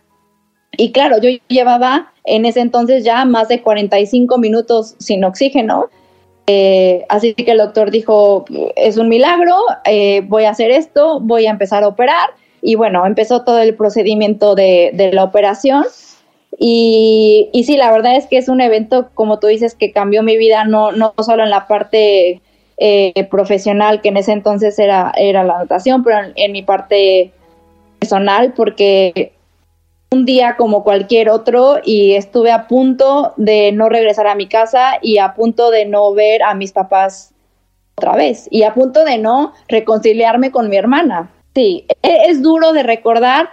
Y 0.76 0.92
claro, 0.92 1.18
yo 1.20 1.30
llevaba 1.48 2.12
en 2.24 2.46
ese 2.46 2.60
entonces 2.60 3.04
ya 3.04 3.24
más 3.24 3.48
de 3.48 3.62
45 3.62 4.38
minutos 4.38 4.94
sin 4.98 5.24
oxígeno 5.24 5.90
eh, 6.46 7.06
así 7.08 7.34
que 7.34 7.50
el 7.50 7.58
doctor 7.58 7.90
dijo, 7.90 8.44
es 8.76 8.98
un 8.98 9.08
milagro, 9.08 9.56
eh, 9.84 10.22
voy 10.26 10.44
a 10.44 10.50
hacer 10.50 10.70
esto, 10.70 11.20
voy 11.20 11.46
a 11.46 11.50
empezar 11.50 11.84
a 11.84 11.88
operar. 11.88 12.30
Y 12.60 12.76
bueno, 12.76 13.06
empezó 13.06 13.42
todo 13.44 13.58
el 13.58 13.74
procedimiento 13.74 14.54
de, 14.54 14.90
de 14.94 15.12
la 15.12 15.24
operación. 15.24 15.84
Y, 16.58 17.50
y, 17.52 17.64
sí, 17.64 17.76
la 17.76 17.90
verdad 17.90 18.16
es 18.16 18.26
que 18.26 18.38
es 18.38 18.48
un 18.48 18.60
evento, 18.60 19.08
como 19.14 19.38
tú 19.38 19.48
dices, 19.48 19.74
que 19.74 19.92
cambió 19.92 20.22
mi 20.22 20.36
vida, 20.36 20.64
no, 20.64 20.92
no 20.92 21.12
solo 21.22 21.42
en 21.42 21.50
la 21.50 21.66
parte 21.66 22.40
eh, 22.78 23.28
profesional, 23.30 24.00
que 24.00 24.10
en 24.10 24.18
ese 24.18 24.32
entonces 24.32 24.78
era, 24.78 25.12
era 25.16 25.44
la 25.44 25.58
natación, 25.58 26.04
pero 26.04 26.18
en, 26.24 26.32
en 26.36 26.52
mi 26.52 26.62
parte 26.62 27.32
personal, 27.98 28.54
porque 28.54 29.32
un 30.14 30.24
día 30.24 30.56
como 30.56 30.84
cualquier 30.84 31.28
otro 31.28 31.78
y 31.84 32.14
estuve 32.14 32.52
a 32.52 32.68
punto 32.68 33.34
de 33.36 33.72
no 33.72 33.88
regresar 33.88 34.28
a 34.28 34.36
mi 34.36 34.46
casa 34.46 34.98
y 35.02 35.18
a 35.18 35.34
punto 35.34 35.70
de 35.70 35.86
no 35.86 36.14
ver 36.14 36.42
a 36.44 36.54
mis 36.54 36.72
papás 36.72 37.32
otra 37.96 38.14
vez 38.14 38.46
y 38.50 38.62
a 38.62 38.74
punto 38.74 39.04
de 39.04 39.18
no 39.18 39.52
reconciliarme 39.68 40.52
con 40.52 40.70
mi 40.70 40.76
hermana. 40.76 41.30
Sí, 41.54 41.86
e-, 42.02 42.30
es 42.30 42.42
duro 42.42 42.72
de 42.72 42.84
recordar 42.84 43.50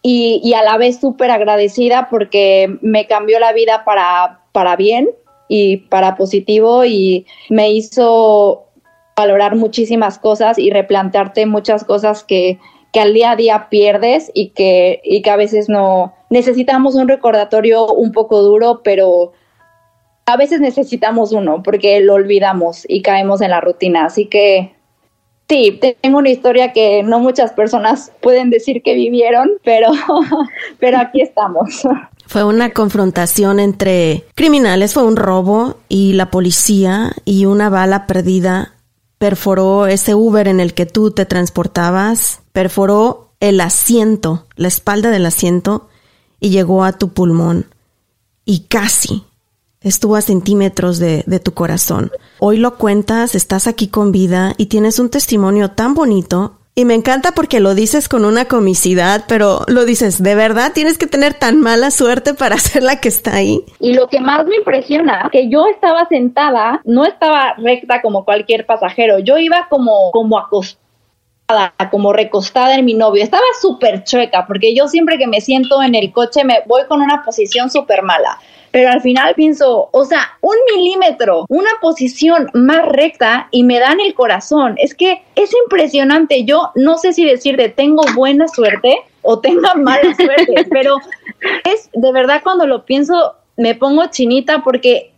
y, 0.00 0.40
y 0.44 0.54
a 0.54 0.62
la 0.62 0.78
vez 0.78 1.00
súper 1.00 1.30
agradecida 1.32 2.08
porque 2.08 2.78
me 2.82 3.08
cambió 3.08 3.40
la 3.40 3.52
vida 3.52 3.84
para, 3.84 4.42
para 4.52 4.76
bien 4.76 5.10
y 5.48 5.78
para 5.88 6.16
positivo 6.16 6.84
y 6.84 7.26
me 7.50 7.70
hizo 7.70 8.66
valorar 9.16 9.56
muchísimas 9.56 10.18
cosas 10.18 10.56
y 10.58 10.70
replantearte 10.70 11.46
muchas 11.46 11.82
cosas 11.84 12.22
que, 12.22 12.60
que 12.96 13.00
al 13.00 13.12
día 13.12 13.32
a 13.32 13.36
día 13.36 13.66
pierdes 13.68 14.30
y 14.32 14.52
que, 14.52 15.02
y 15.04 15.20
que 15.20 15.28
a 15.28 15.36
veces 15.36 15.68
no 15.68 16.14
necesitamos 16.30 16.94
un 16.94 17.08
recordatorio 17.08 17.86
un 17.92 18.10
poco 18.10 18.40
duro, 18.40 18.80
pero 18.82 19.34
a 20.24 20.38
veces 20.38 20.62
necesitamos 20.62 21.32
uno 21.32 21.62
porque 21.62 22.00
lo 22.00 22.14
olvidamos 22.14 22.86
y 22.88 23.02
caemos 23.02 23.42
en 23.42 23.50
la 23.50 23.60
rutina. 23.60 24.06
Así 24.06 24.24
que 24.24 24.74
sí, 25.46 25.78
tengo 26.00 26.16
una 26.16 26.30
historia 26.30 26.72
que 26.72 27.02
no 27.02 27.20
muchas 27.20 27.52
personas 27.52 28.12
pueden 28.22 28.48
decir 28.48 28.82
que 28.82 28.94
vivieron, 28.94 29.50
pero, 29.62 29.90
pero 30.80 30.96
aquí 30.96 31.20
estamos. 31.20 31.82
Fue 32.24 32.44
una 32.44 32.70
confrontación 32.70 33.60
entre 33.60 34.24
criminales, 34.34 34.94
fue 34.94 35.04
un 35.04 35.16
robo 35.16 35.76
y 35.90 36.14
la 36.14 36.30
policía 36.30 37.12
y 37.26 37.44
una 37.44 37.68
bala 37.68 38.06
perdida 38.06 38.72
perforó 39.18 39.86
ese 39.86 40.14
Uber 40.14 40.48
en 40.48 40.60
el 40.60 40.74
que 40.74 40.86
tú 40.86 41.10
te 41.10 41.26
transportabas, 41.26 42.40
perforó 42.52 43.30
el 43.40 43.60
asiento, 43.60 44.46
la 44.56 44.68
espalda 44.68 45.10
del 45.10 45.26
asiento 45.26 45.88
y 46.40 46.50
llegó 46.50 46.84
a 46.84 46.92
tu 46.92 47.10
pulmón 47.10 47.66
y 48.44 48.60
casi 48.60 49.24
estuvo 49.80 50.16
a 50.16 50.22
centímetros 50.22 50.98
de, 50.98 51.22
de, 51.26 51.40
tu 51.40 51.52
corazón. 51.52 52.10
Hoy 52.38 52.56
lo 52.56 52.76
cuentas, 52.76 53.34
estás 53.34 53.66
aquí 53.66 53.88
con 53.88 54.12
vida 54.12 54.54
y 54.56 54.66
tienes 54.66 54.98
un 54.98 55.10
testimonio 55.10 55.70
tan 55.70 55.94
bonito. 55.94 56.55
Y 56.78 56.84
me 56.84 56.92
encanta 56.92 57.32
porque 57.32 57.58
lo 57.58 57.74
dices 57.74 58.06
con 58.06 58.26
una 58.26 58.44
comicidad, 58.44 59.24
pero 59.26 59.62
lo 59.66 59.86
dices, 59.86 60.22
¿de 60.22 60.34
verdad 60.34 60.72
tienes 60.74 60.98
que 60.98 61.06
tener 61.06 61.32
tan 61.32 61.58
mala 61.58 61.90
suerte 61.90 62.34
para 62.34 62.58
ser 62.58 62.82
la 62.82 63.00
que 63.00 63.08
está 63.08 63.36
ahí? 63.36 63.64
Y 63.80 63.94
lo 63.94 64.08
que 64.08 64.20
más 64.20 64.44
me 64.44 64.56
impresiona, 64.56 65.26
que 65.32 65.48
yo 65.48 65.66
estaba 65.68 66.06
sentada, 66.08 66.82
no 66.84 67.06
estaba 67.06 67.54
recta 67.54 68.02
como 68.02 68.26
cualquier 68.26 68.66
pasajero, 68.66 69.18
yo 69.20 69.38
iba 69.38 69.68
como, 69.70 70.10
como 70.10 70.38
acostada 70.38 70.85
como 71.90 72.12
recostada 72.12 72.74
en 72.74 72.84
mi 72.84 72.94
novio. 72.94 73.22
Estaba 73.22 73.44
súper 73.60 74.04
chueca 74.04 74.46
porque 74.46 74.74
yo 74.74 74.88
siempre 74.88 75.18
que 75.18 75.26
me 75.26 75.40
siento 75.40 75.82
en 75.82 75.94
el 75.94 76.12
coche 76.12 76.44
me 76.44 76.62
voy 76.66 76.82
con 76.88 77.00
una 77.00 77.24
posición 77.24 77.70
súper 77.70 78.02
mala. 78.02 78.38
Pero 78.72 78.90
al 78.90 79.00
final 79.00 79.34
pienso, 79.34 79.88
o 79.90 80.04
sea, 80.04 80.36
un 80.42 80.56
milímetro, 80.74 81.46
una 81.48 81.70
posición 81.80 82.50
más 82.52 82.84
recta 82.84 83.48
y 83.50 83.62
me 83.62 83.78
dan 83.78 84.00
el 84.00 84.12
corazón. 84.12 84.74
Es 84.78 84.94
que 84.94 85.22
es 85.34 85.50
impresionante. 85.64 86.44
Yo 86.44 86.72
no 86.74 86.98
sé 86.98 87.12
si 87.12 87.24
decirte 87.24 87.70
tengo 87.70 88.02
buena 88.14 88.48
suerte 88.48 88.96
o 89.22 89.38
tenga 89.38 89.74
mala 89.74 90.14
suerte, 90.16 90.66
pero 90.70 90.98
es 91.64 91.88
de 91.94 92.12
verdad 92.12 92.40
cuando 92.42 92.66
lo 92.66 92.84
pienso 92.84 93.34
me 93.56 93.74
pongo 93.74 94.06
chinita 94.06 94.62
porque 94.62 95.12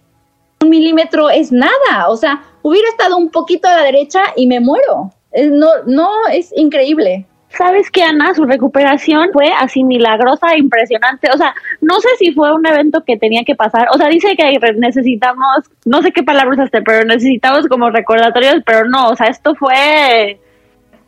un 0.60 0.70
milímetro 0.70 1.30
es 1.30 1.50
nada. 1.50 2.08
O 2.08 2.16
sea, 2.16 2.44
hubiera 2.62 2.88
estado 2.88 3.16
un 3.16 3.30
poquito 3.30 3.66
a 3.66 3.74
la 3.74 3.82
derecha 3.82 4.20
y 4.36 4.46
me 4.46 4.60
muero. 4.60 5.12
No, 5.50 5.68
no, 5.86 6.08
es 6.32 6.52
increíble. 6.56 7.26
¿Sabes 7.50 7.90
qué, 7.90 8.02
Ana? 8.02 8.34
Su 8.34 8.44
recuperación 8.44 9.30
fue 9.32 9.46
así 9.58 9.82
milagrosa, 9.82 10.56
impresionante. 10.56 11.28
O 11.32 11.38
sea, 11.38 11.54
no 11.80 11.98
sé 12.00 12.08
si 12.18 12.32
fue 12.32 12.52
un 12.54 12.66
evento 12.66 13.02
que 13.04 13.16
tenía 13.16 13.42
que 13.44 13.54
pasar. 13.54 13.88
O 13.92 13.96
sea, 13.96 14.08
dice 14.08 14.36
que 14.36 14.58
necesitamos, 14.76 15.70
no 15.86 16.02
sé 16.02 16.12
qué 16.12 16.22
palabras 16.22 16.58
usaste, 16.58 16.82
pero 16.82 17.04
necesitamos 17.04 17.66
como 17.66 17.90
recordatorios, 17.90 18.62
pero 18.66 18.84
no, 18.86 19.08
o 19.08 19.16
sea, 19.16 19.28
esto 19.28 19.54
fue 19.54 20.38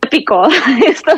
épico. 0.03 0.48
Esto 0.86 1.12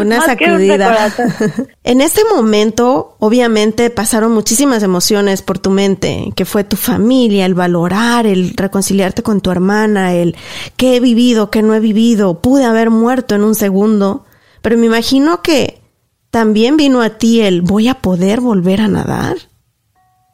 una 0.00 0.20
sacudida. 0.20 1.12
en 1.84 2.00
este 2.00 2.22
momento, 2.24 3.16
obviamente, 3.18 3.90
pasaron 3.90 4.32
muchísimas 4.32 4.82
emociones 4.82 5.42
por 5.42 5.58
tu 5.58 5.70
mente, 5.70 6.32
que 6.36 6.44
fue 6.44 6.64
tu 6.64 6.76
familia, 6.76 7.46
el 7.46 7.54
valorar, 7.54 8.26
el 8.26 8.56
reconciliarte 8.56 9.22
con 9.22 9.40
tu 9.40 9.50
hermana, 9.50 10.14
el 10.14 10.36
qué 10.76 10.96
he 10.96 11.00
vivido, 11.00 11.50
qué 11.50 11.62
no 11.62 11.74
he 11.74 11.80
vivido, 11.80 12.40
pude 12.40 12.64
haber 12.64 12.90
muerto 12.90 13.34
en 13.34 13.44
un 13.44 13.54
segundo. 13.54 14.24
Pero 14.60 14.76
me 14.78 14.86
imagino 14.86 15.42
que 15.42 15.80
también 16.30 16.76
vino 16.76 17.02
a 17.02 17.10
ti 17.10 17.40
el 17.40 17.62
voy 17.62 17.88
a 17.88 17.94
poder 17.94 18.40
volver 18.40 18.80
a 18.80 18.88
nadar. 18.88 19.36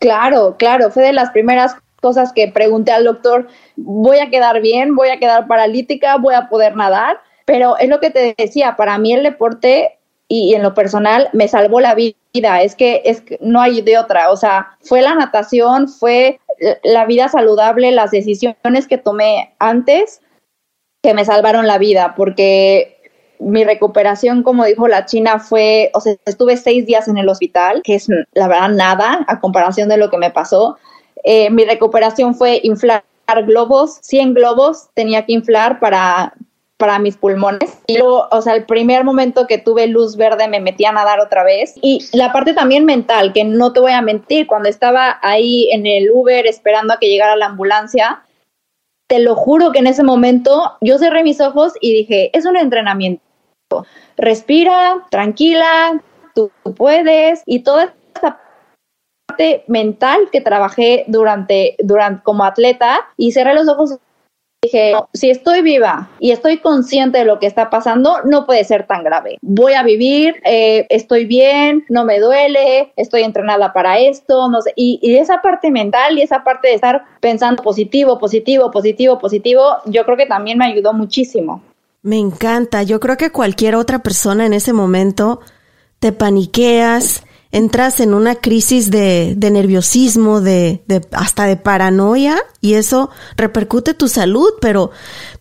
Claro, 0.01 0.57
claro, 0.59 0.91
fue 0.91 1.03
de 1.03 1.13
las 1.13 1.31
primeras 1.31 1.75
cosas 2.01 2.33
que 2.33 2.49
pregunté 2.49 2.93
al 2.93 3.05
doctor, 3.05 3.49
voy 3.77 4.19
a 4.19 4.31
quedar 4.31 4.61
bien, 4.61 4.95
voy 4.95 5.09
a 5.09 5.19
quedar 5.19 5.49
paralítica, 5.49 6.17
voy 6.17 6.35
a 6.35 6.49
poder 6.49 6.77
nadar, 6.77 7.21
pero 7.49 7.79
es 7.79 7.89
lo 7.89 7.99
que 7.99 8.11
te 8.11 8.35
decía, 8.37 8.77
para 8.77 8.99
mí 8.99 9.15
el 9.15 9.23
deporte 9.23 9.99
y, 10.29 10.53
en 10.53 10.63
lo 10.63 10.75
personal 10.75 11.31
me 11.33 11.49
salvó 11.49 11.81
la 11.81 11.95
vida, 11.95 12.61
es 12.61 12.75
que 12.75 13.01
es 13.07 13.23
que 13.23 13.39
no 13.41 13.63
hay 13.63 13.81
de 13.81 13.97
otra, 13.97 14.31
o 14.31 14.37
sea, 14.37 14.77
fue 14.83 15.01
la 15.01 15.15
natación, 15.15 15.89
fue 15.89 16.41
la 16.85 17.07
vida 17.07 17.31
saludable, 17.31 17.91
las 17.91 18.11
decisiones 18.11 18.87
que 18.87 18.99
tomé 18.99 19.55
antes 19.59 20.21
que 21.03 21.15
me 21.15 21.25
salvaron 21.25 21.67
la 21.67 21.79
vida, 21.79 22.13
porque 22.19 23.01
mi 23.39 23.65
recuperación, 23.65 24.43
como 24.43 24.67
dijo 24.67 24.87
la 24.87 25.07
China, 25.07 25.39
fue, 25.39 25.91
o 25.95 26.03
sea, 26.03 26.17
estuve 26.27 26.59
seis 26.59 26.85
días 26.85 27.09
en 27.09 27.17
el 27.17 27.31
hospital, 27.31 27.81
que 27.83 27.95
es 27.95 28.09
la 28.35 28.49
verdad 28.49 28.69
nada 28.69 29.25
a 29.27 29.41
comparación 29.41 29.89
de 29.89 29.97
lo 29.97 30.11
que 30.11 30.19
me 30.19 30.31
pasó. 30.31 30.77
Eh, 31.25 31.49
mi 31.49 31.65
recuperación 31.65 32.35
fue 32.35 32.61
inflar 32.63 33.05
globos, 33.47 34.01
100 34.03 34.35
globos 34.35 34.89
tenía 34.93 35.25
que 35.25 35.33
inflar 35.33 35.81
para, 35.81 36.35
para 36.79 36.99
mis 36.99 37.17
pulmones. 37.17 37.79
Y 37.87 37.99
luego, 37.99 38.29
o 38.31 38.41
sea, 38.41 38.55
el 38.55 38.65
primer 38.65 39.05
momento 39.05 39.47
que 39.47 39.59
tuve 39.59 39.87
luz 39.89 40.17
verde 40.17 40.49
me 40.49 40.61
metí 40.61 40.85
a 40.85 40.93
nadar 40.93 41.21
otra 41.21 41.45
vez. 41.45 41.75
Y 41.83 42.09
la 42.13 42.33
parte 42.33 42.55
también 42.55 42.85
mental, 42.85 43.33
que 43.33 43.45
no 43.45 43.73
te 43.73 43.81
voy 43.81 43.93
a 43.93 44.01
mentir, 44.01 44.47
cuando 44.47 44.69
estaba 44.69 45.19
ahí 45.23 45.69
en 45.73 45.87
el 45.87 46.11
Uber 46.11 46.47
esperando 46.47 46.95
a 46.95 46.99
que 46.99 47.09
llegara 47.09 47.37
la 47.37 47.47
ambulancia, 47.47 48.23
te 49.09 49.19
lo 49.19 49.35
juro 49.35 49.73
que 49.73 49.81
en 49.81 49.89
ese 49.89 50.03
momento 50.03 50.77
yo 50.81 50.99
cerré 50.99 51.23
mis 51.25 51.41
ojos 51.41 51.73
y 51.81 51.93
dije, 51.93 52.31
es 52.37 52.47
un 52.47 52.57
entrenamiento 52.57 53.23
Respira, 54.17 55.07
tranquila, 55.11 56.03
tú 56.35 56.51
puedes 56.77 57.43
y 57.47 57.61
toda 57.61 57.95
esa 58.17 58.41
parte 59.27 59.65
mental 59.69 60.29
que 60.33 60.41
trabajé 60.41 61.05
durante, 61.07 61.77
durante 61.79 62.23
como 62.23 62.45
atleta 62.45 63.01
y 63.17 63.33
cerré 63.33 63.55
los 63.55 63.69
ojos 63.69 63.99
dije, 64.63 64.95
si 65.13 65.31
estoy 65.31 65.63
viva 65.63 66.09
y 66.19 66.33
estoy 66.33 66.59
consciente 66.59 67.19
de 67.19 67.25
lo 67.25 67.39
que 67.39 67.47
está 67.47 67.71
pasando, 67.71 68.17
no 68.25 68.45
puede 68.45 68.65
ser 68.65 68.87
tan 68.87 69.05
grave. 69.05 69.39
Voy 69.41 69.75
a 69.75 69.85
vivir, 69.85 70.37
eh, 70.45 70.87
estoy 70.89 71.27
bien, 71.27 71.85
no 71.89 72.05
me 72.05 72.19
duele, 72.19 72.93
estoy 72.97 73.23
entrenada 73.23 73.73
para 73.73 73.99
esto, 73.99 74.49
no 74.49 74.61
sé. 74.61 74.73
Y, 74.75 74.99
y, 75.01 75.17
esa 75.17 75.43
parte 75.43 75.71
mental 75.71 76.19
y 76.19 76.23
esa 76.23 76.43
parte 76.43 76.69
de 76.69 76.75
estar 76.75 77.05
pensando 77.21 77.63
positivo, 77.63 78.19
positivo, 78.19 78.71
positivo, 78.71 79.19
positivo, 79.19 79.77
yo 79.87 80.05
creo 80.05 80.17
que 80.17 80.27
también 80.27 80.59
me 80.59 80.67
ayudó 80.67 80.93
muchísimo. 80.93 81.63
Me 82.03 82.19
encanta. 82.19 82.83
Yo 82.83 82.99
creo 82.99 83.17
que 83.17 83.31
cualquier 83.31 83.77
otra 83.77 84.01
persona 84.01 84.47
en 84.47 84.55
ese 84.55 84.73
momento 84.73 85.41
te 86.01 86.13
paniqueas, 86.13 87.23
entras 87.51 88.01
en 88.01 88.15
una 88.15 88.35
crisis 88.35 88.91
de, 88.91 89.35
de 89.37 89.51
nerviosismo, 89.51 90.41
de, 90.41 90.83
de, 90.87 91.01
hasta 91.13 91.47
de 91.47 91.57
paranoia, 91.57 92.39
y 92.61 92.75
eso 92.75 93.11
repercute 93.37 93.95
tu 93.95 94.09
salud, 94.09 94.51
pero 94.61 94.91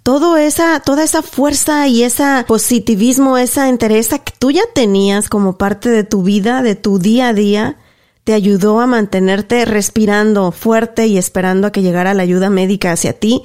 todo 0.03 0.37
esa, 0.37 0.79
toda 0.79 1.03
esa 1.03 1.21
fuerza 1.21 1.87
y 1.87 2.03
ese 2.03 2.45
positivismo, 2.47 3.37
esa 3.37 3.67
interés 3.67 4.09
que 4.09 4.33
tú 4.39 4.51
ya 4.51 4.63
tenías 4.73 5.27
como 5.27 5.57
parte 5.57 5.89
de 5.89 6.03
tu 6.03 6.23
vida, 6.23 6.61
de 6.61 6.75
tu 6.75 6.99
día 6.99 7.29
a 7.29 7.33
día, 7.33 7.77
te 8.23 8.33
ayudó 8.33 8.79
a 8.81 8.87
mantenerte 8.87 9.63
respirando 9.65 10.51
fuerte 10.51 11.07
y 11.07 11.17
esperando 11.17 11.67
a 11.67 11.71
que 11.71 11.81
llegara 11.81 12.13
la 12.13 12.23
ayuda 12.23 12.49
médica 12.49 12.91
hacia 12.91 13.13
ti. 13.13 13.43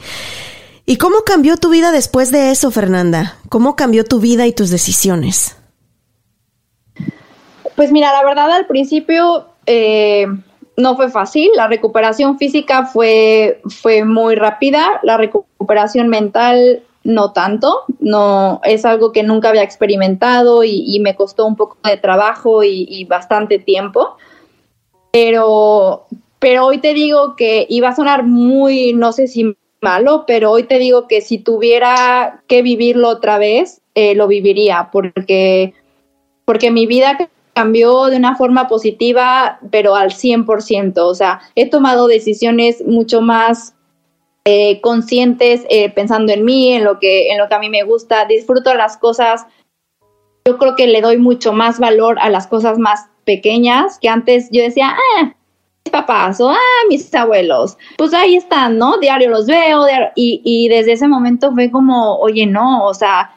¿Y 0.86 0.96
cómo 0.96 1.22
cambió 1.24 1.56
tu 1.56 1.70
vida 1.70 1.92
después 1.92 2.32
de 2.32 2.50
eso, 2.50 2.70
Fernanda? 2.72 3.36
¿Cómo 3.48 3.76
cambió 3.76 4.04
tu 4.04 4.18
vida 4.18 4.46
y 4.46 4.52
tus 4.52 4.70
decisiones? 4.70 5.54
Pues 7.82 7.90
mira, 7.90 8.12
la 8.12 8.24
verdad 8.24 8.48
al 8.52 8.66
principio 8.66 9.44
eh, 9.66 10.24
no 10.76 10.94
fue 10.94 11.10
fácil. 11.10 11.50
La 11.56 11.66
recuperación 11.66 12.38
física 12.38 12.86
fue, 12.86 13.60
fue 13.66 14.04
muy 14.04 14.36
rápida. 14.36 15.00
La 15.02 15.16
recuperación 15.16 16.06
mental 16.06 16.84
no 17.02 17.32
tanto. 17.32 17.80
No 17.98 18.60
es 18.62 18.84
algo 18.84 19.10
que 19.10 19.24
nunca 19.24 19.48
había 19.48 19.64
experimentado 19.64 20.62
y, 20.62 20.96
me 21.00 21.16
costó 21.16 21.44
un 21.44 21.56
poco 21.56 21.76
de 21.82 21.96
trabajo 21.96 22.62
y, 22.62 23.04
bastante 23.06 23.58
tiempo. 23.58 24.16
Pero, 25.10 26.06
pero 26.38 26.66
hoy 26.66 26.78
te 26.78 26.94
digo 26.94 27.34
que 27.34 27.66
iba 27.68 27.88
a 27.88 27.96
sonar 27.96 28.22
muy, 28.22 28.92
no 28.92 29.10
sé 29.10 29.26
si 29.26 29.56
malo, 29.80 30.22
pero 30.24 30.52
hoy 30.52 30.62
te 30.62 30.78
digo 30.78 31.08
que 31.08 31.20
si 31.20 31.38
tuviera 31.38 32.44
que 32.46 32.62
vivirlo 32.62 33.08
otra 33.08 33.38
vez, 33.38 33.82
eh, 33.96 34.14
lo 34.14 34.28
viviría, 34.28 34.90
porque, 34.92 35.74
porque 36.44 36.70
mi 36.70 36.86
vida 36.86 37.18
cambió 37.54 38.06
de 38.06 38.16
una 38.16 38.36
forma 38.36 38.68
positiva, 38.68 39.58
pero 39.70 39.94
al 39.94 40.10
100%. 40.10 40.98
O 40.98 41.14
sea, 41.14 41.40
he 41.54 41.68
tomado 41.68 42.06
decisiones 42.06 42.84
mucho 42.86 43.20
más 43.20 43.74
eh, 44.44 44.80
conscientes, 44.80 45.64
eh, 45.68 45.90
pensando 45.90 46.32
en 46.32 46.44
mí, 46.44 46.72
en 46.72 46.84
lo, 46.84 46.98
que, 46.98 47.30
en 47.30 47.38
lo 47.38 47.48
que 47.48 47.54
a 47.54 47.58
mí 47.58 47.68
me 47.68 47.84
gusta, 47.84 48.24
disfruto 48.24 48.74
las 48.74 48.96
cosas. 48.96 49.46
Yo 50.46 50.58
creo 50.58 50.74
que 50.74 50.86
le 50.86 51.00
doy 51.00 51.18
mucho 51.18 51.52
más 51.52 51.78
valor 51.78 52.18
a 52.20 52.28
las 52.28 52.46
cosas 52.46 52.78
más 52.78 53.06
pequeñas, 53.24 53.98
que 54.00 54.08
antes 54.08 54.48
yo 54.50 54.62
decía, 54.62 54.96
ah, 55.20 55.34
papás 55.92 56.40
o 56.40 56.50
ah, 56.50 56.58
mis 56.88 57.14
abuelos, 57.14 57.76
pues 57.96 58.14
ahí 58.14 58.34
están, 58.34 58.78
¿no? 58.78 58.98
Diario 58.98 59.28
los 59.28 59.46
veo 59.46 59.86
y, 60.16 60.40
y 60.44 60.68
desde 60.68 60.92
ese 60.92 61.06
momento 61.06 61.52
fue 61.52 61.70
como, 61.70 62.16
oye, 62.16 62.46
no, 62.46 62.84
o 62.84 62.94
sea, 62.94 63.30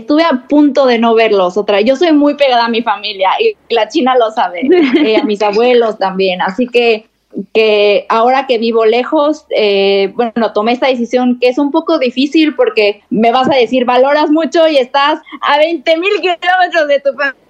estuve 0.00 0.24
a 0.24 0.46
punto 0.48 0.86
de 0.86 0.98
no 0.98 1.14
verlos 1.14 1.56
otra. 1.56 1.80
Yo 1.80 1.96
soy 1.96 2.12
muy 2.12 2.34
pegada 2.34 2.66
a 2.66 2.68
mi 2.68 2.82
familia 2.82 3.30
y 3.40 3.56
la 3.72 3.88
China 3.88 4.14
lo 4.18 4.30
sabe, 4.30 4.62
eh, 5.04 5.16
a 5.16 5.24
mis 5.24 5.40
abuelos 5.42 5.98
también, 5.98 6.42
así 6.42 6.66
que 6.66 7.06
que 7.54 8.06
ahora 8.08 8.48
que 8.48 8.58
vivo 8.58 8.84
lejos, 8.84 9.46
eh, 9.56 10.12
bueno, 10.14 10.52
tomé 10.52 10.72
esta 10.72 10.88
decisión 10.88 11.38
que 11.38 11.48
es 11.48 11.58
un 11.58 11.70
poco 11.70 12.00
difícil 12.00 12.56
porque 12.56 13.02
me 13.08 13.30
vas 13.30 13.48
a 13.48 13.54
decir, 13.54 13.84
valoras 13.84 14.30
mucho 14.30 14.66
y 14.66 14.78
estás 14.78 15.20
a 15.40 15.58
20 15.58 15.96
mil 15.98 16.10
kilómetros 16.20 16.88
de 16.88 16.98
tu 16.98 17.12
familia 17.12 17.40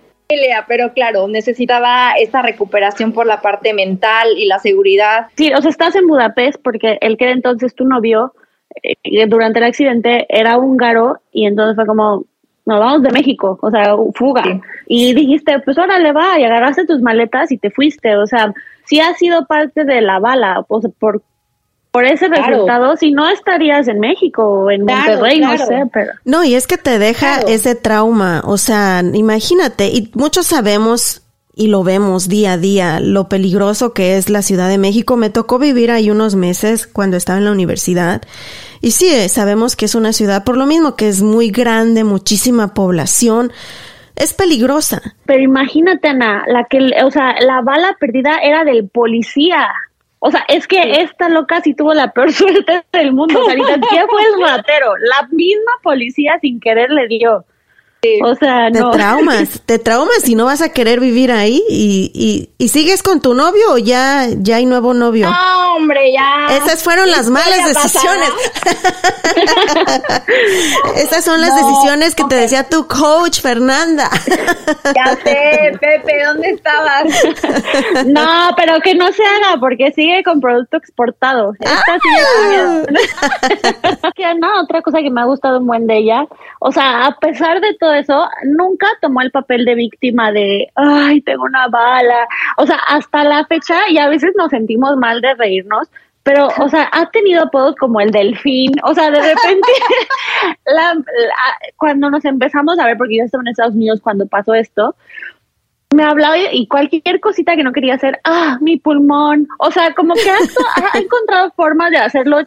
pero 0.69 0.93
claro, 0.93 1.27
necesitaba 1.29 2.13
esta 2.13 2.43
recuperación 2.43 3.13
por 3.13 3.27
la 3.27 3.41
parte 3.41 3.75
mental 3.75 4.29
y 4.37 4.47
la 4.47 4.59
seguridad. 4.59 5.27
Sí, 5.37 5.53
o 5.53 5.61
sea, 5.61 5.71
estás 5.71 5.97
en 5.97 6.07
Budapest 6.07 6.61
porque 6.63 6.99
el 7.01 7.17
que 7.17 7.31
entonces 7.31 7.75
tu 7.75 7.85
novio, 7.85 8.33
eh, 8.83 9.27
durante 9.27 9.59
el 9.59 9.65
accidente, 9.65 10.27
era 10.29 10.57
húngaro 10.57 11.19
y 11.33 11.47
entonces 11.47 11.75
fue 11.75 11.87
como, 11.87 12.25
nos 12.71 12.79
vamos 12.79 13.03
de 13.03 13.11
México, 13.11 13.59
o 13.61 13.71
sea, 13.71 13.97
fuga. 14.15 14.45
Y 14.87 15.13
dijiste, 15.13 15.59
pues 15.61 15.77
órale, 15.77 16.13
va, 16.13 16.39
y 16.39 16.45
agarraste 16.45 16.87
tus 16.87 17.03
maletas 17.03 17.51
y 17.51 17.59
te 17.59 17.71
fuiste, 17.71 18.17
o 18.17 18.29
sea, 18.29 18.55
sí 18.85 19.01
ha 19.01 19.13
sido 19.15 19.45
parte 19.47 19.85
de 19.85 20.01
la 20.01 20.21
bala, 20.21 20.65
o 20.69 20.81
sea, 20.81 20.91
por 20.99 21.23
por 21.91 22.05
ese 22.05 22.29
resultado, 22.29 22.97
si 22.97 23.11
no 23.11 23.29
estarías 23.29 23.89
en 23.89 23.99
México 23.99 24.45
o 24.45 24.71
en 24.71 24.85
Monterrey, 24.85 25.41
no 25.41 25.59
sé, 25.59 25.83
pero. 25.93 26.13
No, 26.25 26.45
y 26.45 26.55
es 26.55 26.69
que 26.69 26.77
te 26.77 27.01
deja 27.01 27.41
ese 27.41 27.75
trauma, 27.75 28.43
o 28.45 28.59
sea, 28.59 29.03
imagínate, 29.13 29.89
y 29.89 30.09
muchos 30.15 30.47
sabemos 30.47 31.23
y 31.53 31.67
lo 31.67 31.83
vemos 31.83 32.29
día 32.29 32.53
a 32.53 32.59
día, 32.59 33.01
lo 33.01 33.29
peligroso 33.29 33.93
que 33.93 34.17
es 34.17 34.31
la 34.31 34.43
Ciudad 34.43 34.69
de 34.69 34.79
México. 34.79 35.17
Me 35.17 35.31
tocó 35.31 35.59
vivir 35.59 35.91
ahí 35.91 36.09
unos 36.09 36.37
meses 36.37 36.87
cuando 36.87 37.17
estaba 37.17 37.41
en 37.41 37.45
la 37.45 37.51
universidad. 37.51 38.23
Y 38.81 38.93
sí, 38.93 39.09
eh, 39.13 39.29
sabemos 39.29 39.77
que 39.77 39.85
es 39.85 39.95
una 39.95 40.13
ciudad, 40.13 40.45
por 40.45 40.57
lo 40.57 40.67
mismo 40.67 40.97
que 40.97 41.09
es 41.09 41.23
muy 41.23 41.51
grande, 41.51 42.03
muchísima 42.05 42.73
población, 42.73 43.53
es 44.17 44.33
peligrosa. 44.33 45.01
Pero 45.27 45.43
imagínate, 45.43 46.09
Ana, 46.09 46.45
la 46.47 46.65
que, 46.65 46.79
o 47.05 47.11
sea, 47.11 47.41
la 47.41 47.61
bala 47.63 47.97
perdida 48.01 48.39
era 48.43 48.65
del 48.65 48.89
policía. 48.89 49.69
O 50.19 50.31
sea, 50.31 50.45
es 50.49 50.67
que 50.67 51.03
esta 51.03 51.29
loca 51.29 51.61
sí 51.63 51.75
tuvo 51.75 51.95
la 51.95 52.13
peor 52.13 52.33
suerte 52.33 52.85
del 52.93 53.13
mundo. 53.13 53.41
O 53.41 53.45
sea, 53.45 53.55
¿quién 53.55 54.07
fue 54.09 54.23
el 54.23 54.41
ratero? 54.41 54.97
La 54.99 55.29
misma 55.31 55.73
policía 55.83 56.39
sin 56.41 56.61
querer 56.61 56.91
le 56.91 57.09
dio. 57.09 57.45
O 58.23 58.35
sea, 58.35 58.71
no. 58.71 58.91
Te 58.91 58.97
traumas, 58.97 59.61
te 59.67 59.79
traumas 59.79 60.27
y 60.27 60.35
no 60.35 60.47
vas 60.47 60.63
a 60.63 60.71
querer 60.71 61.01
vivir 61.01 61.31
ahí 61.31 61.63
y, 61.69 62.11
y, 62.15 62.51
y 62.57 62.69
sigues 62.69 63.03
con 63.03 63.21
tu 63.21 63.35
novio 63.35 63.73
o 63.73 63.79
ya, 63.79 64.27
ya 64.39 64.57
hay 64.57 64.65
nuevo 64.65 64.95
novio. 64.95 65.29
No, 65.29 65.77
hombre, 65.77 66.13
ya. 66.13 66.47
Esas 66.57 66.83
fueron 66.83 67.11
las 67.11 67.29
malas 67.29 67.67
decisiones. 67.67 68.31
Esas 70.97 71.25
son 71.25 71.41
las 71.41 71.55
decisiones 71.55 72.15
que 72.15 72.25
te 72.25 72.37
decía 72.37 72.69
tu 72.69 72.87
coach, 72.87 73.41
Fernanda. 73.41 74.09
ya 74.95 75.17
sé, 75.23 75.73
Pepe, 75.81 76.25
¿dónde 76.25 76.51
estabas? 76.51 77.05
no, 78.07 78.51
pero 78.57 78.81
que 78.81 78.95
no 78.95 79.13
se 79.13 79.23
haga 79.23 79.59
porque 79.61 79.93
sigue 79.93 80.23
con 80.23 80.41
producto 80.41 80.77
exportado. 80.79 81.53
Esta 81.61 81.99
ah. 84.17 84.35
no, 84.39 84.63
otra 84.63 84.81
cosa 84.83 85.01
que 85.01 85.11
me 85.11 85.21
ha 85.21 85.25
gustado 85.25 85.59
un 85.59 85.67
buen 85.67 85.87
de 85.87 85.99
ella, 85.99 86.27
o 86.61 86.73
sea, 86.73 87.07
a 87.07 87.19
pesar 87.19 87.61
de 87.61 87.75
todo 87.75 87.90
eso, 87.93 88.29
nunca 88.45 88.87
tomó 89.01 89.21
el 89.23 89.31
papel 89.31 89.65
de 89.65 89.75
víctima 89.75 90.33
de, 90.33 90.69
ay, 90.75 91.21
tengo 91.23 91.45
una 91.45 91.69
bala. 91.69 92.27
O 92.57 92.67
sea, 92.67 92.77
hasta 92.89 93.25
la 93.25 93.45
fecha, 93.47 93.89
y 93.89 93.99
a 93.99 94.09
veces 94.09 94.33
nos 94.37 94.51
sentimos 94.51 94.97
mal 94.97 95.21
de 95.21 95.35
reírnos, 95.35 95.89
pero, 96.23 96.49
o 96.59 96.69
sea, 96.69 96.89
ha 96.93 97.11
tenido 97.11 97.43
apodos 97.43 97.77
como 97.77 98.01
el 98.01 98.11
delfín, 98.11 98.73
o 98.85 98.95
sea, 98.95 99.11
de 99.11 99.21
repente, 99.21 99.69
cuando 101.77 102.11
nos 102.11 102.25
empezamos 102.25 102.79
a 102.79 102.87
ver, 102.87 102.97
porque 102.99 103.17
yo 103.19 103.25
estaba 103.25 103.43
en 103.43 103.49
Estados 103.49 103.75
Unidos 103.75 104.01
cuando 104.03 104.27
pasó 104.27 104.55
esto, 104.55 104.95
me 105.95 106.05
hablaba 106.05 106.37
y 106.39 106.67
cualquier 106.69 107.21
cosita 107.21 107.57
que 107.57 107.65
no 107.65 107.73
quería 107.73 107.95
hacer, 107.95 108.21
ah, 108.25 108.59
mi 108.61 108.77
pulmón, 108.77 109.49
o 109.59 109.71
sea, 109.71 109.95
como 109.95 110.15
que 110.15 110.31
ha 110.31 110.99
encontrado 110.99 111.51
formas 111.53 111.91
de 111.91 111.99
hacerlo 111.99 112.39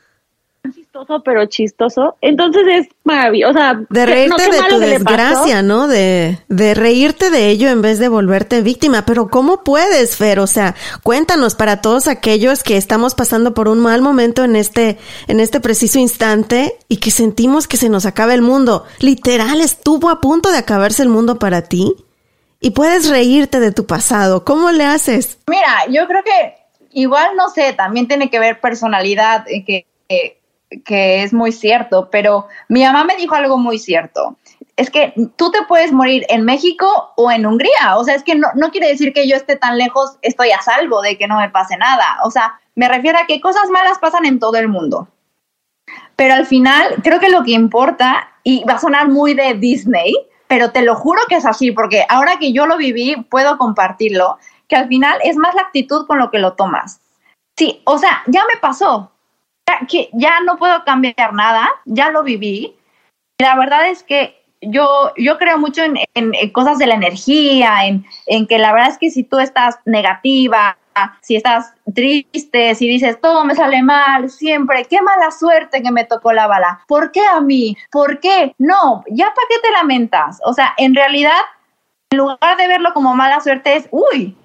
chistoso, 0.71 1.21
pero 1.23 1.45
chistoso. 1.47 2.15
Entonces 2.21 2.63
es 2.67 2.87
maravilloso. 3.03 3.51
O 3.51 3.53
sea, 3.53 3.81
de 3.89 4.05
reírte 4.05 4.43
de 4.49 4.59
tu 4.69 4.79
desgracia, 4.79 5.61
¿no? 5.61 5.87
De, 5.87 6.39
de 6.47 6.73
reírte 6.73 7.29
de 7.29 7.49
ello 7.49 7.69
en 7.69 7.81
vez 7.81 7.99
de 7.99 8.07
volverte 8.07 8.61
víctima. 8.61 9.05
Pero 9.05 9.27
¿cómo 9.29 9.63
puedes, 9.63 10.15
Fer? 10.15 10.39
O 10.39 10.47
sea, 10.47 10.75
cuéntanos 11.03 11.55
para 11.55 11.81
todos 11.81 12.07
aquellos 12.07 12.63
que 12.63 12.77
estamos 12.77 13.15
pasando 13.15 13.53
por 13.53 13.67
un 13.67 13.79
mal 13.79 14.01
momento 14.01 14.43
en 14.43 14.55
este, 14.55 14.97
en 15.27 15.39
este 15.39 15.59
preciso 15.59 15.99
instante 15.99 16.77
y 16.87 16.97
que 16.97 17.11
sentimos 17.11 17.67
que 17.67 17.77
se 17.77 17.89
nos 17.89 18.05
acaba 18.05 18.33
el 18.33 18.41
mundo. 18.41 18.85
Literal, 18.99 19.61
estuvo 19.61 20.09
a 20.09 20.21
punto 20.21 20.51
de 20.51 20.57
acabarse 20.57 21.03
el 21.03 21.09
mundo 21.09 21.39
para 21.39 21.63
ti. 21.63 21.93
Y 22.59 22.71
puedes 22.71 23.09
reírte 23.09 23.59
de 23.59 23.73
tu 23.73 23.85
pasado. 23.85 24.45
¿Cómo 24.45 24.71
le 24.71 24.85
haces? 24.85 25.37
Mira, 25.47 25.85
yo 25.89 26.07
creo 26.07 26.23
que 26.23 26.55
igual, 26.93 27.35
no 27.35 27.49
sé, 27.49 27.73
también 27.73 28.07
tiene 28.07 28.29
que 28.29 28.39
ver 28.39 28.61
personalidad, 28.61 29.45
eh, 29.49 29.65
que 29.65 29.85
que 30.85 31.23
es 31.23 31.33
muy 31.33 31.51
cierto, 31.51 32.09
pero 32.11 32.47
mi 32.69 32.83
mamá 32.83 33.03
me 33.03 33.15
dijo 33.15 33.35
algo 33.35 33.57
muy 33.57 33.79
cierto. 33.79 34.37
Es 34.75 34.89
que 34.89 35.13
tú 35.35 35.51
te 35.51 35.63
puedes 35.67 35.91
morir 35.91 36.25
en 36.29 36.45
México 36.45 37.13
o 37.15 37.31
en 37.31 37.45
Hungría. 37.45 37.97
O 37.97 38.03
sea, 38.03 38.15
es 38.15 38.23
que 38.23 38.35
no, 38.35 38.47
no 38.55 38.71
quiere 38.71 38.87
decir 38.87 39.13
que 39.13 39.27
yo 39.27 39.35
esté 39.35 39.55
tan 39.55 39.77
lejos, 39.77 40.17
estoy 40.21 40.51
a 40.51 40.61
salvo 40.61 41.01
de 41.01 41.17
que 41.17 41.27
no 41.27 41.37
me 41.37 41.49
pase 41.49 41.77
nada. 41.77 42.17
O 42.23 42.31
sea, 42.31 42.59
me 42.75 42.87
refiero 42.87 43.19
a 43.19 43.27
que 43.27 43.39
cosas 43.41 43.69
malas 43.69 43.99
pasan 43.99 44.25
en 44.25 44.39
todo 44.39 44.57
el 44.57 44.67
mundo. 44.67 45.07
Pero 46.15 46.33
al 46.33 46.45
final, 46.45 46.95
creo 47.03 47.19
que 47.19 47.29
lo 47.29 47.43
que 47.43 47.51
importa, 47.51 48.29
y 48.43 48.63
va 48.63 48.73
a 48.73 48.79
sonar 48.79 49.09
muy 49.09 49.33
de 49.33 49.53
Disney, 49.55 50.13
pero 50.47 50.71
te 50.71 50.83
lo 50.83 50.95
juro 50.95 51.21
que 51.27 51.35
es 51.35 51.45
así, 51.45 51.71
porque 51.71 52.05
ahora 52.09 52.37
que 52.39 52.53
yo 52.53 52.65
lo 52.65 52.77
viví, 52.77 53.15
puedo 53.29 53.57
compartirlo, 53.57 54.37
que 54.67 54.75
al 54.75 54.87
final 54.87 55.19
es 55.23 55.35
más 55.35 55.55
la 55.55 55.63
actitud 55.63 56.05
con 56.05 56.19
lo 56.19 56.29
que 56.29 56.39
lo 56.39 56.53
tomas. 56.53 57.01
Sí, 57.57 57.81
o 57.85 57.97
sea, 57.97 58.23
ya 58.27 58.43
me 58.45 58.59
pasó, 58.59 59.11
que 59.87 60.09
ya 60.13 60.39
no 60.41 60.57
puedo 60.57 60.83
cambiar 60.83 61.33
nada, 61.33 61.69
ya 61.85 62.09
lo 62.09 62.23
viví. 62.23 62.75
La 63.39 63.55
verdad 63.55 63.87
es 63.89 64.03
que 64.03 64.41
yo, 64.61 65.11
yo 65.17 65.37
creo 65.37 65.57
mucho 65.57 65.81
en, 65.83 66.51
cosas 66.51 66.77
de 66.77 66.87
la 66.87 66.95
energía, 66.95 67.85
en, 67.85 68.05
en, 68.27 68.47
que 68.47 68.57
la 68.57 68.71
verdad 68.71 68.89
es 68.89 68.97
que 68.97 69.09
si 69.09 69.23
tú 69.23 69.39
estás 69.39 69.79
negativa, 69.85 70.77
si 71.21 71.35
estás 71.35 71.73
triste, 71.93 72.75
si 72.75 72.87
dices 72.87 73.19
todo 73.19 73.45
me 73.45 73.55
sale 73.55 73.81
mal, 73.81 74.29
siempre, 74.29 74.85
qué 74.85 75.01
mala 75.01 75.31
suerte 75.31 75.81
que 75.81 75.91
me 75.91 76.05
tocó 76.05 76.33
la 76.33 76.47
bala. 76.47 76.81
¿Por 76.87 77.11
qué 77.11 77.21
a 77.25 77.41
mí? 77.41 77.75
¿Por 77.91 78.19
qué? 78.19 78.53
No, 78.57 79.03
ya 79.09 79.25
para 79.25 79.47
qué 79.49 79.55
te 79.61 79.71
lamentas. 79.71 80.39
O 80.45 80.53
sea, 80.53 80.73
en 80.77 80.95
realidad, 80.95 81.39
en 82.11 82.19
lugar 82.19 82.57
de 82.57 82.67
verlo 82.67 82.93
como 82.93 83.15
mala 83.15 83.39
suerte, 83.41 83.75
es, 83.75 83.87
uy, 83.91 84.37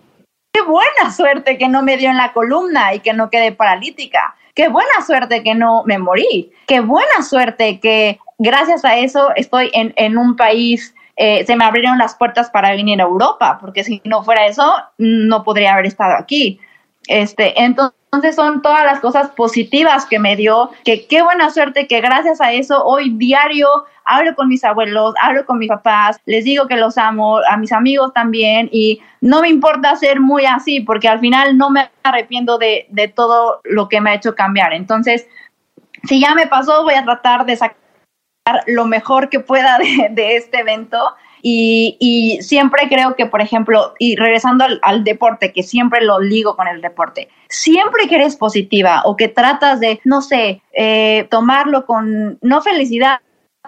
qué 0.59 0.71
buena 0.71 1.13
suerte 1.15 1.59
que 1.59 1.69
no 1.69 1.83
me 1.83 1.97
dio 1.97 2.11
en 2.11 2.17
la 2.17 2.33
columna 2.33 2.95
y 2.95 3.01
que 3.01 3.13
no 3.13 3.31
quedé 3.31 3.53
paralítica 3.53 4.35
qué 4.59 4.67
buena 4.67 5.07
suerte 5.07 5.45
que 5.45 5.55
no 5.55 5.85
me 5.85 5.99
morí, 5.99 6.51
qué 6.67 6.81
buena 6.81 7.23
suerte 7.23 7.79
que 7.79 8.19
gracias 8.39 8.85
a 8.85 8.97
eso 8.99 9.31
estoy 9.37 9.71
en, 9.73 10.19
un 10.19 10.35
país, 10.35 10.97
eh, 11.15 11.47
se 11.47 11.55
me 11.55 11.65
abrieron 11.65 11.97
las 11.97 12.17
puertas 12.17 12.51
para 12.51 12.73
venir 12.73 13.01
a 13.01 13.05
Europa, 13.05 13.59
porque 13.61 13.85
si 13.85 14.03
no 14.03 14.25
fuera 14.25 14.47
eso, 14.47 14.75
no 14.99 15.45
podría 15.45 15.75
haber 15.75 15.87
estado 15.87 16.17
aquí. 16.17 16.59
Este, 17.07 17.63
entonces 17.63 17.97
son 18.35 18.63
todas 18.63 18.85
las 18.85 19.01
cosas 19.01 19.31
positivas 19.31 20.07
que 20.07 20.19
me 20.19 20.37
dio, 20.37 20.71
que 20.85 21.07
qué 21.07 21.23
buena 21.23 21.51
suerte 21.51 21.87
que 21.87 22.01
gracias 22.01 22.41
a 22.41 22.53
eso 22.53 22.85
hoy 22.85 23.11
diario 23.11 23.69
hablo 24.05 24.35
con 24.35 24.49
mis 24.49 24.65
abuelos, 24.65 25.15
hablo 25.21 25.45
con 25.45 25.59
mis 25.59 25.69
papás, 25.69 26.19
les 26.25 26.45
digo 26.45 26.67
que 26.67 26.77
los 26.77 26.97
amo, 26.97 27.39
a 27.51 27.59
mis 27.59 27.73
amigos 27.73 28.13
también, 28.15 28.71
y 28.73 29.03
no 29.21 29.43
me 29.43 29.51
importa 29.51 29.95
ser 29.97 30.19
muy 30.19 30.47
así, 30.47 30.81
porque 30.81 31.09
al 31.09 31.21
final 31.21 31.59
no 31.59 31.69
me 31.69 31.91
arrepiento 32.03 32.57
de, 32.57 32.87
de 32.89 33.09
todo 33.09 33.61
lo 33.65 33.89
que 33.91 34.01
me 34.01 34.11
ha 34.11 34.15
hecho 34.15 34.35
cambiar. 34.35 34.73
Entonces, 34.73 35.27
si 36.05 36.21
ya 36.21 36.35
me 36.35 36.47
pasó, 36.47 36.85
voy 36.85 36.95
a 36.95 37.05
tratar 37.05 37.45
de 37.45 37.57
sacar 37.57 37.77
lo 38.67 38.87
mejor 38.87 39.29
que 39.29 39.41
pueda 39.41 39.77
de, 39.77 40.09
de 40.11 40.37
este 40.37 40.61
evento. 40.61 40.99
Y, 41.43 42.39
siempre 42.41 42.89
creo 42.89 43.15
que, 43.17 43.27
por 43.27 43.41
ejemplo, 43.41 43.95
y 43.99 44.17
regresando 44.17 44.65
al, 44.83 45.05
deporte, 45.05 45.53
que 45.53 45.63
siempre 45.63 46.05
lo 46.05 46.21
ligo 46.21 46.57
con 46.57 46.69
el 46.69 46.81
deporte, 46.81 47.29
siempre 47.49 48.09
que 48.09 48.17
eres 48.17 48.37
positiva 48.37 49.03
o 49.05 49.17
que 49.17 49.29
tratas 49.29 49.81
de, 49.81 50.01
no 50.05 50.21
sé, 50.23 50.63
eh, 50.73 51.27
tomarlo 51.31 51.87
con, 51.87 52.39
no 52.43 52.61
felicidad, 52.63 53.21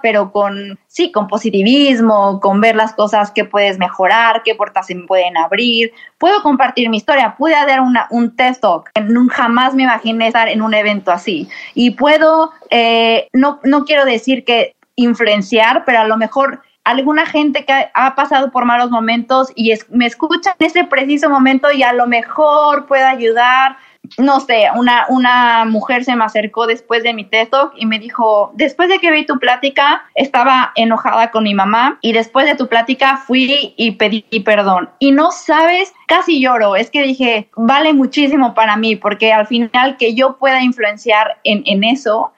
pero 0.03 0.33
con, 0.33 0.79
sí, 0.87 1.13
con 1.13 1.29
positivismo, 1.29 2.41
con 2.41 2.61
ver 2.61 2.77
las 2.77 2.95
cosas 2.95 3.31
que 3.31 3.45
puedes 3.45 3.79
mejorar, 3.79 4.43
qué 4.45 4.55
puertas 4.55 4.87
se 4.87 4.95
pueden 4.95 5.37
abrir. 5.37 5.93
Puedo 6.19 6.43
compartir 6.43 6.89
mi 6.89 6.97
historia, 6.97 7.35
pude 7.37 7.53
dar 7.53 7.81
una, 7.81 8.07
un 8.11 8.35
test 8.35 8.63
talk, 8.63 8.91
jamás 9.31 9.75
me 9.75 9.85
imaginé 9.85 10.29
estar 10.29 10.49
en 10.49 10.63
un 10.63 10.75
evento 10.75 11.11
así. 11.11 11.49
Y 11.75 11.93
puedo, 11.93 12.53
eh, 12.71 13.29
no, 13.33 13.61
no 13.65 13.85
quiero 13.85 14.05
decir 14.05 14.45
que 14.45 14.75
influenciar, 14.97 15.85
pero 15.85 16.01
a 16.01 16.05
lo 16.05 16.17
mejor 16.17 16.63
alguna 16.85 17.27
gente 17.27 17.65
que 17.65 17.91
ha 17.93 18.15
pasado 18.15 18.51
por 18.51 18.65
malos 18.65 18.91
momentos 18.91 19.53
y 19.55 19.73
me 19.91 20.07
escucha 20.07 20.55
en 20.59 20.67
ese 20.67 20.85
preciso 20.85 21.29
momento 21.29 21.71
y 21.71 21.83
a 21.83 21.93
lo 21.93 22.07
mejor 22.07 22.87
puede 22.87 23.05
ayudar. 23.05 23.77
No 24.19 24.41
sé, 24.41 24.65
una, 24.75 25.05
una 25.11 25.67
mujer 25.67 26.05
se 26.05 26.17
me 26.17 26.25
acercó 26.25 26.67
después 26.67 27.03
de 27.03 27.13
mi 27.13 27.25
TED 27.25 27.49
Talk 27.49 27.75
y 27.77 27.85
me 27.85 27.99
dijo, 27.99 28.51
después 28.55 28.89
de 28.89 28.99
que 28.99 29.11
vi 29.11 29.27
tu 29.27 29.39
plática, 29.39 30.05
estaba 30.15 30.73
enojada 30.75 31.31
con 31.31 31.45
mi 31.45 31.55
mamá 31.55 31.99
y 32.01 32.13
después 32.13 32.47
de 32.47 32.57
tu 32.57 32.67
plática 32.67 33.19
fui 33.19 33.75
y 33.77 33.93
pedí 33.93 34.25
perdón. 34.45 34.89
Y 34.99 35.13
no 35.13 35.31
sabes, 35.31 35.93
casi 36.09 36.41
lloro, 36.41 36.77
es 36.77 36.91
que 36.91 37.03
dije, 37.03 37.51
vale 37.57 37.93
muchísimo 37.93 38.55
para 38.55 38.77
mí 38.77 38.97
porque 38.97 39.33
al 39.33 39.47
final 39.47 39.97
que 39.99 40.15
yo 40.15 40.39
pueda 40.39 40.63
influenciar 40.63 41.39
en, 41.45 41.63
en 41.67 41.85
eso, 41.85 42.33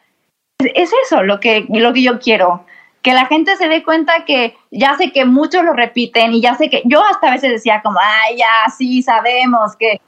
es 0.58 0.90
eso 1.06 1.22
lo 1.22 1.38
que, 1.40 1.64
lo 1.70 1.92
que 1.92 2.02
yo 2.02 2.18
quiero 2.18 2.64
que 3.02 3.12
la 3.12 3.26
gente 3.26 3.56
se 3.56 3.68
dé 3.68 3.82
cuenta 3.82 4.24
que 4.24 4.56
ya 4.70 4.96
sé 4.96 5.12
que 5.12 5.24
muchos 5.24 5.64
lo 5.64 5.72
repiten 5.72 6.32
y 6.32 6.40
ya 6.40 6.54
sé 6.54 6.70
que 6.70 6.82
yo 6.84 7.04
hasta 7.04 7.28
a 7.28 7.32
veces 7.32 7.50
decía 7.50 7.80
como, 7.82 7.98
ay, 8.00 8.38
ya, 8.38 8.70
sí, 8.76 9.02
sabemos 9.02 9.76
que 9.76 10.00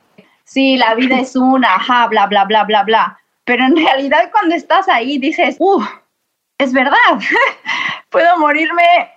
sí, 0.44 0.76
la 0.76 0.94
vida 0.94 1.18
es 1.18 1.34
una, 1.34 1.74
ajá, 1.74 2.06
bla, 2.06 2.26
bla, 2.26 2.44
bla, 2.44 2.64
bla, 2.64 2.84
bla. 2.84 3.18
Pero 3.44 3.64
en 3.64 3.76
realidad 3.76 4.30
cuando 4.30 4.54
estás 4.54 4.88
ahí 4.88 5.18
dices, 5.18 5.56
uff, 5.58 5.84
es 6.58 6.72
verdad, 6.72 6.94
puedo 8.10 8.38
morirme 8.38 9.10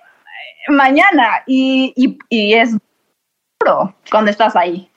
mañana 0.70 1.44
y, 1.46 1.94
y, 1.96 2.18
y 2.30 2.54
es 2.56 2.72
duro 3.60 3.96
cuando 4.10 4.32
estás 4.32 4.56
ahí. 4.56 4.90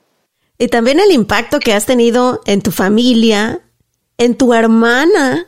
Y 0.58 0.68
también 0.68 1.00
el 1.00 1.12
impacto 1.12 1.60
que 1.60 1.74
has 1.74 1.86
tenido 1.86 2.40
en 2.46 2.62
tu 2.62 2.70
familia, 2.70 3.60
en 4.18 4.36
tu 4.36 4.52
hermana, 4.54 5.46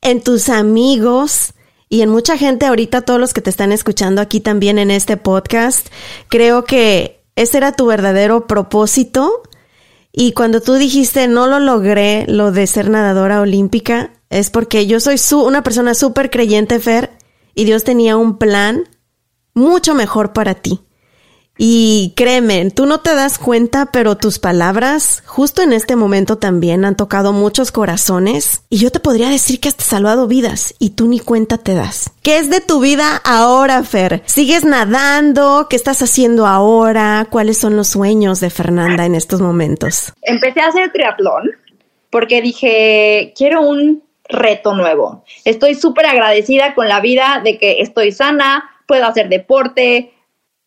en 0.00 0.22
tus 0.22 0.48
amigos 0.48 1.54
y 1.88 2.02
en 2.02 2.10
mucha 2.10 2.36
gente 2.36 2.66
ahorita, 2.66 3.02
todos 3.02 3.20
los 3.20 3.32
que 3.32 3.40
te 3.40 3.50
están 3.50 3.72
escuchando 3.72 4.20
aquí 4.20 4.40
también 4.40 4.78
en 4.78 4.90
este 4.90 5.16
podcast. 5.16 5.88
Creo 6.28 6.64
que 6.64 7.24
ese 7.36 7.58
era 7.58 7.72
tu 7.72 7.86
verdadero 7.86 8.46
propósito 8.46 9.42
y 10.12 10.32
cuando 10.32 10.60
tú 10.60 10.74
dijiste 10.74 11.26
no 11.28 11.46
lo 11.46 11.58
logré, 11.58 12.24
lo 12.28 12.52
de 12.52 12.66
ser 12.66 12.88
nadadora 12.88 13.40
olímpica, 13.40 14.12
es 14.30 14.50
porque 14.50 14.86
yo 14.86 15.00
soy 15.00 15.18
su, 15.18 15.42
una 15.42 15.62
persona 15.62 15.94
súper 15.94 16.30
creyente, 16.30 16.78
Fer, 16.78 17.10
y 17.54 17.64
Dios 17.64 17.84
tenía 17.84 18.16
un 18.16 18.38
plan 18.38 18.88
mucho 19.54 19.94
mejor 19.94 20.32
para 20.32 20.54
ti. 20.54 20.80
Y 21.56 22.14
créeme, 22.16 22.70
tú 22.70 22.86
no 22.86 23.00
te 23.00 23.14
das 23.14 23.38
cuenta, 23.38 23.90
pero 23.92 24.16
tus 24.16 24.38
palabras 24.38 25.22
justo 25.26 25.62
en 25.62 25.72
este 25.72 25.94
momento 25.94 26.36
también 26.36 26.84
han 26.84 26.96
tocado 26.96 27.32
muchos 27.32 27.70
corazones. 27.70 28.62
Y 28.70 28.78
yo 28.78 28.90
te 28.90 29.00
podría 29.00 29.28
decir 29.28 29.60
que 29.60 29.68
has 29.68 29.76
salvado 29.78 30.26
vidas 30.26 30.74
y 30.78 30.90
tú 30.90 31.06
ni 31.06 31.20
cuenta 31.20 31.58
te 31.58 31.74
das. 31.74 32.10
¿Qué 32.22 32.38
es 32.38 32.50
de 32.50 32.60
tu 32.60 32.80
vida 32.80 33.20
ahora, 33.24 33.82
Fer? 33.84 34.22
¿Sigues 34.26 34.64
nadando? 34.64 35.66
¿Qué 35.70 35.76
estás 35.76 36.02
haciendo 36.02 36.46
ahora? 36.46 37.26
¿Cuáles 37.30 37.58
son 37.58 37.76
los 37.76 37.88
sueños 37.88 38.40
de 38.40 38.50
Fernanda 38.50 39.06
en 39.06 39.14
estos 39.14 39.40
momentos? 39.40 40.12
Empecé 40.22 40.60
a 40.60 40.68
hacer 40.68 40.90
triatlón 40.92 41.52
porque 42.10 42.42
dije, 42.42 43.32
quiero 43.36 43.62
un 43.62 44.02
reto 44.28 44.74
nuevo. 44.74 45.24
Estoy 45.44 45.74
súper 45.74 46.06
agradecida 46.06 46.74
con 46.74 46.88
la 46.88 47.00
vida 47.00 47.40
de 47.44 47.58
que 47.58 47.80
estoy 47.80 48.12
sana, 48.12 48.70
puedo 48.86 49.04
hacer 49.04 49.28
deporte, 49.28 50.13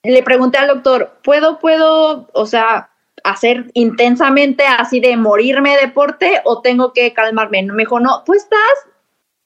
le 0.03 0.23
pregunté 0.23 0.57
al 0.57 0.67
doctor, 0.67 1.19
¿puedo, 1.23 1.59
puedo, 1.59 2.27
o 2.33 2.45
sea, 2.45 2.89
hacer 3.23 3.65
intensamente 3.73 4.63
así 4.65 4.99
de 4.99 5.17
morirme 5.17 5.75
de 5.75 5.87
deporte 5.87 6.41
o 6.45 6.61
tengo 6.61 6.93
que 6.93 7.13
calmarme? 7.13 7.63
Me 7.63 7.83
dijo, 7.83 7.99
no, 7.99 8.23
tú 8.23 8.33
estás 8.33 8.59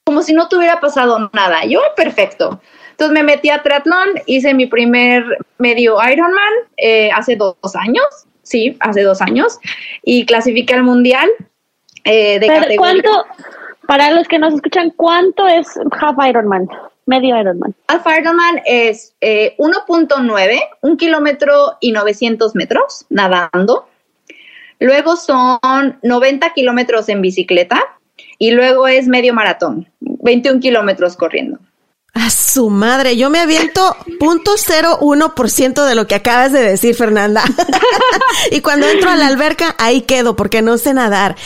como 0.04 0.22
si 0.22 0.32
no 0.34 0.48
te 0.48 0.56
hubiera 0.56 0.80
pasado 0.80 1.30
nada. 1.32 1.64
Yo, 1.64 1.80
perfecto. 1.96 2.60
Entonces 2.90 3.14
me 3.14 3.22
metí 3.22 3.50
a 3.50 3.62
triatlón, 3.62 4.08
hice 4.26 4.52
mi 4.54 4.66
primer 4.66 5.24
medio 5.58 5.96
Ironman 6.02 6.52
eh, 6.76 7.10
hace 7.12 7.36
dos 7.36 7.56
años, 7.74 8.04
sí, 8.42 8.76
hace 8.80 9.02
dos 9.02 9.20
años, 9.22 9.58
y 10.02 10.26
clasifiqué 10.26 10.74
al 10.74 10.82
mundial 10.82 11.30
eh, 12.04 12.38
de 12.38 12.46
categoría. 12.46 12.76
¿Cuánto, 12.76 13.26
para 13.86 14.10
los 14.10 14.28
que 14.28 14.38
nos 14.38 14.54
escuchan, 14.54 14.90
cuánto 14.90 15.46
es 15.46 15.66
Half 16.00 16.16
Ironman? 16.28 16.68
Medio 17.06 17.38
Ironman. 17.38 17.74
Half 17.88 18.06
Ironman 18.18 18.60
es 18.64 19.14
1.9, 19.20 20.50
eh, 20.50 20.60
un 20.82 20.96
kilómetro 20.96 21.76
y 21.80 21.92
900 21.92 22.54
metros 22.54 23.06
nadando. 23.08 23.88
Luego 24.78 25.16
son 25.16 25.60
90 26.02 26.52
kilómetros 26.54 27.08
en 27.08 27.22
bicicleta 27.22 27.80
y 28.38 28.50
luego 28.50 28.88
es 28.88 29.06
medio 29.06 29.34
maratón, 29.34 29.88
21 30.00 30.60
kilómetros 30.60 31.16
corriendo. 31.16 31.58
A 32.14 32.28
su 32.28 32.68
madre, 32.68 33.16
yo 33.16 33.30
me 33.30 33.38
aviento 33.38 33.96
.01% 34.20 35.86
de 35.86 35.94
lo 35.94 36.06
que 36.06 36.14
acabas 36.14 36.52
de 36.52 36.60
decir, 36.60 36.94
Fernanda. 36.94 37.42
y 38.50 38.60
cuando 38.60 38.86
entro 38.86 39.08
a 39.08 39.16
la 39.16 39.28
alberca, 39.28 39.74
ahí 39.78 40.02
quedo 40.02 40.36
porque 40.36 40.60
no 40.60 40.76
sé 40.76 40.92
nadar. 40.92 41.36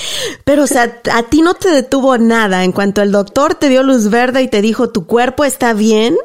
Pero, 0.44 0.64
o 0.64 0.66
sea, 0.66 1.00
a 1.12 1.22
ti 1.22 1.42
no 1.42 1.54
te 1.54 1.70
detuvo 1.70 2.18
nada. 2.18 2.64
En 2.64 2.72
cuanto 2.72 3.00
el 3.00 3.12
doctor 3.12 3.54
te 3.54 3.68
dio 3.68 3.84
luz 3.84 4.10
verde 4.10 4.42
y 4.42 4.48
te 4.48 4.60
dijo, 4.60 4.90
tu 4.90 5.06
cuerpo 5.06 5.44
está 5.44 5.72
bien, 5.72 6.16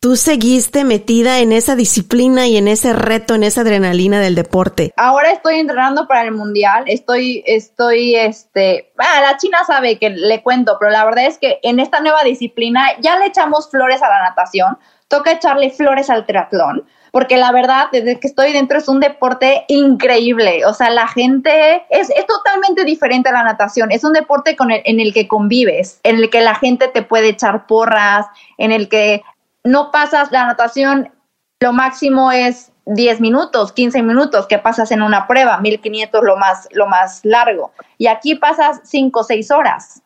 tú 0.00 0.16
seguiste 0.16 0.84
metida 0.84 1.40
en 1.40 1.52
esa 1.52 1.76
disciplina 1.76 2.46
y 2.46 2.56
en 2.56 2.68
ese 2.68 2.94
reto, 2.94 3.34
en 3.34 3.42
esa 3.42 3.60
adrenalina 3.60 4.18
del 4.18 4.34
deporte. 4.34 4.92
Ahora 4.96 5.30
estoy 5.30 5.56
entrenando 5.56 6.08
para 6.08 6.22
el 6.22 6.32
mundial, 6.32 6.84
estoy, 6.86 7.44
estoy, 7.46 8.16
este, 8.16 8.92
ah, 8.96 9.20
la 9.20 9.36
China 9.36 9.58
sabe 9.66 9.98
que 9.98 10.08
le 10.08 10.42
cuento, 10.42 10.78
pero 10.80 10.90
la 10.90 11.04
verdad 11.04 11.26
es 11.26 11.36
que 11.36 11.60
en 11.62 11.80
esta 11.80 12.00
nueva 12.00 12.24
disciplina 12.24 12.98
ya 13.00 13.18
le 13.18 13.26
echamos 13.26 13.70
flores 13.70 14.02
a 14.02 14.08
la 14.08 14.22
natación, 14.22 14.78
toca 15.08 15.32
echarle 15.32 15.70
flores 15.70 16.08
al 16.08 16.24
triatlón. 16.24 16.86
Porque 17.12 17.36
la 17.36 17.50
verdad, 17.50 17.88
desde 17.90 18.20
que 18.20 18.28
estoy 18.28 18.52
dentro 18.52 18.78
es 18.78 18.88
un 18.88 19.00
deporte 19.00 19.64
increíble. 19.66 20.64
O 20.64 20.72
sea, 20.72 20.90
la 20.90 21.08
gente 21.08 21.82
es, 21.90 22.08
es 22.10 22.26
totalmente 22.26 22.84
diferente 22.84 23.30
a 23.30 23.32
la 23.32 23.42
natación. 23.42 23.90
Es 23.90 24.04
un 24.04 24.12
deporte 24.12 24.54
con 24.54 24.70
el, 24.70 24.80
en 24.84 25.00
el 25.00 25.12
que 25.12 25.26
convives, 25.26 25.98
en 26.04 26.16
el 26.16 26.30
que 26.30 26.40
la 26.40 26.54
gente 26.54 26.86
te 26.86 27.02
puede 27.02 27.30
echar 27.30 27.66
porras, 27.66 28.26
en 28.58 28.70
el 28.70 28.88
que 28.88 29.22
no 29.64 29.90
pasas 29.90 30.32
la 30.32 30.46
natación, 30.46 31.12
lo 31.60 31.72
máximo 31.72 32.32
es 32.32 32.72
10 32.86 33.20
minutos, 33.20 33.72
15 33.72 34.02
minutos 34.02 34.46
que 34.46 34.58
pasas 34.58 34.90
en 34.90 35.02
una 35.02 35.26
prueba, 35.26 35.58
1500 35.58 36.22
lo 36.24 36.36
más, 36.36 36.68
lo 36.72 36.86
más 36.86 37.24
largo. 37.24 37.72
Y 37.98 38.06
aquí 38.06 38.34
pasas 38.34 38.80
5 38.84 39.20
o 39.20 39.24
6 39.24 39.50
horas 39.50 40.02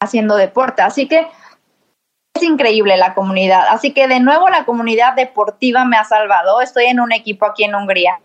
haciendo 0.00 0.36
deporte. 0.36 0.82
Así 0.82 1.08
que 1.08 1.26
es 2.34 2.42
increíble 2.42 2.96
la 2.96 3.14
comunidad. 3.14 3.66
Así 3.68 3.92
que 3.92 4.08
de 4.08 4.20
nuevo 4.20 4.48
la 4.48 4.64
comunidad 4.64 5.14
deportiva 5.14 5.84
me 5.84 5.96
ha 5.96 6.04
salvado. 6.04 6.60
Estoy 6.60 6.86
en 6.86 7.00
un 7.00 7.12
equipo 7.12 7.46
aquí 7.46 7.64
en 7.64 7.74
Hungría 7.74 8.20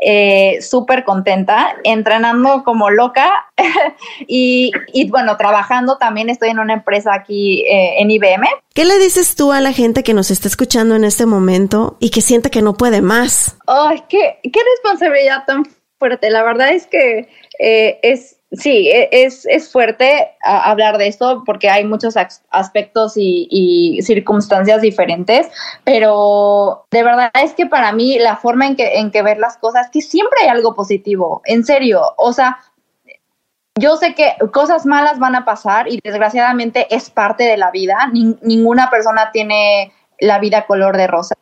eh, 0.00 0.58
súper 0.60 1.04
contenta, 1.04 1.76
entrenando 1.82 2.62
como 2.64 2.90
loca 2.90 3.30
y, 4.26 4.70
bueno, 5.10 5.36
trabajando 5.36 5.98
también. 5.98 6.30
Estoy 6.30 6.50
en 6.50 6.60
una 6.60 6.74
empresa 6.74 7.14
aquí 7.14 7.62
eh, 7.66 8.00
en 8.00 8.10
IBM. 8.10 8.46
¿Qué 8.74 8.84
le 8.84 8.98
dices 8.98 9.34
tú 9.34 9.52
a 9.52 9.60
la 9.60 9.72
gente 9.72 10.02
que 10.02 10.14
nos 10.14 10.30
está 10.30 10.46
escuchando 10.48 10.94
en 10.94 11.04
este 11.04 11.26
momento 11.26 11.96
y 11.98 12.10
que 12.10 12.20
siente 12.20 12.50
que 12.50 12.62
no 12.62 12.74
puede 12.74 13.02
más? 13.02 13.56
Ay, 13.66 14.02
qué, 14.08 14.38
qué 14.42 14.60
responsabilidad 14.76 15.44
tan 15.46 15.64
fuerte. 15.98 16.30
La 16.30 16.42
verdad 16.44 16.70
es 16.70 16.86
que 16.86 17.28
eh, 17.58 17.98
es 18.02 18.37
Sí, 18.50 18.88
e, 18.88 19.10
es, 19.12 19.44
es 19.46 19.70
fuerte 19.70 20.30
hablar 20.42 20.96
de 20.96 21.06
esto 21.06 21.42
porque 21.44 21.68
hay 21.68 21.84
muchos 21.84 22.14
aspectos 22.50 23.12
y, 23.16 23.98
circunstancias 24.02 24.80
diferentes, 24.80 25.48
pero 25.84 26.86
de 26.90 27.02
verdad 27.02 27.30
es 27.42 27.52
que 27.52 27.66
para 27.66 27.92
mí 27.92 28.18
la 28.18 28.36
forma 28.36 28.66
en 28.66 28.76
que, 28.76 28.98
en 28.98 29.10
que 29.10 29.22
ver 29.22 29.38
las 29.38 29.58
cosas, 29.58 29.90
que 29.90 30.00
siempre 30.00 30.40
hay 30.42 30.48
algo 30.48 30.74
positivo, 30.74 31.42
en 31.44 31.64
serio, 31.64 32.02
o 32.16 32.32
sea, 32.32 32.58
yo 33.78 33.96
sé 33.96 34.14
que 34.14 34.34
cosas 34.52 34.86
malas 34.86 35.18
van 35.18 35.36
a 35.36 35.44
pasar 35.44 35.86
y 35.88 36.00
desgraciadamente 36.02 36.86
es 36.94 37.10
parte 37.10 37.44
de 37.44 37.58
la 37.58 37.70
vida, 37.70 38.10
ninguna 38.12 38.88
persona 38.90 39.30
tiene 39.30 39.92
la 40.20 40.38
vida 40.38 40.66
color 40.66 40.96
de 40.96 41.06
rosa, 41.06 41.34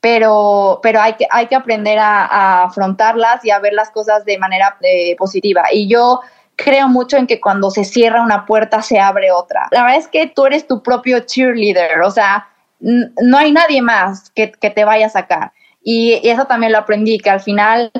pero, 0.00 0.80
pero 0.82 1.00
hay, 1.00 1.14
que, 1.14 1.26
hay 1.30 1.46
que 1.46 1.54
aprender 1.54 1.98
a, 1.98 2.64
afrontarlas 2.64 3.44
y 3.44 3.50
a 3.50 3.58
ver 3.58 3.74
las 3.74 3.90
cosas 3.90 4.24
de 4.24 4.38
manera 4.38 4.76
eh, 4.82 5.14
positiva. 5.16 5.64
Y 5.70 5.88
yo 5.88 6.20
creo 6.56 6.88
mucho 6.88 7.16
en 7.16 7.26
que 7.26 7.40
cuando 7.40 7.70
se 7.70 7.84
cierra 7.84 8.22
una 8.22 8.46
puerta 8.46 8.82
se 8.82 8.98
abre 8.98 9.30
otra. 9.32 9.68
La 9.70 9.82
verdad 9.82 9.98
es 9.98 10.08
que 10.08 10.26
tú 10.26 10.46
eres 10.46 10.66
tu 10.66 10.82
propio 10.82 11.20
cheerleader, 11.20 12.00
o 12.02 12.10
sea, 12.10 12.48
no 12.80 13.38
hay 13.38 13.52
nadie 13.52 13.82
más 13.82 14.30
que, 14.30 14.52
que 14.52 14.70
te 14.70 14.84
vaya 14.84 15.06
a 15.06 15.10
sacar. 15.10 15.52
Y, 15.82 16.20
eso 16.28 16.44
también 16.46 16.72
lo 16.72 16.78
aprendí, 16.78 17.18
que 17.18 17.30
al 17.30 17.40
final 17.40 17.90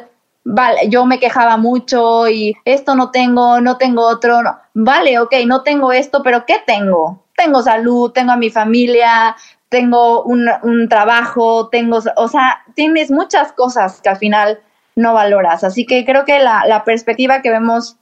vale, 0.44 0.88
yo 0.88 1.04
me 1.06 1.18
quejaba 1.18 1.56
mucho 1.56 2.28
y 2.28 2.54
esto 2.64 2.94
no 2.94 3.10
tengo, 3.10 3.60
no 3.60 3.76
tengo 3.76 4.06
otro, 4.06 4.42
no. 4.42 4.58
vale, 4.74 5.18
ok, 5.18 5.34
no 5.46 5.62
tengo 5.62 5.92
esto, 5.92 6.22
pero 6.22 6.44
¿qué 6.46 6.62
tengo? 6.66 7.24
Tengo 7.36 7.62
salud, 7.62 8.12
tengo 8.12 8.32
a 8.32 8.36
mi 8.36 8.50
familia, 8.50 9.36
tengo 9.70 10.24
un, 10.24 10.88
trabajo, 10.88 11.68
tengo, 11.68 12.00
o 12.16 12.28
sea, 12.28 12.64
tienes 12.74 13.10
muchas 13.10 13.52
cosas 13.52 14.00
que 14.02 14.08
al 14.08 14.18
final 14.18 14.60
no 14.96 15.14
valoras. 15.14 15.64
Así 15.64 15.86
que 15.86 16.04
creo 16.04 16.24
que 16.24 16.40
la, 16.40 16.82
perspectiva 16.84 17.40
que 17.40 17.50
vemos 17.50 17.96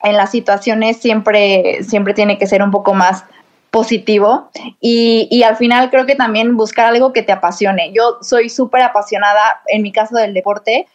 en 0.00 0.16
las 0.16 0.30
situaciones 0.30 0.96
siempre, 0.96 1.84
siempre 1.84 2.14
tiene 2.14 2.38
que 2.38 2.46
ser 2.46 2.62
un 2.62 2.70
poco 2.70 2.94
más 2.94 3.24
positivo 3.70 4.50
y, 4.80 5.28
y 5.30 5.42
al 5.42 5.56
final 5.56 5.90
creo 5.90 6.06
que 6.06 6.14
también 6.14 6.56
buscar 6.56 6.86
algo 6.86 7.12
que 7.12 7.22
te 7.22 7.32
apasione. 7.32 7.92
Yo 7.92 8.18
soy 8.22 8.48
súper 8.48 8.80
apasionada 8.80 9.60
en 9.66 9.82
mi 9.82 9.92
caso 9.92 10.16
del 10.16 10.32
deporte 10.32 10.86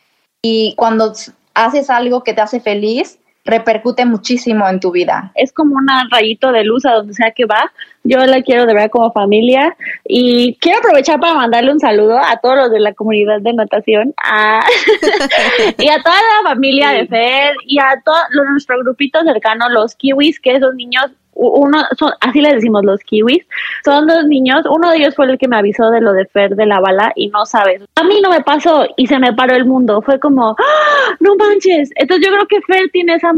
y 0.42 0.74
cuando 0.78 1.14
haces 1.54 1.92
algo 1.92 2.24
que 2.24 2.34
te 2.34 2.42
hace 2.42 2.60
feliz, 2.60 3.20
repercute 3.44 4.06
muchísimo 4.06 4.68
en 4.68 4.80
tu 4.80 4.92
vida. 4.92 5.32
Es 5.36 5.52
como 5.52 5.76
un 5.76 5.88
rayito 6.12 6.52
de 6.52 6.64
luz 6.64 6.86
a 6.86 6.94
donde 6.94 7.14
sea 7.14 7.32
que 7.32 7.46
va. 7.46 7.72
Yo 8.04 8.18
la 8.26 8.42
quiero 8.42 8.66
de 8.66 8.74
ver 8.74 8.90
como 8.90 9.12
familia 9.12 9.76
y 10.06 10.58
quiero 10.60 10.80
aprovechar 10.80 11.20
para 11.20 11.36
mandarle 11.36 11.72
un 11.72 11.80
saludo 11.80 12.18
a 12.18 12.38
todos 12.38 12.56
los 12.56 12.72
de 12.72 12.80
la 12.80 12.94
comunidad 12.94 13.42
de 13.42 13.54
natación 13.54 14.14
y 15.78 15.90
a 15.90 16.02
toda 16.02 16.16
la 16.16 16.50
familia 16.50 16.90
de 16.90 17.08
Fer 17.08 17.54
y 17.66 17.80
a 17.80 18.02
todos 18.04 18.20
nuestro 18.50 18.80
grupito 18.80 19.22
cercano, 19.24 19.70
los 19.70 19.96
kiwis, 19.96 20.40
que 20.40 20.54
esos 20.54 20.74
niños 20.74 21.12
uno, 21.34 21.84
son, 21.98 22.12
así 22.22 22.42
les 22.42 22.56
decimos 22.56 22.84
los 22.84 23.00
kiwis, 23.02 23.46
son 23.84 24.08
dos 24.08 24.26
niños, 24.26 24.66
uno 24.70 24.92
de 24.92 24.98
ellos 24.98 25.16
fue 25.16 25.26
el 25.26 25.38
que 25.38 25.48
me 25.48 25.58
avisó 25.58 25.90
de 25.92 26.02
lo 26.02 26.14
de 26.14 26.26
Fer 26.26 26.56
de 26.56 26.66
la 26.66 26.80
bala 26.80 27.12
y 27.16 27.30
no 27.30 27.46
sabes, 27.46 27.82
a 27.96 28.04
mí 28.04 28.20
no 28.22 28.30
me 28.30 28.42
pasó 28.42 28.86
y 28.98 29.08
se 29.08 29.20
me 29.20 29.34
paró 29.34 29.56
el 29.56 29.66
mundo, 29.66 30.02
fue 30.02 30.20
como, 30.20 30.50
¡Ah! 30.50 31.16
no 31.20 31.36
manches, 31.36 31.90
entonces 31.96 32.28
yo 32.28 32.34
creo 32.34 32.48
que 32.48 32.62
Fer 32.62 32.90
tiene 32.92 33.16
esa 33.16 33.32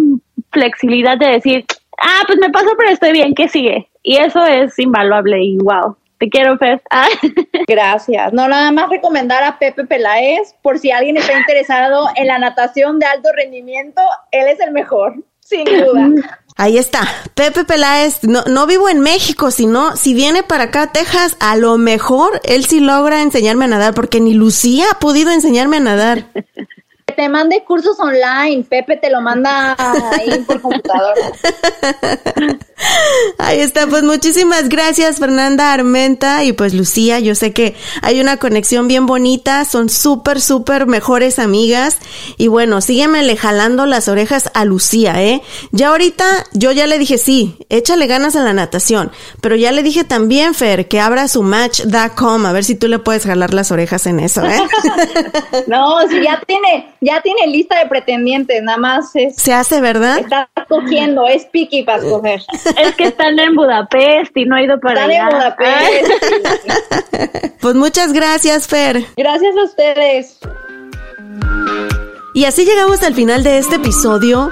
flexibilidad 0.52 1.18
de 1.18 1.28
decir, 1.28 1.66
ah, 2.00 2.22
pues 2.28 2.40
me 2.40 2.50
pasó 2.50 2.70
pero 2.78 2.92
estoy 2.92 3.12
bien, 3.12 3.34
¿qué 3.36 3.48
sigue? 3.48 3.90
Y 4.04 4.18
eso 4.18 4.46
es 4.46 4.78
invaluable 4.80 5.42
y 5.42 5.58
wow. 5.58 5.96
Te 6.24 6.30
quiero, 6.30 6.58
Fer. 6.58 6.82
Ah. 6.90 7.08
Gracias. 7.68 8.32
No, 8.32 8.48
nada 8.48 8.72
más 8.72 8.90
recomendar 8.90 9.44
a 9.44 9.60
Pepe 9.60 9.86
Peláez 9.86 10.56
por 10.62 10.80
si 10.80 10.90
alguien 10.92 11.18
está 11.18 11.38
interesado 11.38 12.08
en 12.16 12.28
la 12.28 12.40
natación 12.40 12.98
de 13.00 13.06
alto 13.08 13.30
rendimiento, 13.36 14.02
él 14.32 14.48
es 14.48 14.60
el 14.62 14.72
mejor, 14.72 15.16
sin 15.42 15.66
duda. 15.66 16.10
Ahí 16.56 16.78
está, 16.78 17.08
Pepe 17.34 17.66
Peláez, 17.66 18.20
no, 18.24 18.44
no 18.44 18.68
vivo 18.68 18.88
en 18.88 19.00
México, 19.00 19.50
sino 19.50 19.96
si 19.98 20.14
viene 20.14 20.44
para 20.44 20.66
acá 20.66 20.84
a 20.84 20.92
Texas, 20.92 21.36
a 21.40 21.56
lo 21.56 21.78
mejor 21.78 22.40
él 22.44 22.66
sí 22.66 22.80
logra 22.80 23.22
enseñarme 23.22 23.66
a 23.66 23.70
nadar, 23.70 23.94
porque 23.94 24.20
ni 24.20 24.34
Lucía 24.34 24.86
ha 24.92 25.00
podido 25.00 25.32
enseñarme 25.32 25.78
a 25.78 25.82
nadar. 25.82 26.26
te 27.16 27.30
mande 27.30 27.64
cursos 27.64 28.00
online. 28.00 28.64
Pepe 28.64 28.98
te 28.98 29.10
lo 29.10 29.22
manda 29.22 29.76
ahí 30.12 30.40
por 30.46 30.62
computadora. 30.62 31.32
Ahí 33.38 33.60
está, 33.60 33.88
pues 33.88 34.04
muchísimas 34.04 34.70
gracias 34.70 35.20
Fernanda 35.20 35.74
Armenta 35.74 36.44
y 36.44 36.54
pues 36.54 36.74
Lucía, 36.74 37.20
yo 37.20 37.36
sé 37.36 37.52
que 37.52 37.76
hay 38.02 38.22
una 38.22 38.38
conexión 38.38 38.88
bien 38.88 39.06
bonita, 39.06 39.66
son 39.66 39.90
súper, 39.90 40.40
súper 40.40 40.86
mejores 40.88 41.40
amigas 41.40 41.98
y 42.38 42.48
bueno, 42.48 42.80
sígueme 42.82 43.24
jalando 43.36 43.86
las 43.86 44.08
orejas 44.08 44.50
a 44.54 44.66
Lucía, 44.66 45.22
¿eh? 45.24 45.42
Ya 45.72 45.90
ahorita 45.90 46.26
yo 46.54 46.72
ya 46.72 46.88
le 46.88 46.98
dije 46.98 47.18
sí, 47.18 47.58
échale 47.70 48.08
ganas 48.08 48.36
a 48.36 48.44
la 48.44 48.54
natación, 48.54 49.12
pero 49.42 49.56
ya 49.56 49.72
le 49.72 49.84
dije 49.84 50.04
también, 50.04 50.54
Fer, 50.54 50.88
que 50.88 51.00
abra 51.00 51.28
su 51.28 51.44
match.com, 51.44 52.46
a 52.46 52.52
ver 52.52 52.64
si 52.64 52.76
tú 52.76 52.88
le 52.88 53.00
puedes 53.00 53.26
jalar 53.26 53.54
las 53.54 53.72
orejas 53.72 54.06
en 54.06 54.20
eso, 54.20 54.44
¿eh? 54.46 54.60
no, 55.68 56.08
si 56.10 56.22
ya 56.22 56.42
tiene, 56.46 56.94
ya 57.02 57.22
tiene 57.22 57.48
lista 57.48 57.80
de 57.80 57.88
pretendientes, 57.88 58.62
nada 58.64 58.78
más 58.78 59.16
es... 59.16 59.36
Se 59.36 59.54
hace, 59.54 59.82
¿verdad? 59.82 60.20
Está 60.20 60.50
cogiendo, 60.68 61.28
es 61.28 61.46
piqui 61.46 61.84
para 61.84 62.04
escoger. 62.04 62.42
Es 62.78 62.96
que 62.96 63.04
están 63.06 63.38
en 63.40 63.56
Budapest 63.56 64.36
y 64.36 64.46
no 64.46 64.56
ha 64.56 64.62
ido 64.64 64.80
para 64.80 65.06
Están 65.06 65.12
allá. 65.12 65.24
en 65.24 65.30
Budapest. 65.38 66.12
Pues 67.62 67.76
muchas 67.76 68.12
gracias, 68.14 68.68
Fer. 68.68 69.04
Gracias 69.16 69.56
a 69.58 69.64
ustedes. 69.64 70.40
Y 72.34 72.46
así 72.46 72.66
llegamos 72.66 73.04
al 73.04 73.14
final 73.14 73.44
de 73.44 73.60
este 73.60 73.76
episodio. 73.76 74.52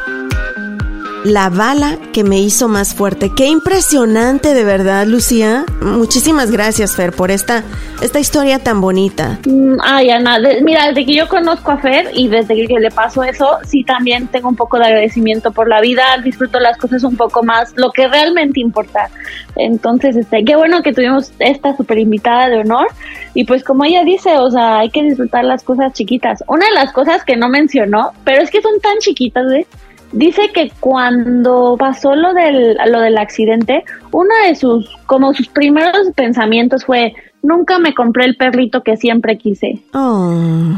La 1.24 1.50
bala 1.50 2.00
que 2.14 2.24
me 2.24 2.40
hizo 2.40 2.68
más 2.68 2.96
fuerte. 2.96 3.32
Qué 3.36 3.46
impresionante, 3.46 4.56
de 4.56 4.64
verdad, 4.64 5.06
Lucía. 5.06 5.66
Muchísimas 5.80 6.50
gracias, 6.50 6.96
Fer, 6.96 7.12
por 7.12 7.30
esta, 7.30 7.64
esta 8.02 8.20
historia 8.20 8.58
tan 8.58 8.82
bonita. 8.82 9.38
Mm, 9.46 9.76
Ay, 9.84 10.10
Ana, 10.10 10.40
mira, 10.64 10.88
desde 10.88 11.06
que 11.06 11.14
yo 11.14 11.28
conozco 11.30 11.72
a 11.72 11.78
Fer 11.78 12.10
y 12.16 12.28
desde 12.28 12.66
que 12.66 12.80
le 12.80 12.90
pasó 12.90 13.24
eso, 13.24 13.60
sí 13.64 13.84
también 13.84 14.30
tengo 14.30 14.50
un 14.50 14.56
poco 14.56 14.80
de 14.80 14.86
agradecimiento 14.86 15.52
por 15.52 15.68
la 15.68 15.80
vida, 15.80 16.04
disfruto 16.24 16.60
las 16.60 16.76
cosas 16.78 17.04
un 17.04 17.16
poco 17.16 17.44
más, 17.44 17.72
lo 17.76 17.92
que 17.92 18.08
realmente 18.08 18.60
importa. 18.60 19.12
Entonces, 19.56 20.16
este, 20.16 20.44
qué 20.44 20.56
bueno 20.56 20.82
que 20.82 20.92
tuvimos 20.92 21.34
esta 21.38 21.78
super 21.78 22.00
invitada 22.00 22.50
de 22.50 22.62
honor 22.62 22.88
y 23.36 23.44
pues 23.44 23.64
como 23.64 23.86
ella 23.86 24.04
dice, 24.04 24.40
o 24.40 24.50
sea, 24.50 24.80
hay 24.80 24.90
que 24.90 25.04
disfrutar 25.04 25.44
las 25.44 25.64
cosas 25.64 25.94
chiquitas. 25.94 26.44
Una 26.48 26.66
de 26.66 26.74
las 26.74 26.92
cosas 26.92 27.24
que 27.24 27.38
no 27.38 27.48
mencionó, 27.48 28.12
pero 28.24 28.42
es 28.42 28.50
que 28.50 28.62
son 28.62 28.80
tan 28.82 28.98
chiquitas, 28.98 29.46
¿eh? 29.52 29.68
Dice 30.12 30.52
que 30.54 30.72
cuando 30.80 31.76
pasó 31.80 32.16
lo 32.16 32.34
del, 32.34 32.78
lo 32.88 33.00
del 33.00 33.18
accidente, 33.18 33.84
uno 34.12 34.34
de 34.46 34.56
sus, 34.56 34.90
como 35.06 35.34
sus 35.34 35.48
primeros 35.48 36.10
pensamientos 36.16 36.86
fue, 36.86 37.14
nunca 37.42 37.80
me 37.80 37.94
compré 37.94 38.26
el 38.26 38.36
perrito 38.36 38.84
que 38.84 38.98
siempre 38.98 39.38
quise. 39.38 39.82
Oh. 39.94 40.74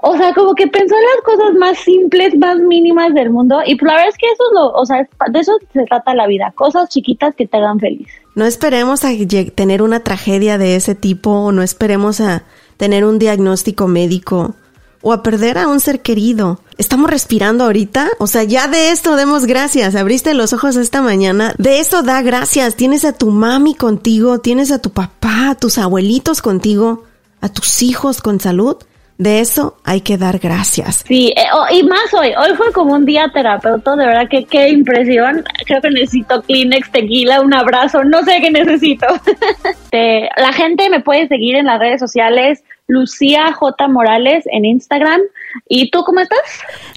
O 0.00 0.16
sea, 0.16 0.32
como 0.32 0.54
que 0.54 0.68
pensó 0.68 0.94
en 0.94 1.02
las 1.02 1.24
cosas 1.24 1.54
más 1.58 1.78
simples, 1.78 2.36
más 2.38 2.58
mínimas 2.58 3.12
del 3.14 3.30
mundo. 3.30 3.60
Y 3.66 3.76
la 3.84 3.94
verdad 3.94 4.08
es 4.08 4.16
que 4.16 4.26
eso 4.26 4.42
es 4.48 4.54
lo, 4.54 4.70
o 4.70 4.86
sea, 4.86 5.08
de 5.30 5.38
eso 5.38 5.52
se 5.72 5.84
trata 5.84 6.14
la 6.14 6.26
vida. 6.26 6.52
Cosas 6.54 6.88
chiquitas 6.88 7.34
que 7.34 7.46
te 7.46 7.56
hagan 7.56 7.80
feliz. 7.80 8.08
No 8.36 8.44
esperemos 8.44 9.04
a 9.04 9.08
tener 9.54 9.82
una 9.82 10.00
tragedia 10.00 10.56
de 10.56 10.76
ese 10.76 10.94
tipo, 10.94 11.30
o 11.30 11.52
no 11.52 11.62
esperemos 11.62 12.20
a 12.20 12.44
tener 12.76 13.04
un 13.04 13.18
diagnóstico 13.18 13.88
médico 13.88 14.54
o 15.02 15.12
a 15.12 15.22
perder 15.22 15.58
a 15.58 15.68
un 15.68 15.80
ser 15.80 16.00
querido. 16.00 16.60
Estamos 16.76 17.10
respirando 17.10 17.64
ahorita, 17.64 18.08
o 18.18 18.26
sea, 18.26 18.44
ya 18.44 18.68
de 18.68 18.90
esto 18.90 19.16
demos 19.16 19.46
gracias. 19.46 19.94
Abriste 19.94 20.34
los 20.34 20.52
ojos 20.52 20.76
esta 20.76 21.02
mañana, 21.02 21.54
de 21.58 21.80
eso 21.80 22.02
da 22.02 22.22
gracias. 22.22 22.76
Tienes 22.76 23.04
a 23.04 23.12
tu 23.12 23.30
mami 23.30 23.74
contigo, 23.74 24.40
tienes 24.40 24.70
a 24.70 24.80
tu 24.80 24.90
papá, 24.90 25.50
a 25.50 25.54
tus 25.54 25.78
abuelitos 25.78 26.42
contigo, 26.42 27.04
a 27.40 27.48
tus 27.48 27.82
hijos 27.82 28.20
con 28.20 28.40
salud. 28.40 28.76
De 29.18 29.40
eso 29.40 29.76
hay 29.82 30.02
que 30.02 30.16
dar 30.16 30.38
gracias. 30.38 31.04
Sí, 31.08 31.34
eh, 31.36 31.46
oh, 31.52 31.66
y 31.74 31.82
más 31.82 32.14
hoy. 32.14 32.28
Hoy 32.38 32.54
fue 32.56 32.72
como 32.72 32.94
un 32.94 33.04
día 33.04 33.28
terapeuta, 33.34 33.96
de 33.96 34.06
verdad 34.06 34.28
que 34.30 34.44
qué 34.44 34.68
impresión. 34.68 35.42
Creo 35.66 35.82
que 35.82 35.90
necesito 35.90 36.40
Kleenex, 36.42 36.92
tequila, 36.92 37.40
un 37.40 37.52
abrazo, 37.52 38.04
no 38.04 38.22
sé 38.22 38.40
qué 38.40 38.52
necesito. 38.52 39.06
La 39.92 40.52
gente 40.52 40.88
me 40.88 41.00
puede 41.00 41.26
seguir 41.26 41.56
en 41.56 41.66
las 41.66 41.80
redes 41.80 41.98
sociales, 41.98 42.62
Lucía 42.88 43.52
J. 43.52 43.86
Morales 43.88 44.44
en 44.50 44.64
Instagram. 44.64 45.20
¿Y 45.68 45.90
tú 45.90 46.02
cómo 46.04 46.20
estás? 46.20 46.38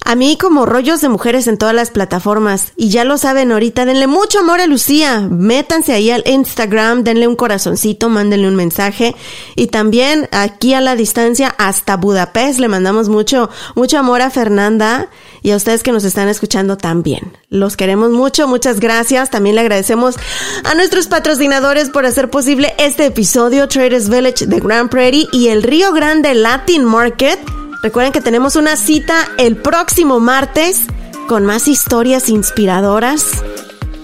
A 0.05 0.15
mí 0.15 0.37
como 0.37 0.65
rollos 0.65 1.01
de 1.01 1.09
mujeres 1.09 1.47
en 1.47 1.57
todas 1.57 1.75
las 1.75 1.91
plataformas. 1.91 2.73
Y 2.75 2.89
ya 2.89 3.03
lo 3.03 3.17
saben 3.17 3.51
ahorita, 3.51 3.85
denle 3.85 4.07
mucho 4.07 4.39
amor 4.39 4.61
a 4.61 4.67
Lucía. 4.67 5.21
Métanse 5.21 5.93
ahí 5.93 6.11
al 6.11 6.23
Instagram, 6.25 7.03
denle 7.03 7.27
un 7.27 7.35
corazoncito, 7.35 8.09
mándenle 8.09 8.47
un 8.47 8.55
mensaje. 8.55 9.15
Y 9.55 9.67
también 9.67 10.27
aquí 10.31 10.73
a 10.73 10.81
la 10.81 10.95
distancia 10.95 11.53
hasta 11.57 11.97
Budapest 11.97 12.59
le 12.59 12.67
mandamos 12.67 13.09
mucho, 13.09 13.49
mucho 13.75 13.97
amor 13.97 14.21
a 14.21 14.29
Fernanda 14.29 15.09
y 15.43 15.51
a 15.51 15.55
ustedes 15.55 15.83
que 15.83 15.91
nos 15.91 16.03
están 16.03 16.27
escuchando 16.27 16.77
también. 16.77 17.37
Los 17.49 17.77
queremos 17.77 18.11
mucho, 18.11 18.47
muchas 18.47 18.79
gracias. 18.79 19.29
También 19.29 19.55
le 19.55 19.61
agradecemos 19.61 20.15
a 20.63 20.75
nuestros 20.75 21.07
patrocinadores 21.07 21.89
por 21.89 22.05
hacer 22.05 22.29
posible 22.29 22.73
este 22.77 23.05
episodio, 23.05 23.67
Traders 23.67 24.09
Village 24.09 24.45
de 24.45 24.59
Grand 24.59 24.89
Prairie 24.89 25.27
y 25.31 25.47
el 25.47 25.63
Río 25.63 25.91
Grande 25.93 26.33
Latin 26.33 26.85
Market. 26.85 27.60
Recuerden 27.81 28.13
que 28.13 28.21
tenemos 28.21 28.55
una 28.55 28.75
cita 28.75 29.27
el 29.37 29.57
próximo 29.57 30.19
martes 30.19 30.85
con 31.27 31.45
más 31.45 31.67
historias 31.67 32.29
inspiradoras, 32.29 33.43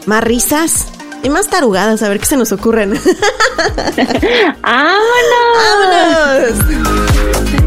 más 0.08 0.24
risas 0.24 0.88
y 1.24 1.30
más 1.30 1.48
tarugadas. 1.48 2.02
A 2.02 2.10
ver 2.10 2.20
qué 2.20 2.26
se 2.26 2.38
nos 2.38 2.52
ocurren. 2.52 2.94
¡Vámonos! 4.62 5.04
¡Vámonos! 6.56 7.67